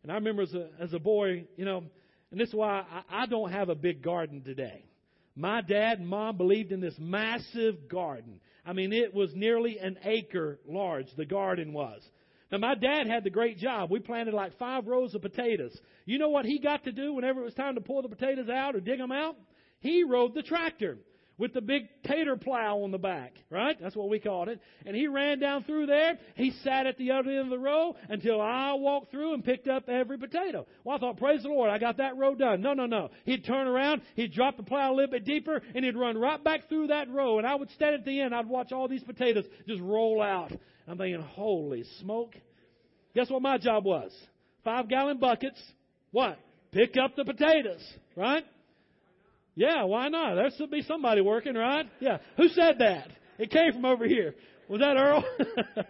And 0.01 0.11
I 0.11 0.15
remember 0.15 0.41
as 0.41 0.53
a, 0.53 0.69
as 0.79 0.93
a 0.93 0.99
boy, 0.99 1.45
you 1.55 1.65
know, 1.65 1.83
and 2.31 2.39
this 2.39 2.49
is 2.49 2.55
why 2.55 2.83
I, 3.09 3.23
I 3.23 3.25
don't 3.27 3.51
have 3.51 3.69
a 3.69 3.75
big 3.75 4.01
garden 4.01 4.41
today. 4.43 4.85
My 5.35 5.61
dad 5.61 5.99
and 5.99 6.07
mom 6.07 6.37
believed 6.37 6.71
in 6.71 6.79
this 6.79 6.97
massive 6.99 7.87
garden. 7.87 8.39
I 8.65 8.73
mean, 8.73 8.93
it 8.93 9.13
was 9.13 9.33
nearly 9.33 9.79
an 9.79 9.97
acre 10.03 10.59
large, 10.67 11.07
the 11.17 11.25
garden 11.25 11.73
was. 11.73 12.01
Now, 12.51 12.59
my 12.59 12.75
dad 12.75 13.07
had 13.07 13.23
the 13.23 13.31
great 13.31 13.57
job. 13.57 13.89
We 13.89 13.99
planted 13.99 14.35
like 14.35 14.57
five 14.59 14.85
rows 14.85 15.15
of 15.15 15.23
potatoes. 15.23 15.75
You 16.05 16.19
know 16.19 16.29
what 16.29 16.45
he 16.45 16.59
got 16.59 16.83
to 16.83 16.91
do 16.91 17.13
whenever 17.13 17.41
it 17.41 17.45
was 17.45 17.55
time 17.55 17.75
to 17.75 17.81
pull 17.81 18.03
the 18.03 18.09
potatoes 18.09 18.47
out 18.47 18.75
or 18.75 18.79
dig 18.79 18.99
them 18.99 19.11
out? 19.11 19.35
He 19.79 20.03
rode 20.03 20.35
the 20.35 20.43
tractor 20.43 20.99
with 21.37 21.53
the 21.53 21.61
big 21.61 21.87
tater 22.05 22.35
plow 22.35 22.83
on 22.83 22.91
the 22.91 22.97
back, 22.97 23.33
right? 23.49 23.75
That's 23.81 23.95
what 23.95 24.09
we 24.09 24.19
called 24.19 24.49
it. 24.49 24.59
And 24.85 24.95
he 24.95 25.07
ran 25.07 25.39
down 25.39 25.63
through 25.63 25.87
there. 25.87 26.17
He 26.35 26.51
sat 26.63 26.85
at 26.85 26.97
the 26.97 27.11
other 27.11 27.31
end 27.31 27.39
of 27.39 27.49
the 27.49 27.57
row 27.57 27.95
until 28.09 28.39
I 28.39 28.73
walked 28.73 29.11
through 29.11 29.33
and 29.33 29.43
picked 29.43 29.67
up 29.67 29.89
every 29.89 30.17
potato. 30.17 30.67
Well, 30.83 30.97
I 30.97 30.99
thought, 30.99 31.17
praise 31.17 31.43
the 31.43 31.49
Lord, 31.49 31.69
I 31.69 31.79
got 31.79 31.97
that 31.97 32.17
row 32.17 32.35
done. 32.35 32.61
No, 32.61 32.73
no, 32.73 32.85
no. 32.85 33.09
He'd 33.25 33.45
turn 33.45 33.67
around, 33.67 34.01
he'd 34.15 34.33
drop 34.33 34.57
the 34.57 34.63
plow 34.63 34.93
a 34.93 34.95
little 34.95 35.11
bit 35.11 35.25
deeper, 35.25 35.61
and 35.73 35.83
he'd 35.83 35.97
run 35.97 36.17
right 36.17 36.43
back 36.43 36.69
through 36.69 36.87
that 36.87 37.09
row. 37.09 37.39
And 37.39 37.47
I 37.47 37.55
would 37.55 37.71
stand 37.71 37.95
at 37.95 38.05
the 38.05 38.21
end. 38.21 38.35
I'd 38.35 38.47
watch 38.47 38.71
all 38.71 38.87
these 38.87 39.03
potatoes 39.03 39.45
just 39.67 39.81
roll 39.81 40.21
out. 40.21 40.51
I'm 40.87 40.97
thinking, 40.97 41.21
holy 41.21 41.83
smoke. 42.01 42.35
Guess 43.15 43.29
what 43.29 43.41
my 43.41 43.57
job 43.57 43.85
was? 43.85 44.11
Five 44.63 44.87
gallon 44.89 45.17
buckets. 45.17 45.61
What? 46.11 46.37
Pick 46.71 46.95
up 46.97 47.15
the 47.15 47.25
potatoes, 47.25 47.81
right? 48.15 48.43
Yeah, 49.55 49.83
why 49.83 50.09
not? 50.09 50.35
There 50.35 50.49
should 50.57 50.71
be 50.71 50.81
somebody 50.81 51.21
working, 51.21 51.55
right? 51.55 51.87
Yeah. 51.99 52.17
Who 52.37 52.49
said 52.49 52.79
that? 52.79 53.09
It 53.37 53.51
came 53.51 53.73
from 53.73 53.85
over 53.85 54.05
here. 54.05 54.35
Was 54.67 54.79
that 54.79 54.97
Earl? 54.97 55.23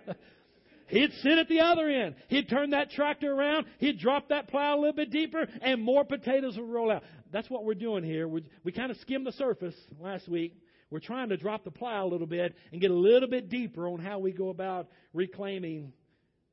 He'd 0.87 1.11
sit 1.21 1.37
at 1.37 1.47
the 1.47 1.61
other 1.61 1.87
end. 1.87 2.15
He'd 2.27 2.49
turn 2.49 2.71
that 2.71 2.91
tractor 2.91 3.33
around. 3.33 3.65
He'd 3.79 3.99
drop 3.99 4.29
that 4.29 4.49
plow 4.49 4.75
a 4.75 4.79
little 4.79 4.93
bit 4.93 5.11
deeper, 5.11 5.47
and 5.61 5.81
more 5.81 6.03
potatoes 6.03 6.57
would 6.57 6.69
roll 6.69 6.91
out. 6.91 7.03
That's 7.31 7.49
what 7.49 7.65
we're 7.65 7.73
doing 7.73 8.03
here. 8.03 8.27
we 8.27 8.43
we 8.63 8.71
kind 8.71 8.91
of 8.91 8.97
skimmed 8.97 9.25
the 9.25 9.31
surface 9.31 9.75
last 9.99 10.27
week. 10.27 10.55
We're 10.91 10.99
trying 10.99 11.29
to 11.29 11.37
drop 11.37 11.63
the 11.63 11.71
plow 11.71 12.05
a 12.05 12.09
little 12.09 12.27
bit 12.27 12.53
and 12.71 12.79
get 12.79 12.91
a 12.91 12.95
little 12.95 13.29
bit 13.29 13.49
deeper 13.49 13.87
on 13.87 13.99
how 13.99 14.19
we 14.19 14.31
go 14.31 14.49
about 14.49 14.89
reclaiming 15.13 15.93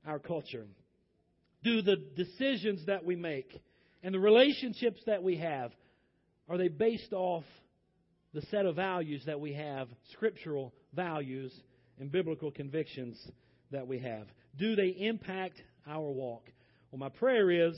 our 0.07 0.19
culture? 0.19 0.67
Do 1.63 1.83
the 1.83 1.97
decisions 1.97 2.87
that 2.87 3.05
we 3.05 3.17
make 3.17 3.61
and 4.03 4.15
the 4.15 4.19
relationships 4.19 5.01
that 5.07 5.23
we 5.23 5.37
have, 5.37 5.73
are 6.51 6.59
they 6.59 6.69
based 6.69 7.13
off 7.13 7.45
the 8.35 8.43
set 8.51 8.67
of 8.67 8.77
values 8.77 9.23
that 9.27 9.41
we 9.41 9.55
have, 9.55 9.89
scriptural 10.13 10.75
values 10.93 11.53
and 11.99 12.11
biblical 12.11 12.51
convictions 12.51 13.17
that 13.71 13.87
we 13.87 14.01
have? 14.01 14.27
Do 14.59 14.75
they 14.75 14.89
impact 14.89 15.63
our 15.87 16.11
walk? 16.11 16.43
Well, 16.91 16.99
my 16.99 17.09
prayer 17.09 17.51
is 17.51 17.77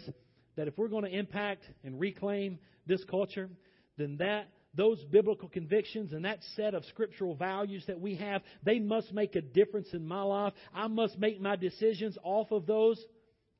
that 0.56 0.68
if 0.68 0.78
we're 0.78 0.88
going 0.88 1.04
to 1.04 1.16
impact 1.16 1.62
and 1.84 2.00
reclaim 2.00 2.58
this 2.86 3.04
culture, 3.04 3.50
then 3.98 4.16
that 4.18 4.48
those 4.74 5.04
biblical 5.04 5.50
convictions 5.50 6.14
and 6.14 6.24
that 6.24 6.38
set 6.56 6.72
of 6.74 6.82
scriptural 6.86 7.34
values 7.34 7.84
that 7.88 8.00
we 8.00 8.14
have, 8.16 8.40
they 8.62 8.78
must 8.78 9.12
make 9.12 9.36
a 9.36 9.42
difference 9.42 9.88
in 9.92 10.06
my 10.06 10.22
life. 10.22 10.54
I 10.74 10.86
must 10.86 11.18
make 11.18 11.40
my 11.42 11.56
decisions 11.56 12.16
off 12.22 12.50
of 12.52 12.64
those, 12.64 12.98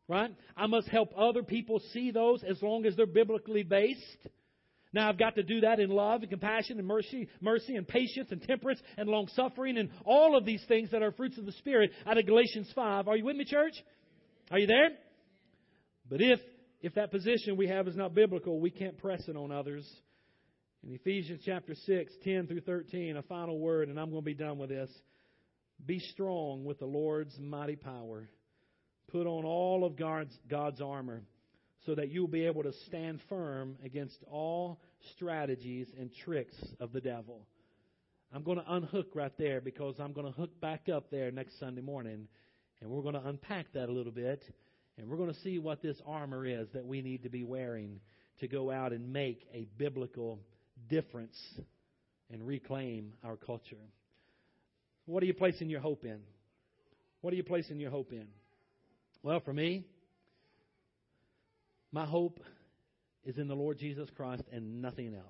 right? 0.09 0.35
I 0.57 0.67
must 0.69 0.89
help 0.89 1.13
other 1.15 1.43
people 1.43 1.83
see 1.93 2.13
those 2.13 2.43
as 2.43 2.63
long 2.63 2.87
as 2.87 2.97
they're 2.97 3.05
biblically 3.05 3.63
based. 3.63 4.01
Now 4.93 5.09
I've 5.09 5.18
got 5.18 5.36
to 5.36 5.43
do 5.43 5.61
that 5.62 5.80
in 5.80 5.90
love 5.90 6.20
and 6.20 6.30
compassion 6.30 6.78
and 6.78 6.86
mercy, 6.86 7.28
mercy 7.40 7.76
and 7.76 7.88
patience 7.88 8.28
and 8.30 8.43
temperance 8.43 8.80
and 8.97 9.09
long 9.09 9.28
suffering 9.34 9.78
and 9.78 9.90
all 10.05 10.36
of 10.36 10.45
these 10.45 10.62
things 10.68 10.90
that 10.90 11.03
are 11.03 11.12
fruits 11.12 11.38
of 11.38 11.47
the 11.47 11.53
Spirit 11.53 11.93
out 12.07 12.18
of 12.18 12.26
Galatians 12.26 12.70
5. 12.74 13.09
Are 13.09 13.16
you 13.16 13.24
with 13.24 13.36
me, 13.36 13.45
church? 13.45 13.74
Are 14.51 14.59
you 14.59 14.66
there? 14.66 14.90
But 16.11 16.20
if 16.20 16.40
if 16.82 16.95
that 16.95 17.12
position 17.12 17.57
we 17.57 17.68
have 17.68 17.86
is 17.86 17.97
not 17.97 18.12
biblical, 18.12 18.61
we 18.61 18.70
can't 18.70 18.99
press 18.99 19.22
it 19.28 19.36
on 19.36 19.53
others. 19.53 19.88
In 20.84 20.93
Ephesians 20.93 21.40
chapter 21.45 21.74
6, 21.76 22.12
10 22.24 22.49
through 22.49 22.62
13, 22.62 23.16
a 23.16 23.22
final 23.22 23.59
word, 23.61 23.88
and 23.88 24.01
I'm 24.01 24.11
going 24.11 24.22
to 24.22 24.26
be 24.26 24.34
done 24.34 24.59
with 24.59 24.70
this. 24.70 24.90
Be 25.86 26.01
strong 26.01 26.64
with 26.64 26.80
the 26.80 26.86
Lord's 26.86 27.38
mighty 27.38 27.76
power. 27.76 28.28
Put 29.12 29.28
on 29.28 29.45
all 29.45 29.84
of 29.84 29.97
God's, 29.97 30.36
God's 30.49 30.80
armor 30.80 31.22
so 31.87 31.95
that 31.95 32.11
you'll 32.11 32.28
be 32.28 32.47
able 32.47 32.62
to 32.62 32.72
stand 32.87 33.20
firm 33.28 33.76
against 33.85 34.18
all 34.30 34.80
strategies 35.14 35.89
and 35.99 36.11
tricks 36.24 36.55
of 36.80 36.93
the 36.93 37.01
devil. 37.01 37.47
I'm 38.33 38.45
going 38.45 38.59
to 38.59 38.72
unhook 38.72 39.09
right 39.14 39.33
there 39.37 39.61
because 39.61 39.97
I'm 39.99 40.12
going 40.12 40.26
to 40.26 40.33
hook 40.33 40.61
back 40.61 40.89
up 40.89 41.11
there 41.11 41.30
next 41.30 41.59
Sunday 41.59 41.83
morning, 41.83 42.28
and 42.80 42.91
we're 42.91 43.03
going 43.03 43.14
to 43.14 43.26
unpack 43.26 43.66
that 43.74 43.89
a 43.89 43.93
little 43.93 44.12
bit, 44.12 44.43
and 44.97 45.09
we're 45.09 45.16
going 45.16 45.33
to 45.33 45.41
see 45.41 45.59
what 45.59 45.83
this 45.83 46.01
armor 46.07 46.47
is 46.47 46.68
that 46.72 46.87
we 46.87 47.03
need 47.03 47.24
to 47.24 47.28
be 47.28 47.45
wearing 47.45 48.01
to 48.41 48.49
go 48.49 48.70
out 48.70 48.93
and 48.93 49.12
make 49.12 49.47
a 49.53 49.66
biblical 49.76 50.39
difference 50.89 51.37
and 52.30 52.47
reclaim 52.47 53.12
our 53.22 53.37
culture. 53.37 53.76
What 55.07 55.22
are 55.22 55.26
you 55.26 55.35
placing 55.35 55.68
your 55.68 55.80
hope 55.80 56.05
in? 56.05 56.20
What 57.20 57.33
are 57.33 57.37
you 57.37 57.45
placing 57.45 57.80
your 57.80 57.91
hope 57.91 58.12
in? 58.12 58.26
Well, 59.22 59.41
for 59.41 59.53
me, 59.53 59.85
my 61.93 62.07
hope 62.07 62.40
is 63.24 63.38
in 63.38 63.49
the 63.49 63.55
Lord 63.55 63.78
Jesus 63.78 64.09
Christ 64.16 64.43
and 64.51 64.82
nothing 64.82 65.14
else. 65.14 65.24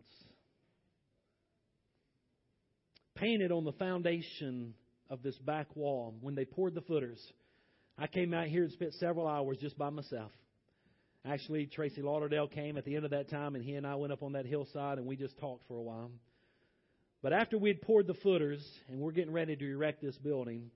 Painted 3.16 3.52
on 3.52 3.64
the 3.64 3.72
foundation 3.72 4.74
of 5.10 5.22
this 5.22 5.36
back 5.38 5.66
wall, 5.76 6.14
when 6.20 6.34
they 6.34 6.44
poured 6.44 6.74
the 6.74 6.80
footers, 6.80 7.20
I 7.98 8.06
came 8.06 8.32
out 8.32 8.46
here 8.46 8.62
and 8.62 8.72
spent 8.72 8.94
several 8.94 9.28
hours 9.28 9.58
just 9.60 9.76
by 9.76 9.90
myself. 9.90 10.30
Actually, 11.24 11.66
Tracy 11.66 12.02
Lauderdale 12.02 12.48
came 12.48 12.76
at 12.76 12.84
the 12.84 12.96
end 12.96 13.04
of 13.04 13.12
that 13.12 13.30
time, 13.30 13.54
and 13.54 13.62
he 13.62 13.74
and 13.74 13.86
I 13.86 13.94
went 13.94 14.12
up 14.12 14.22
on 14.22 14.32
that 14.32 14.46
hillside 14.46 14.98
and 14.98 15.06
we 15.06 15.16
just 15.16 15.38
talked 15.38 15.66
for 15.68 15.76
a 15.76 15.82
while. 15.82 16.10
But 17.22 17.32
after 17.32 17.58
we'd 17.58 17.82
poured 17.82 18.08
the 18.08 18.14
footers 18.14 18.66
and 18.88 18.98
we're 18.98 19.12
getting 19.12 19.32
ready 19.32 19.54
to 19.54 19.70
erect 19.70 20.02
this 20.02 20.16
building, 20.18 20.70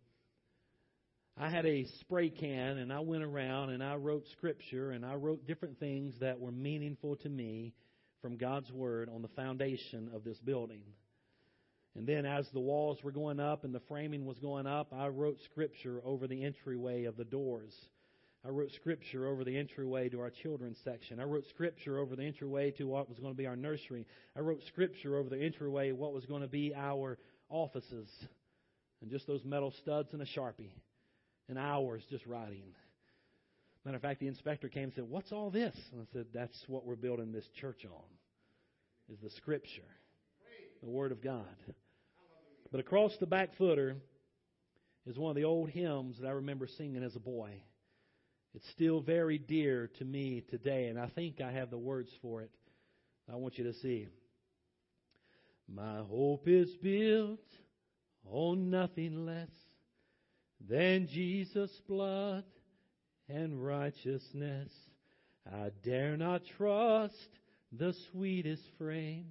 I 1.38 1.50
had 1.50 1.66
a 1.66 1.84
spray 2.00 2.30
can 2.30 2.78
and 2.78 2.92
I 2.92 3.00
went 3.00 3.22
around 3.22 3.70
and 3.70 3.82
I 3.82 3.96
wrote 3.96 4.24
scripture 4.32 4.92
and 4.92 5.04
I 5.04 5.14
wrote 5.14 5.46
different 5.46 5.78
things 5.78 6.14
that 6.20 6.40
were 6.40 6.52
meaningful 6.52 7.16
to 7.16 7.28
me 7.28 7.74
from 8.22 8.36
God's 8.36 8.70
Word 8.72 9.10
on 9.14 9.22
the 9.22 9.28
foundation 9.28 10.10
of 10.14 10.24
this 10.24 10.38
building. 10.38 10.82
And 11.94 12.06
then 12.06 12.26
as 12.26 12.46
the 12.52 12.60
walls 12.60 12.98
were 13.02 13.12
going 13.12 13.40
up 13.40 13.64
and 13.64 13.74
the 13.74 13.82
framing 13.88 14.24
was 14.24 14.38
going 14.38 14.66
up, 14.66 14.92
I 14.92 15.08
wrote 15.08 15.38
scripture 15.50 16.00
over 16.04 16.26
the 16.26 16.44
entryway 16.44 17.04
of 17.04 17.16
the 17.16 17.24
doors 17.24 17.72
I 18.46 18.50
wrote 18.50 18.70
scripture 18.76 19.26
over 19.26 19.42
the 19.42 19.58
entryway 19.58 20.08
to 20.10 20.20
our 20.20 20.30
children's 20.30 20.78
section. 20.84 21.18
I 21.18 21.24
wrote 21.24 21.44
scripture 21.50 21.98
over 21.98 22.14
the 22.14 22.22
entryway 22.22 22.70
to 22.72 22.84
what 22.84 23.08
was 23.08 23.18
going 23.18 23.32
to 23.32 23.36
be 23.36 23.46
our 23.46 23.56
nursery. 23.56 24.06
I 24.36 24.40
wrote 24.40 24.60
scripture 24.68 25.16
over 25.16 25.28
the 25.28 25.42
entryway 25.42 25.90
what 25.90 26.12
was 26.12 26.26
going 26.26 26.42
to 26.42 26.48
be 26.48 26.72
our 26.72 27.18
offices. 27.48 28.08
And 29.02 29.10
just 29.10 29.26
those 29.26 29.44
metal 29.44 29.74
studs 29.82 30.12
and 30.12 30.22
a 30.22 30.26
sharpie. 30.26 30.70
And 31.48 31.58
hours 31.58 32.02
just 32.10 32.26
writing. 32.26 32.74
Matter 33.84 33.96
of 33.96 34.02
fact, 34.02 34.18
the 34.18 34.26
inspector 34.26 34.68
came 34.68 34.84
and 34.84 34.92
said, 34.94 35.08
What's 35.08 35.30
all 35.30 35.50
this? 35.50 35.76
And 35.92 36.00
I 36.02 36.04
said, 36.12 36.26
That's 36.34 36.58
what 36.66 36.84
we're 36.84 36.96
building 36.96 37.30
this 37.30 37.48
church 37.60 37.84
on, 37.84 39.14
is 39.14 39.20
the 39.22 39.30
scripture, 39.30 39.82
the 40.82 40.90
Word 40.90 41.12
of 41.12 41.22
God. 41.22 41.44
But 42.72 42.80
across 42.80 43.16
the 43.20 43.26
back 43.26 43.56
footer 43.56 43.96
is 45.06 45.16
one 45.16 45.30
of 45.30 45.36
the 45.36 45.44
old 45.44 45.70
hymns 45.70 46.18
that 46.20 46.26
I 46.26 46.32
remember 46.32 46.66
singing 46.66 47.04
as 47.04 47.14
a 47.14 47.20
boy. 47.20 47.62
It's 48.54 48.68
still 48.70 49.00
very 49.00 49.38
dear 49.38 49.88
to 49.98 50.04
me 50.04 50.42
today, 50.50 50.88
and 50.88 50.98
I 50.98 51.06
think 51.08 51.40
I 51.40 51.52
have 51.52 51.70
the 51.70 51.78
words 51.78 52.10
for 52.22 52.42
it. 52.42 52.50
I 53.32 53.36
want 53.36 53.58
you 53.58 53.64
to 53.64 53.74
see. 53.74 54.08
My 55.68 55.98
hope 55.98 56.48
is 56.48 56.70
built 56.82 57.40
on 58.28 58.70
nothing 58.70 59.26
less 59.26 59.50
than 60.60 61.08
Jesus' 61.08 61.80
blood 61.88 62.44
and 63.28 63.64
righteousness. 63.64 64.72
I 65.50 65.70
dare 65.84 66.16
not 66.16 66.42
trust 66.56 67.28
the 67.72 67.94
sweetest 68.10 68.62
frame, 68.78 69.26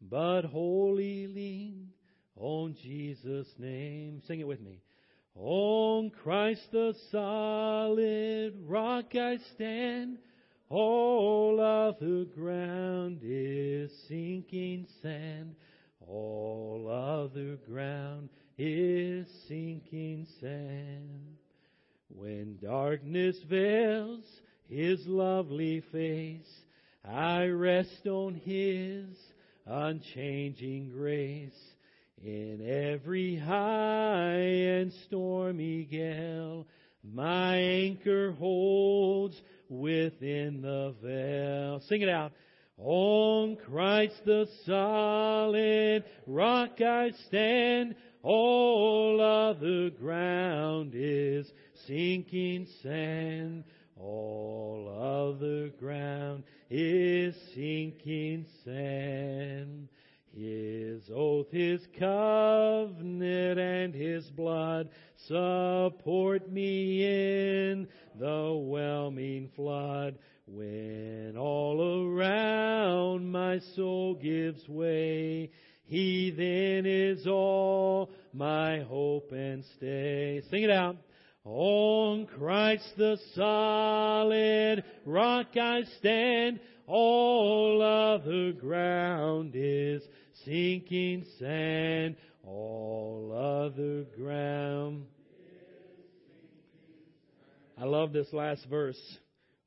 but 0.00 0.42
wholly 0.42 1.26
lean 1.26 1.88
on 2.36 2.76
Jesus' 2.82 3.52
name. 3.58 4.22
Sing 4.26 4.40
it 4.40 4.46
with 4.46 4.60
me. 4.60 4.80
On 5.34 6.10
Christ 6.10 6.62
the 6.72 6.94
solid 7.10 8.54
rock 8.66 9.14
I 9.14 9.38
stand. 9.54 10.18
All 10.68 11.60
other 11.60 12.24
ground 12.24 13.20
is 13.22 13.92
sinking 14.08 14.86
sand. 15.02 15.54
All 16.08 16.88
other 16.90 17.56
ground 17.68 18.30
is 18.58 19.26
sinking 19.48 20.26
sand. 20.40 21.36
When 22.08 22.58
darkness 22.62 23.36
veils 23.48 24.24
his 24.68 25.06
lovely 25.06 25.82
face, 25.92 26.48
I 27.04 27.46
rest 27.46 28.06
on 28.06 28.34
his 28.34 29.06
unchanging 29.66 30.90
grace. 30.90 31.58
In 32.24 32.66
every 32.66 33.36
high 33.36 34.38
and 34.38 34.92
stormy 35.04 35.84
gale, 35.84 36.66
my 37.04 37.56
anchor 37.56 38.32
holds 38.32 39.40
within 39.68 40.62
the 40.62 40.94
veil. 41.02 41.80
Sing 41.88 42.00
it 42.00 42.08
out. 42.08 42.32
On 42.78 43.56
Christ 43.56 44.20
the 44.24 44.48
solid 44.64 46.04
rock 46.26 46.80
I 46.80 47.12
stand. 47.26 47.94
All 48.28 49.20
other 49.20 49.88
ground 49.90 50.94
is 50.96 51.52
sinking 51.86 52.66
sand. 52.82 53.62
All 53.96 54.88
other 55.38 55.68
ground 55.68 56.42
is 56.68 57.36
sinking 57.54 58.44
sand. 58.64 59.86
His 60.36 61.08
oath, 61.14 61.52
His 61.52 61.86
covenant, 62.00 63.60
and 63.60 63.94
His 63.94 64.28
blood 64.32 64.88
support 65.28 66.50
me 66.50 67.04
in 67.70 67.86
the 68.18 68.52
whelming 68.54 69.50
flood. 69.54 70.18
When 70.48 71.36
all 71.38 72.08
around 72.08 73.30
my 73.30 73.60
soul 73.60 74.14
gives 74.14 74.68
way, 74.68 75.52
He 75.84 76.30
then 76.30 76.86
is 76.86 77.28
all 77.28 78.10
my 78.36 78.80
hope 78.80 79.32
and 79.32 79.64
stay. 79.76 80.42
Sing 80.50 80.62
it 80.62 80.70
out. 80.70 80.96
On 81.44 82.26
Christ 82.26 82.92
the 82.96 83.16
solid 83.34 84.84
rock 85.04 85.56
I 85.56 85.82
stand, 85.98 86.60
all 86.86 87.80
other 87.80 88.52
ground 88.52 89.52
is 89.54 90.02
sinking 90.44 91.24
sand, 91.38 92.16
all 92.44 93.32
other 93.32 94.04
ground. 94.16 95.06
I 97.78 97.84
love 97.84 98.12
this 98.12 98.32
last 98.32 98.66
verse. 98.68 99.18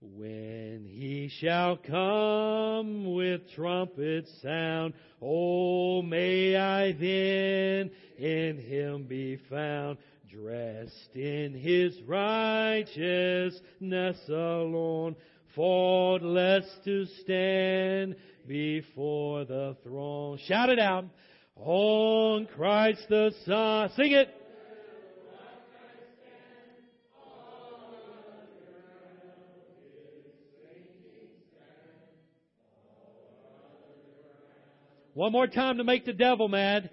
When 0.01 0.85
he 0.89 1.27
shall 1.41 1.75
come 1.75 3.13
with 3.13 3.51
trumpet 3.51 4.29
sound, 4.41 4.93
oh, 5.21 6.01
may 6.01 6.55
I 6.55 6.93
then 6.93 7.91
in 8.17 8.59
him 8.59 9.07
be 9.09 9.35
found, 9.49 9.97
dressed 10.31 11.15
in 11.15 11.53
his 11.53 12.01
righteousness 12.03 13.59
alone, 14.29 15.17
faultless 15.53 16.65
to 16.85 17.05
stand 17.21 18.15
before 18.47 19.43
the 19.43 19.75
throne. 19.83 20.37
Shout 20.45 20.69
it 20.69 20.79
out. 20.79 21.03
On 21.57 22.45
Christ 22.55 23.05
the 23.09 23.33
Son. 23.45 23.89
Sing 23.97 24.13
it. 24.13 24.33
One 35.19 35.33
more 35.33 35.47
time 35.47 35.79
to 35.79 35.83
make 35.83 36.05
the 36.05 36.13
devil 36.13 36.47
mad. 36.47 36.89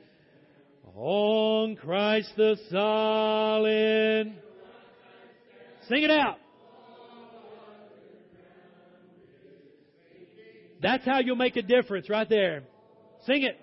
On 0.96 1.76
Christ 1.76 2.32
the 2.36 2.56
solid. 2.72 4.34
Sing 5.88 6.02
it 6.02 6.10
out. 6.10 6.36
That's 10.82 11.04
how 11.04 11.20
you'll 11.20 11.36
make 11.36 11.54
a 11.54 11.62
difference 11.62 12.10
right 12.10 12.28
there. 12.28 12.64
Sing 13.26 13.44
it. 13.44 13.60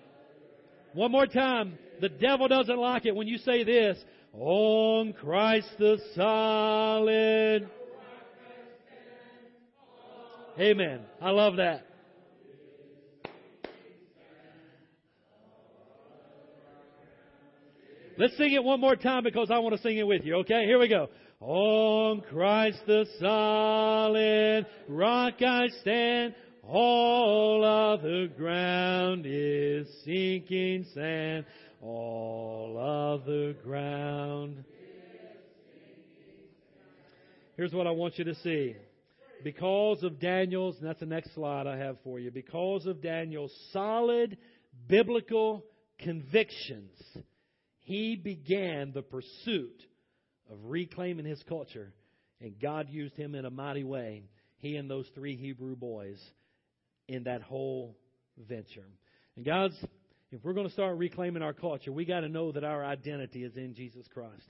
One 0.93 1.11
more 1.11 1.27
time. 1.27 1.77
The 1.99 2.07
devil 2.07 2.47
doesn't 2.47 2.77
like 2.77 3.05
it 3.05 3.13
when 3.13 3.27
you 3.27 3.39
say 3.39 3.65
this. 3.65 3.97
On 4.31 5.11
Christ 5.11 5.67
the 5.77 5.97
solid. 6.15 7.69
Amen. 10.57 11.01
I 11.19 11.31
love 11.31 11.57
that. 11.57 11.85
Let's 18.15 18.37
sing 18.37 18.53
it 18.53 18.63
one 18.63 18.79
more 18.79 18.95
time 18.95 19.23
because 19.23 19.49
I 19.49 19.57
want 19.57 19.75
to 19.75 19.81
sing 19.81 19.97
it 19.97 20.05
with 20.05 20.23
you, 20.23 20.35
okay? 20.37 20.65
Here 20.65 20.77
we 20.77 20.87
go. 20.87 21.09
On 21.39 22.21
Christ 22.21 22.77
the 22.85 23.05
solid 23.19 24.67
rock 24.87 25.41
I 25.41 25.67
stand, 25.81 26.35
all 26.61 27.63
other 27.65 28.27
ground 28.27 29.25
is 29.27 29.87
sinking 30.05 30.85
sand. 30.93 31.45
All 31.81 32.77
other 32.77 33.53
ground. 33.53 34.63
Here's 37.57 37.73
what 37.73 37.87
I 37.87 37.91
want 37.91 38.17
you 38.19 38.25
to 38.25 38.35
see. 38.35 38.75
Because 39.43 40.03
of 40.03 40.19
Daniel's, 40.19 40.77
and 40.79 40.87
that's 40.87 41.01
the 41.01 41.05
next 41.05 41.33
slide 41.33 41.67
I 41.67 41.77
have 41.77 41.97
for 42.03 42.19
you, 42.19 42.31
because 42.31 42.85
of 42.85 43.01
Daniel's 43.01 43.53
solid 43.73 44.37
biblical 44.87 45.65
convictions, 45.99 46.91
he 47.83 48.15
began 48.15 48.91
the 48.93 49.01
pursuit 49.01 49.81
of 50.49 50.57
reclaiming 50.63 51.25
his 51.25 51.41
culture, 51.47 51.93
and 52.41 52.59
God 52.59 52.89
used 52.89 53.15
him 53.15 53.35
in 53.35 53.45
a 53.45 53.49
mighty 53.49 53.83
way. 53.83 54.23
He 54.57 54.75
and 54.75 54.89
those 54.89 55.07
three 55.13 55.35
Hebrew 55.35 55.75
boys 55.75 56.17
in 57.07 57.23
that 57.23 57.41
whole 57.41 57.97
venture. 58.37 58.87
And 59.35 59.45
guys, 59.45 59.71
if 60.31 60.43
we're 60.43 60.53
going 60.53 60.67
to 60.67 60.73
start 60.73 60.97
reclaiming 60.97 61.43
our 61.43 61.53
culture, 61.53 61.91
we 61.91 62.05
got 62.05 62.21
to 62.21 62.29
know 62.29 62.51
that 62.51 62.63
our 62.63 62.85
identity 62.85 63.43
is 63.43 63.55
in 63.55 63.73
Jesus 63.73 64.05
Christ. 64.13 64.49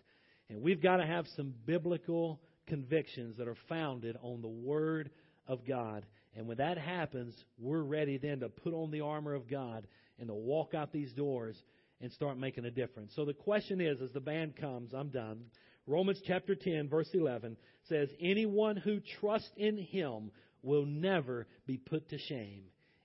And 0.49 0.61
we've 0.61 0.81
got 0.81 0.97
to 0.97 1.05
have 1.05 1.25
some 1.35 1.53
biblical 1.65 2.39
convictions 2.67 3.37
that 3.37 3.47
are 3.47 3.57
founded 3.67 4.15
on 4.21 4.41
the 4.41 4.47
Word 4.47 5.09
of 5.47 5.65
God. 5.67 6.05
And 6.35 6.47
when 6.47 6.57
that 6.57 6.77
happens, 6.77 7.33
we're 7.57 7.81
ready 7.81 8.17
then 8.17 8.41
to 8.41 8.49
put 8.49 8.73
on 8.73 8.91
the 8.91 9.01
armor 9.01 9.33
of 9.33 9.49
God 9.49 9.87
and 10.19 10.27
to 10.27 10.33
walk 10.33 10.73
out 10.73 10.91
these 10.91 11.11
doors 11.13 11.55
and 12.03 12.11
start 12.11 12.37
making 12.37 12.65
a 12.65 12.71
difference. 12.71 13.13
So 13.15 13.23
the 13.23 13.33
question 13.33 13.79
is, 13.79 14.01
as 14.01 14.11
the 14.11 14.19
band 14.19 14.57
comes, 14.57 14.93
I'm 14.93 15.07
done. 15.07 15.45
Romans 15.87 16.19
chapter 16.27 16.53
10, 16.53 16.89
verse 16.89 17.07
11 17.13 17.55
says, 17.87 18.09
Anyone 18.19 18.75
who 18.75 18.99
trusts 19.21 19.49
in 19.55 19.77
Him 19.77 20.29
will 20.61 20.85
never 20.85 21.47
be 21.65 21.77
put 21.77 22.09
to 22.09 22.17
shame. 22.17 22.63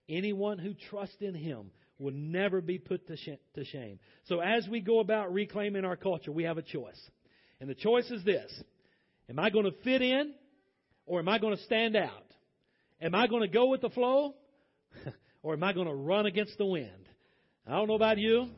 Anyone 0.09 0.59
who 0.59 0.75
trusts 0.91 1.17
in 1.21 1.37
Him 1.37 1.71
will 2.01 2.13
never 2.13 2.61
be 2.61 2.79
put 2.79 3.07
to, 3.07 3.17
to 3.17 3.65
shame. 3.65 4.01
So 4.25 4.41
as 4.41 4.67
we 4.69 4.81
go 4.81 4.99
about 4.99 5.33
reclaiming 5.33 5.85
our 5.85 5.97
culture, 5.97 6.33
we 6.33 6.43
have 6.43 6.59
a 6.59 6.63
choice. 6.63 7.01
And 7.61 7.71
the 7.71 7.77
choice 7.77 8.11
is 8.11 8.25
this 8.25 8.53
Am 9.31 9.39
I 9.39 9.51
going 9.51 9.67
to 9.67 9.79
fit 9.85 10.03
in 10.03 10.35
or 11.07 11.21
am 11.21 11.29
I 11.29 11.39
going 11.39 11.57
to 11.57 11.63
stand 11.63 11.95
out? 11.95 12.25
Am 13.01 13.15
I 13.15 13.29
going 13.29 13.43
to 13.43 13.49
go 13.49 13.67
with 13.67 13.81
the 13.81 13.91
flow 13.91 14.35
or 15.45 15.53
am 15.53 15.63
I 15.63 15.73
going 15.73 15.87
to 15.87 15.95
run 15.95 16.27
against 16.27 16.59
the 16.59 16.67
wind? 16.67 17.09
I 17.65 17.73
don't 17.73 17.87
know 17.87 17.95
about 17.95 18.19
you, 18.19 18.49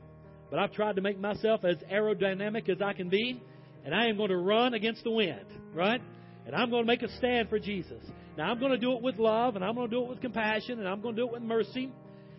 but 0.51 0.59
I've 0.59 0.73
tried 0.73 0.97
to 0.97 1.03
make 1.03 1.19
myself 1.19 1.65
as 1.65 1.77
aerodynamic 1.93 2.69
as 2.69 2.83
I 2.83 2.93
can 2.93 3.09
be, 3.09 3.41
and 3.85 3.95
I 3.95 4.07
am 4.07 4.17
going 4.17 4.31
to 4.31 4.37
run 4.37 4.75
against 4.75 5.05
the 5.05 5.11
wind, 5.11 5.47
right? 5.75 6.03
And 6.47 6.55
I'm 6.55 6.71
going 6.71 6.83
to 6.83 6.87
make 6.87 7.03
a 7.03 7.17
stand 7.17 7.49
for 7.49 7.59
Jesus. 7.59 8.03
Now, 8.37 8.51
I'm 8.51 8.59
going 8.59 8.73
to 8.73 8.79
do 8.79 8.93
it 8.93 9.03
with 9.03 9.19
love, 9.19 9.57
and 9.57 9.65
I'm 9.65 9.75
going 9.75 9.89
to 9.89 9.97
do 9.97 10.03
it 10.03 10.09
with 10.09 10.21
compassion, 10.21 10.79
and 10.79 10.89
I'm 10.89 11.01
going 11.01 11.15
to 11.15 11.23
do 11.23 11.27
it 11.27 11.33
with 11.33 11.43
mercy. 11.43 11.93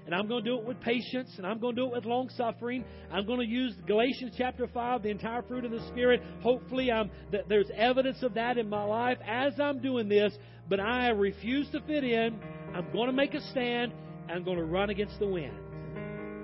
and 0.06 0.16
I'm 0.16 0.28
going 0.28 0.44
to 0.44 0.50
do 0.50 0.58
it 0.58 0.66
with 0.66 0.80
patience, 0.82 1.30
and 1.38 1.46
I'm 1.46 1.60
going 1.60 1.76
to 1.76 1.82
do 1.84 1.88
it 1.88 1.94
with 1.94 2.06
long 2.06 2.30
suffering. 2.30 2.84
I'm 3.12 3.26
going 3.26 3.40
to 3.40 3.46
use 3.46 3.74
Galatians 3.88 4.34
chapter 4.38 4.68
5, 4.68 5.04
the 5.04 5.10
entire 5.10 5.44
fruit 5.44 5.64
of 5.64 5.72
the 5.72 5.86
Spirit. 5.90 6.22
Hopefully, 6.42 6.92
I'm, 6.92 7.12
that 7.32 7.48
there's 7.48 7.70
evidence 7.76 8.24
of 8.24 8.34
that 8.34 8.58
in 8.58 8.68
my 8.68 8.84
life 8.84 9.20
as 9.26 9.54
I'm 9.60 9.80
doing 9.80 10.10
this, 10.10 10.34
but 10.70 10.80
I 10.80 11.10
refuse 11.10 11.70
to 11.72 11.82
fit 11.82 12.04
in. 12.04 12.40
I'm 12.74 12.92
going 12.92 13.08
to 13.08 13.14
make 13.14 13.34
a 13.34 13.42
stand. 13.52 13.94
And 14.24 14.32
I'm 14.32 14.44
going 14.44 14.58
to 14.58 14.64
run 14.64 14.90
against 14.90 15.20
the 15.20 15.28
wind. 15.28 15.71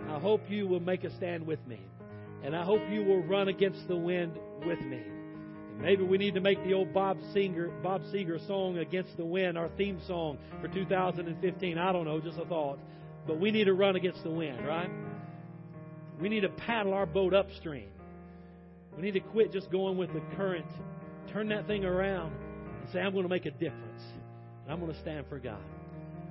I 0.09 0.19
hope 0.19 0.41
you 0.49 0.67
will 0.67 0.79
make 0.79 1.03
a 1.03 1.15
stand 1.17 1.45
with 1.45 1.65
me. 1.67 1.79
And 2.43 2.55
I 2.55 2.63
hope 2.63 2.81
you 2.89 3.03
will 3.03 3.23
run 3.23 3.47
against 3.47 3.87
the 3.87 3.95
wind 3.95 4.37
with 4.65 4.79
me. 4.81 5.01
Maybe 5.79 6.03
we 6.03 6.17
need 6.17 6.33
to 6.33 6.41
make 6.41 6.63
the 6.63 6.73
old 6.73 6.93
Bob 6.93 7.19
Seger, 7.35 7.71
Bob 7.83 8.01
Seger 8.13 8.45
song 8.47 8.79
Against 8.79 9.15
the 9.17 9.25
Wind 9.25 9.57
our 9.57 9.69
theme 9.77 9.99
song 10.07 10.37
for 10.59 10.67
2015. 10.67 11.77
I 11.77 11.91
don't 11.91 12.05
know, 12.05 12.19
just 12.19 12.39
a 12.39 12.45
thought. 12.45 12.79
But 13.27 13.39
we 13.39 13.51
need 13.51 13.65
to 13.65 13.73
run 13.73 13.95
against 13.95 14.23
the 14.23 14.31
wind, 14.31 14.65
right? 14.65 14.89
We 16.19 16.29
need 16.29 16.41
to 16.41 16.49
paddle 16.49 16.93
our 16.93 17.05
boat 17.05 17.33
upstream. 17.33 17.89
We 18.95 19.03
need 19.03 19.13
to 19.13 19.19
quit 19.19 19.51
just 19.51 19.69
going 19.69 19.97
with 19.97 20.11
the 20.13 20.21
current. 20.35 20.65
Turn 21.31 21.49
that 21.49 21.67
thing 21.67 21.85
around 21.85 22.33
and 22.81 22.89
say, 22.91 22.99
I'm 22.99 23.11
going 23.11 23.25
to 23.25 23.29
make 23.29 23.45
a 23.45 23.51
difference. 23.51 24.01
And 24.63 24.73
I'm 24.73 24.79
going 24.79 24.93
to 24.93 24.99
stand 25.01 25.27
for 25.29 25.37
God. 25.37 25.61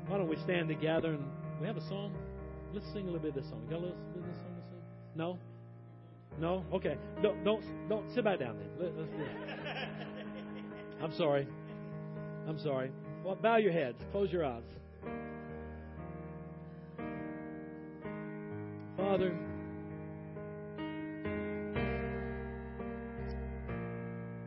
Why 0.09 0.18
don't 0.18 0.29
we 0.29 0.37
stand 0.43 0.68
together 0.68 1.12
and 1.12 1.24
we 1.61 1.66
have 1.66 1.77
a 1.77 1.89
song? 1.89 2.12
Let's 2.77 2.93
sing 2.93 3.05
a 3.05 3.07
little 3.07 3.20
bit 3.20 3.31
of 3.31 3.37
this 3.37 3.49
song. 3.49 3.62
Got 3.70 3.79
a 3.79 3.85
little 3.87 3.97
bit 4.12 4.22
of 4.22 4.29
this 4.29 4.37
song 4.37 4.55
to 4.55 4.62
sing? 4.68 4.83
No? 5.14 5.39
No? 6.39 6.62
Okay. 6.74 6.99
Don't 7.22 7.43
don't 7.43 7.64
don't 7.89 8.14
sit 8.14 8.22
back 8.22 8.39
down 8.39 8.59
then. 8.59 8.68
Let, 8.79 8.99
let's 8.99 9.11
do 9.12 9.22
it. 9.22 9.89
I'm 11.03 11.12
sorry. 11.14 11.49
I'm 12.47 12.59
sorry. 12.59 12.91
Well, 13.24 13.35
bow 13.37 13.57
your 13.57 13.72
heads. 13.72 13.97
Close 14.12 14.31
your 14.31 14.45
eyes. 14.45 14.62
Father, 18.99 19.35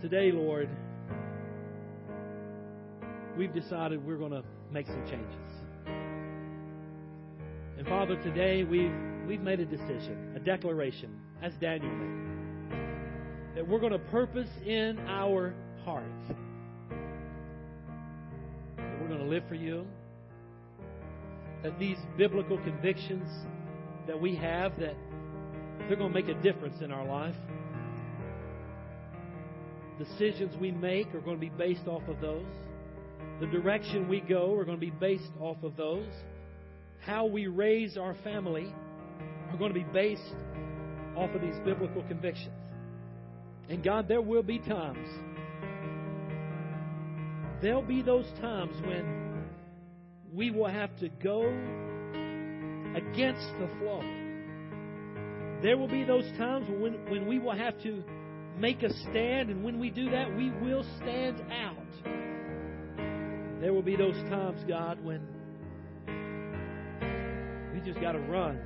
today, 0.03 0.31
Lord, 0.31 0.69
we've 3.35 3.53
decided 3.55 4.05
we're 4.05 4.17
going 4.17 4.33
to 4.33 4.43
make 4.71 4.85
some 4.85 5.03
changes. 5.07 5.58
Father, 7.89 8.17
today 8.17 8.63
we've 8.63 8.93
we've 9.27 9.41
made 9.41 9.59
a 9.59 9.65
decision, 9.65 10.33
a 10.35 10.39
declaration, 10.39 11.09
as 11.41 11.53
Daniel 11.59 11.91
made, 11.91 12.77
that 13.55 13.67
we're 13.67 13.79
going 13.79 13.93
to 13.93 13.97
purpose 13.97 14.47
in 14.63 14.99
our 15.07 15.55
hearts 15.83 16.27
that 18.77 19.01
we're 19.01 19.07
going 19.07 19.21
to 19.21 19.25
live 19.25 19.41
for 19.49 19.55
you. 19.55 19.87
That 21.63 21.79
these 21.79 21.97
biblical 22.15 22.59
convictions 22.59 23.27
that 24.05 24.21
we 24.21 24.35
have 24.35 24.79
that 24.79 24.93
they're 25.87 25.97
going 25.97 26.13
to 26.13 26.21
make 26.21 26.29
a 26.29 26.39
difference 26.43 26.81
in 26.81 26.91
our 26.91 27.07
life. 27.07 27.35
Decisions 29.97 30.55
we 30.57 30.69
make 30.69 31.15
are 31.15 31.21
going 31.21 31.37
to 31.37 31.41
be 31.41 31.49
based 31.49 31.87
off 31.87 32.07
of 32.07 32.21
those. 32.21 32.45
The 33.39 33.47
direction 33.47 34.07
we 34.07 34.21
go 34.21 34.53
are 34.53 34.63
going 34.63 34.77
to 34.77 34.85
be 34.85 34.91
based 34.91 35.31
off 35.39 35.57
of 35.63 35.75
those. 35.75 36.05
How 37.05 37.25
we 37.25 37.47
raise 37.47 37.97
our 37.97 38.15
family 38.23 38.73
are 39.51 39.57
going 39.57 39.73
to 39.73 39.79
be 39.79 39.85
based 39.91 40.35
off 41.15 41.33
of 41.33 41.41
these 41.41 41.57
biblical 41.65 42.03
convictions. 42.03 42.53
And 43.69 43.83
God, 43.83 44.07
there 44.07 44.21
will 44.21 44.43
be 44.43 44.59
times. 44.59 45.07
There'll 47.61 47.81
be 47.81 48.01
those 48.01 48.25
times 48.41 48.75
when 48.85 49.43
we 50.33 50.51
will 50.51 50.69
have 50.69 50.95
to 50.99 51.09
go 51.09 51.41
against 52.95 53.47
the 53.59 53.69
flow. 53.79 54.01
There 55.61 55.77
will 55.77 55.89
be 55.89 56.03
those 56.03 56.25
times 56.37 56.67
when, 56.69 56.93
when 57.09 57.27
we 57.27 57.37
will 57.37 57.55
have 57.55 57.81
to 57.83 58.03
make 58.57 58.81
a 58.83 58.93
stand, 59.09 59.49
and 59.49 59.63
when 59.63 59.79
we 59.79 59.89
do 59.89 60.09
that, 60.09 60.35
we 60.35 60.51
will 60.51 60.85
stand 60.97 61.41
out. 61.51 61.75
There 63.61 63.73
will 63.73 63.81
be 63.81 63.95
those 63.95 64.15
times, 64.29 64.63
God, 64.67 65.03
when 65.03 65.21
we 67.79 67.85
just 67.85 68.01
got 68.01 68.13
to 68.13 68.19
run. 68.19 68.59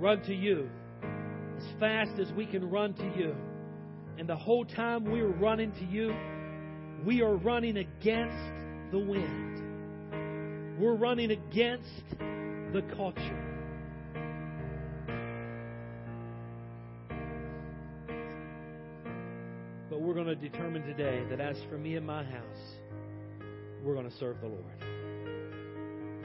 Run 0.00 0.22
to 0.22 0.34
you 0.34 0.68
as 1.56 1.64
fast 1.78 2.18
as 2.18 2.32
we 2.32 2.46
can 2.46 2.68
run 2.68 2.94
to 2.94 3.04
you. 3.16 3.34
And 4.18 4.28
the 4.28 4.36
whole 4.36 4.64
time 4.64 5.04
we're 5.04 5.28
running 5.28 5.72
to 5.72 5.84
you, 5.84 6.14
we 7.04 7.22
are 7.22 7.36
running 7.36 7.76
against 7.76 8.36
the 8.90 8.98
wind. 8.98 10.80
We're 10.80 10.94
running 10.94 11.30
against 11.30 12.18
the 12.18 12.82
culture. 12.96 13.48
But 19.90 20.00
we're 20.00 20.14
going 20.14 20.26
to 20.26 20.34
determine 20.34 20.82
today 20.82 21.22
that 21.30 21.40
as 21.40 21.56
for 21.70 21.78
me 21.78 21.96
and 21.96 22.06
my 22.06 22.24
house, 22.24 22.78
we're 23.84 23.94
going 23.94 24.08
to 24.10 24.16
serve 24.16 24.40
the 24.40 24.48
Lord. 24.48 24.64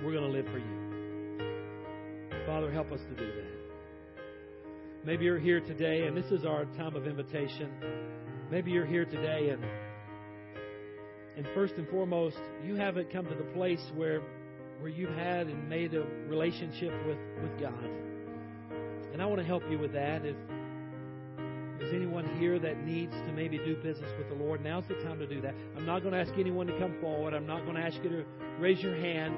We're 0.04 0.14
going 0.14 0.32
to 0.32 0.38
live 0.38 0.46
for 0.46 0.60
you. 0.60 0.87
Father, 2.48 2.72
help 2.72 2.94
us 2.94 3.02
to 3.02 3.16
do 3.16 3.26
that. 3.26 4.26
Maybe 5.04 5.26
you're 5.26 5.38
here 5.38 5.60
today, 5.60 6.08
and 6.08 6.16
this 6.16 6.32
is 6.32 6.46
our 6.46 6.64
time 6.78 6.96
of 6.96 7.06
invitation. 7.06 7.70
Maybe 8.50 8.72
you're 8.72 8.86
here 8.86 9.04
today, 9.04 9.50
and 9.50 9.62
and 11.36 11.46
first 11.54 11.74
and 11.74 11.86
foremost, 11.90 12.38
you 12.66 12.76
haven't 12.76 13.12
come 13.12 13.26
to 13.26 13.36
the 13.36 13.52
place 13.54 13.86
where 13.96 14.22
where 14.80 14.90
you've 14.90 15.14
had 15.14 15.48
and 15.48 15.68
made 15.68 15.94
a 15.94 16.04
relationship 16.30 16.94
with, 17.06 17.18
with 17.42 17.60
God. 17.60 17.84
And 19.12 19.22
I 19.22 19.26
want 19.26 19.42
to 19.42 19.46
help 19.46 19.64
you 19.70 19.78
with 19.78 19.92
that. 19.92 20.24
If 20.24 20.38
there's 21.80 21.94
anyone 21.94 22.34
here 22.40 22.60
that 22.60 22.82
needs 22.86 23.12
to 23.12 23.34
maybe 23.34 23.58
do 23.58 23.76
business 23.76 24.10
with 24.18 24.30
the 24.30 24.36
Lord, 24.36 24.64
now's 24.64 24.86
the 24.88 24.96
time 25.04 25.20
to 25.20 25.28
do 25.28 25.42
that. 25.42 25.54
I'm 25.76 25.86
not 25.86 26.02
going 26.02 26.14
to 26.14 26.20
ask 26.22 26.32
anyone 26.40 26.68
to 26.68 26.80
come 26.80 26.96
forward. 27.02 27.34
I'm 27.34 27.46
not 27.46 27.66
going 27.66 27.76
to 27.76 27.82
ask 27.82 27.98
you 28.02 28.10
to 28.10 28.26
raise 28.58 28.80
your 28.80 28.96
hand, 28.96 29.36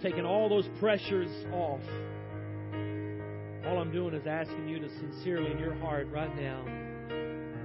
taking 0.00 0.24
all 0.24 0.48
those 0.48 0.68
pressures 0.78 1.30
off. 1.52 1.80
All 3.66 3.78
I'm 3.78 3.90
doing 3.90 4.14
is 4.14 4.26
asking 4.26 4.68
you 4.68 4.78
to 4.78 4.88
sincerely 4.88 5.50
in 5.50 5.58
your 5.58 5.74
heart 5.74 6.06
right 6.12 6.34
now, 6.40 6.64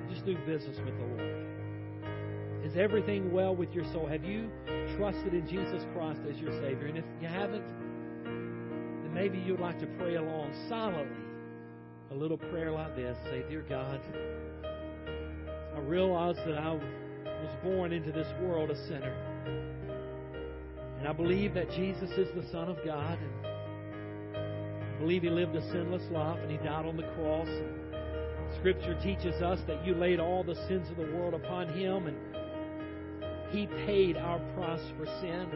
just 0.10 0.26
do 0.26 0.36
business 0.46 0.78
with 0.84 0.98
the 0.98 1.06
Lord. 1.06 2.66
Is 2.66 2.76
everything 2.76 3.32
well 3.32 3.56
with 3.56 3.72
your 3.74 3.86
soul? 3.92 4.08
Have 4.08 4.24
you 4.24 4.50
trusted 4.98 5.34
in 5.34 5.48
Jesus 5.48 5.84
Christ 5.94 6.22
as 6.30 6.38
your 6.38 6.52
Savior? 6.62 6.88
And 6.88 6.98
if 6.98 7.06
you 7.22 7.28
haven't, 7.28 7.64
then 8.24 9.14
maybe 9.14 9.38
you'd 9.38 9.60
like 9.60 9.80
to 9.80 9.88
pray 9.98 10.16
along 10.16 10.54
silently 10.68 11.18
a 12.12 12.16
little 12.16 12.38
prayer 12.38 12.72
like 12.72 12.96
this. 12.96 13.18
Say, 13.26 13.44
Dear 13.48 13.64
God, 13.68 14.02
I 15.76 15.80
realize 15.80 16.36
that 16.46 16.58
I 16.58 16.72
was 16.72 17.56
born 17.64 17.94
into 17.94 18.12
this 18.12 18.28
world 18.42 18.72
a 18.72 18.88
sinner. 18.88 19.16
And 21.00 21.08
I 21.08 21.14
believe 21.14 21.54
that 21.54 21.70
Jesus 21.72 22.10
is 22.12 22.28
the 22.36 22.48
Son 22.52 22.70
of 22.70 22.78
God. 22.86 23.18
And 23.18 23.51
believe 25.02 25.24
He 25.24 25.30
lived 25.30 25.56
a 25.56 25.72
sinless 25.72 26.04
life 26.12 26.40
and 26.42 26.50
He 26.50 26.58
died 26.58 26.86
on 26.86 26.96
the 26.96 27.10
cross. 27.16 27.50
And 27.50 28.56
Scripture 28.60 28.98
teaches 29.04 29.42
us 29.42 29.60
that 29.68 29.86
you 29.86 29.96
laid 29.96 30.20
all 30.20 30.44
the 30.44 30.56
sins 30.68 30.90
of 30.90 30.98
the 30.98 31.12
world 31.14 31.34
upon 31.34 31.68
Him 31.74 32.08
and 32.08 32.18
he 33.52 33.68
paid 33.86 34.16
our 34.16 34.40
price 34.56 34.82
for 34.98 35.06
sin. 35.20 35.48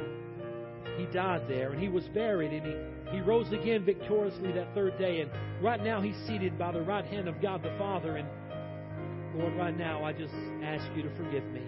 He 0.98 1.06
died 1.08 1.44
there 1.48 1.72
and 1.72 1.82
he 1.82 1.90
was 1.90 2.04
buried 2.10 2.52
and 2.52 2.66
he, 2.66 3.16
he 3.16 3.22
rose 3.22 3.52
again 3.52 3.86
victoriously 3.86 4.52
that 4.54 4.74
third 4.74 4.98
day. 4.98 5.22
And 5.22 5.32
right 5.62 5.82
now 5.82 6.02
he's 6.02 6.16
seated 6.28 6.58
by 6.58 6.72
the 6.72 6.82
right 6.82 7.06
hand 7.06 7.28
of 7.28 7.42
God 7.42 7.64
the 7.64 7.74
Father. 7.78 8.18
And 8.18 8.28
Lord, 9.36 9.56
right 9.56 9.78
now 9.78 10.04
I 10.04 10.12
just 10.14 10.34
ask 10.64 10.86
you 10.96 11.04
to 11.04 11.16
forgive 11.16 11.46
me. 11.46 11.62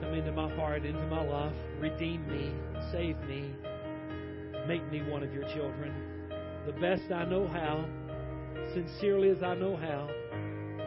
Come 0.00 0.14
into 0.14 0.32
my 0.32 0.54
heart, 0.54 0.84
into 0.84 1.02
my 1.06 1.22
life, 1.22 1.56
redeem 1.80 2.26
me, 2.28 2.52
save 2.92 3.18
me, 3.28 3.52
make 4.66 4.88
me 4.90 5.02
one 5.02 5.22
of 5.22 5.32
your 5.32 5.44
children. 5.54 6.13
The 6.66 6.72
best 6.80 7.12
I 7.12 7.24
know 7.24 7.46
how, 7.46 7.84
sincerely 8.72 9.28
as 9.30 9.42
I 9.42 9.54
know 9.54 9.76
how. 9.76 10.08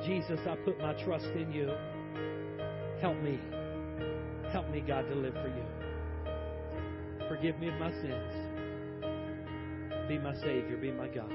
Jesus, 0.06 0.40
I 0.48 0.56
put 0.56 0.80
my 0.80 0.94
trust 1.04 1.28
in 1.36 1.52
you. 1.52 1.72
Help 3.02 3.18
me. 3.22 3.40
Help 4.52 4.70
me, 4.72 4.82
God, 4.82 5.08
to 5.08 5.16
live 5.16 5.34
for 5.34 5.48
you. 5.48 5.64
Forgive 7.28 7.60
me 7.60 7.68
of 7.68 7.80
my 7.80 7.92
sins. 7.92 8.34
Be 10.08 10.18
my 10.18 10.34
Savior. 10.36 10.78
Be 10.78 10.92
my 10.92 11.08
God. 11.08 11.32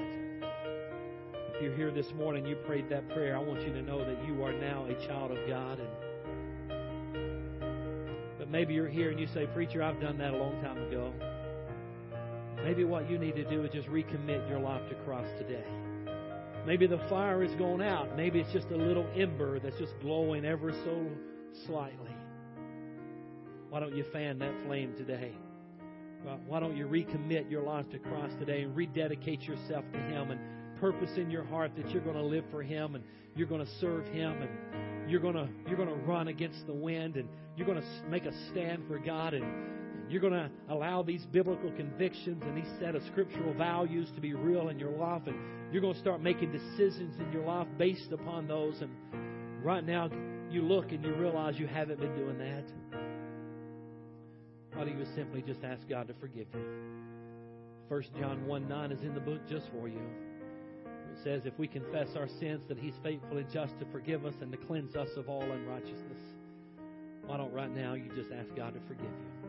If 1.54 1.62
you're 1.62 1.76
here 1.76 1.90
this 1.92 2.10
morning, 2.16 2.46
you 2.46 2.56
prayed 2.56 2.88
that 2.88 3.08
prayer, 3.10 3.36
I 3.36 3.40
want 3.40 3.60
you 3.60 3.72
to 3.74 3.82
know 3.82 3.98
that 3.98 4.26
you 4.26 4.42
are 4.42 4.52
now 4.52 4.86
a 4.86 5.06
child 5.06 5.30
of 5.30 5.38
God. 5.46 5.78
And 5.78 5.88
but 8.38 8.48
maybe 8.50 8.74
you're 8.74 8.88
here 8.88 9.10
and 9.10 9.20
you 9.20 9.28
say, 9.28 9.46
Preacher, 9.46 9.82
I've 9.84 10.00
done 10.00 10.18
that 10.18 10.34
a 10.34 10.36
long 10.36 10.60
time 10.62 10.78
ago. 10.88 11.12
Maybe 12.64 12.84
what 12.84 13.10
you 13.10 13.18
need 13.18 13.36
to 13.36 13.44
do 13.48 13.64
is 13.64 13.72
just 13.72 13.88
recommit 13.88 14.48
your 14.48 14.60
life 14.60 14.88
to 14.88 14.94
Christ 15.04 15.36
today. 15.38 15.64
Maybe 16.64 16.86
the 16.86 17.00
fire 17.08 17.42
is 17.42 17.52
going 17.56 17.82
out. 17.82 18.16
Maybe 18.16 18.38
it's 18.38 18.52
just 18.52 18.68
a 18.68 18.76
little 18.76 19.06
ember 19.16 19.58
that's 19.58 19.78
just 19.78 19.92
glowing 20.00 20.44
ever 20.44 20.70
so 20.84 21.06
slightly. 21.66 22.14
Why 23.68 23.80
don't 23.80 23.96
you 23.96 24.04
fan 24.12 24.38
that 24.38 24.54
flame 24.66 24.94
today? 24.96 25.32
Why 26.46 26.60
don't 26.60 26.76
you 26.76 26.86
recommit 26.86 27.50
your 27.50 27.62
life 27.62 27.90
to 27.90 27.98
Christ 27.98 28.38
today 28.38 28.62
and 28.62 28.76
rededicate 28.76 29.42
yourself 29.42 29.84
to 29.92 29.98
Him 29.98 30.30
and 30.30 30.38
purpose 30.78 31.10
in 31.16 31.30
your 31.30 31.44
heart 31.44 31.72
that 31.76 31.90
you're 31.90 32.02
going 32.02 32.16
to 32.16 32.22
live 32.22 32.44
for 32.50 32.62
Him 32.62 32.94
and 32.94 33.02
you're 33.34 33.48
going 33.48 33.64
to 33.64 33.72
serve 33.80 34.06
Him 34.06 34.42
and 34.42 35.10
you're 35.10 35.20
going 35.20 35.34
to 35.34 35.48
you're 35.66 35.76
going 35.76 35.88
to 35.88 36.06
run 36.06 36.28
against 36.28 36.64
the 36.66 36.72
wind 36.72 37.16
and 37.16 37.28
you're 37.56 37.66
going 37.66 37.80
to 37.80 38.08
make 38.08 38.24
a 38.24 38.32
stand 38.50 38.84
for 38.86 38.98
God 38.98 39.34
and 39.34 39.44
you're 40.12 40.20
going 40.20 40.32
to 40.32 40.50
allow 40.68 41.02
these 41.02 41.24
biblical 41.26 41.72
convictions 41.72 42.42
and 42.42 42.56
these 42.56 42.70
set 42.78 42.94
of 42.94 43.02
scriptural 43.10 43.54
values 43.54 44.08
to 44.14 44.20
be 44.20 44.34
real 44.34 44.68
in 44.68 44.78
your 44.78 44.90
life 44.90 45.22
and 45.26 45.36
you're 45.72 45.82
going 45.82 45.94
to 45.94 46.00
start 46.00 46.20
making 46.20 46.52
decisions 46.52 47.18
in 47.18 47.32
your 47.32 47.44
life 47.44 47.66
based 47.78 48.12
upon 48.12 48.46
those 48.46 48.80
and 48.80 48.90
right 49.64 49.84
now 49.84 50.10
you 50.50 50.62
look 50.62 50.92
and 50.92 51.02
you 51.04 51.14
realize 51.14 51.58
you 51.58 51.66
haven't 51.66 51.98
been 51.98 52.14
doing 52.14 52.38
that 52.38 52.64
why 54.74 54.84
don't 54.84 54.98
you 54.98 55.06
simply 55.14 55.42
just 55.42 55.62
ask 55.64 55.86
God 55.88 56.08
to 56.08 56.14
forgive 56.14 56.46
you? 56.54 56.64
1 57.88 58.02
John 58.18 58.46
1 58.46 58.68
9 58.68 58.92
is 58.92 59.02
in 59.02 59.14
the 59.14 59.20
book 59.20 59.40
just 59.48 59.66
for 59.70 59.86
you. 59.86 60.00
It 61.12 61.18
says, 61.22 61.42
If 61.44 61.58
we 61.58 61.68
confess 61.68 62.08
our 62.16 62.28
sins, 62.40 62.62
that 62.68 62.78
He's 62.78 62.94
faithful 63.02 63.36
and 63.36 63.50
just 63.52 63.78
to 63.80 63.86
forgive 63.92 64.24
us 64.24 64.34
and 64.40 64.50
to 64.50 64.58
cleanse 64.58 64.96
us 64.96 65.10
of 65.16 65.28
all 65.28 65.42
unrighteousness. 65.42 66.18
Why 67.26 67.36
don't 67.36 67.52
right 67.52 67.70
now 67.70 67.94
you 67.94 68.10
just 68.16 68.30
ask 68.32 68.48
God 68.56 68.74
to 68.74 68.80
forgive 68.88 69.04
you? 69.04 69.41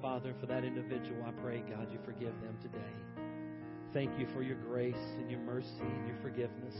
Father, 0.00 0.34
for 0.40 0.46
that 0.46 0.64
individual, 0.64 1.24
I 1.26 1.32
pray, 1.42 1.62
God, 1.68 1.88
you 1.90 1.98
forgive 2.04 2.34
them 2.42 2.56
today. 2.60 3.22
Thank 3.92 4.18
you 4.18 4.26
for 4.34 4.42
your 4.42 4.56
grace 4.56 4.94
and 5.18 5.30
your 5.30 5.40
mercy 5.40 5.80
and 5.80 6.06
your 6.06 6.16
forgiveness. 6.22 6.74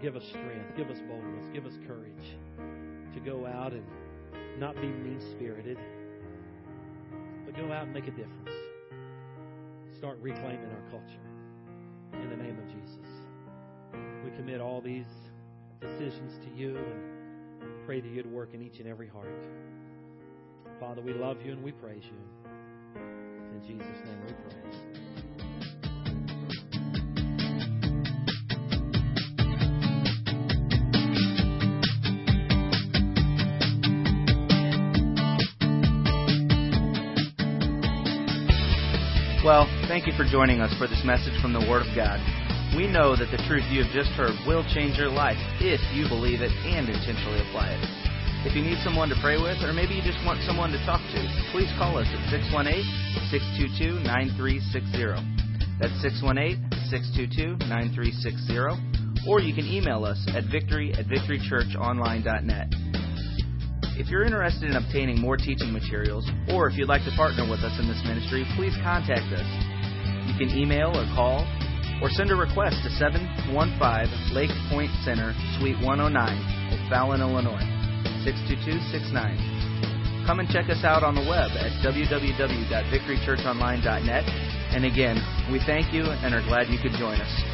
Give 0.00 0.16
us 0.16 0.24
strength, 0.28 0.76
give 0.76 0.90
us 0.90 0.98
boldness, 1.08 1.46
give 1.52 1.66
us 1.66 1.74
courage 1.86 2.36
to 3.14 3.20
go 3.20 3.46
out 3.46 3.72
and 3.72 3.84
not 4.58 4.74
be 4.76 4.88
mean 4.88 5.20
spirited 5.36 5.78
but 7.44 7.56
go 7.56 7.72
out 7.72 7.84
and 7.84 7.92
make 7.92 8.06
a 8.06 8.10
difference. 8.10 8.50
Start 9.98 10.18
reclaiming 10.20 10.66
our 10.70 10.90
culture. 10.90 11.20
In 12.12 12.30
the 12.30 12.36
name 12.36 12.58
of 12.58 12.66
Jesus. 12.68 13.08
We 14.24 14.30
commit 14.36 14.60
all 14.60 14.80
these 14.80 15.06
decisions 15.80 16.32
to 16.44 16.50
you 16.56 16.76
and 16.76 17.86
pray 17.86 18.00
that 18.00 18.08
you'd 18.08 18.30
work 18.30 18.54
in 18.54 18.62
each 18.62 18.78
and 18.78 18.88
every 18.88 19.08
heart. 19.08 19.28
Father, 20.80 21.02
we 21.02 21.12
love 21.12 21.38
you 21.44 21.52
and 21.52 21.62
we 21.62 21.72
praise 21.72 22.02
you. 22.04 23.00
In 23.52 23.60
Jesus' 23.66 23.86
name 24.04 24.20
we 24.26 24.32
pray. 24.32 24.64
Well, 39.44 39.66
thank 39.88 40.06
you 40.06 40.12
for 40.16 40.24
joining 40.24 40.60
us 40.60 40.72
for 40.78 40.88
this 40.88 41.02
message 41.04 41.40
from 41.40 41.52
the 41.52 41.60
Word 41.60 41.86
of 41.86 41.94
God. 41.94 42.18
We 42.74 42.88
know 42.88 43.14
that 43.14 43.30
the 43.30 43.44
truth 43.46 43.64
you 43.70 43.84
have 43.84 43.92
just 43.92 44.08
heard 44.10 44.32
will 44.46 44.64
change 44.74 44.96
your 44.98 45.10
life 45.10 45.36
if 45.60 45.80
you 45.94 46.08
believe 46.08 46.40
it 46.40 46.50
and 46.50 46.88
intentionally 46.88 47.40
apply 47.48 47.68
it. 47.70 48.03
If 48.44 48.52
you 48.52 48.60
need 48.60 48.76
someone 48.84 49.08
to 49.08 49.16
pray 49.24 49.40
with, 49.40 49.56
or 49.64 49.72
maybe 49.72 49.96
you 49.96 50.04
just 50.04 50.20
want 50.20 50.36
someone 50.44 50.68
to 50.76 50.80
talk 50.84 51.00
to, 51.00 51.20
please 51.48 51.72
call 51.80 51.96
us 51.96 52.04
at 52.12 52.28
618 52.28 52.84
622 53.32 54.04
9360. 54.04 55.80
That's 55.80 55.96
618 56.04 56.60
622 56.92 57.56
9360. 57.64 59.24
Or 59.24 59.40
you 59.40 59.56
can 59.56 59.64
email 59.64 60.04
us 60.04 60.20
at 60.36 60.44
victory 60.52 60.92
at 60.92 61.08
victorychurchonline.net. 61.08 62.68
If 63.96 64.12
you're 64.12 64.28
interested 64.28 64.68
in 64.68 64.76
obtaining 64.76 65.24
more 65.24 65.40
teaching 65.40 65.72
materials, 65.72 66.28
or 66.52 66.68
if 66.68 66.76
you'd 66.76 66.92
like 66.92 67.08
to 67.08 67.16
partner 67.16 67.48
with 67.48 67.64
us 67.64 67.72
in 67.80 67.88
this 67.88 68.04
ministry, 68.04 68.44
please 68.60 68.76
contact 68.84 69.24
us. 69.32 69.48
You 70.28 70.36
can 70.36 70.52
email 70.52 70.92
or 70.92 71.08
call, 71.16 71.48
or 72.04 72.12
send 72.12 72.28
a 72.28 72.36
request 72.36 72.76
to 72.84 72.92
715 73.00 73.56
Lake 74.36 74.52
Point 74.68 74.92
Center, 75.00 75.32
Suite 75.56 75.80
109, 75.80 76.12
O'Fallon, 76.12 77.24
Illinois, 77.24 77.73
62269. 78.24 80.24
Come 80.26 80.40
and 80.40 80.48
check 80.48 80.70
us 80.70 80.82
out 80.84 81.04
on 81.04 81.14
the 81.14 81.20
web 81.20 81.50
at 81.52 81.70
www.victorychurchonline.net. 81.84 84.24
And 84.72 84.86
again, 84.86 85.20
we 85.52 85.60
thank 85.66 85.92
you 85.92 86.04
and 86.04 86.34
are 86.34 86.40
glad 86.48 86.68
you 86.68 86.78
could 86.80 86.92
join 86.92 87.20
us. 87.20 87.53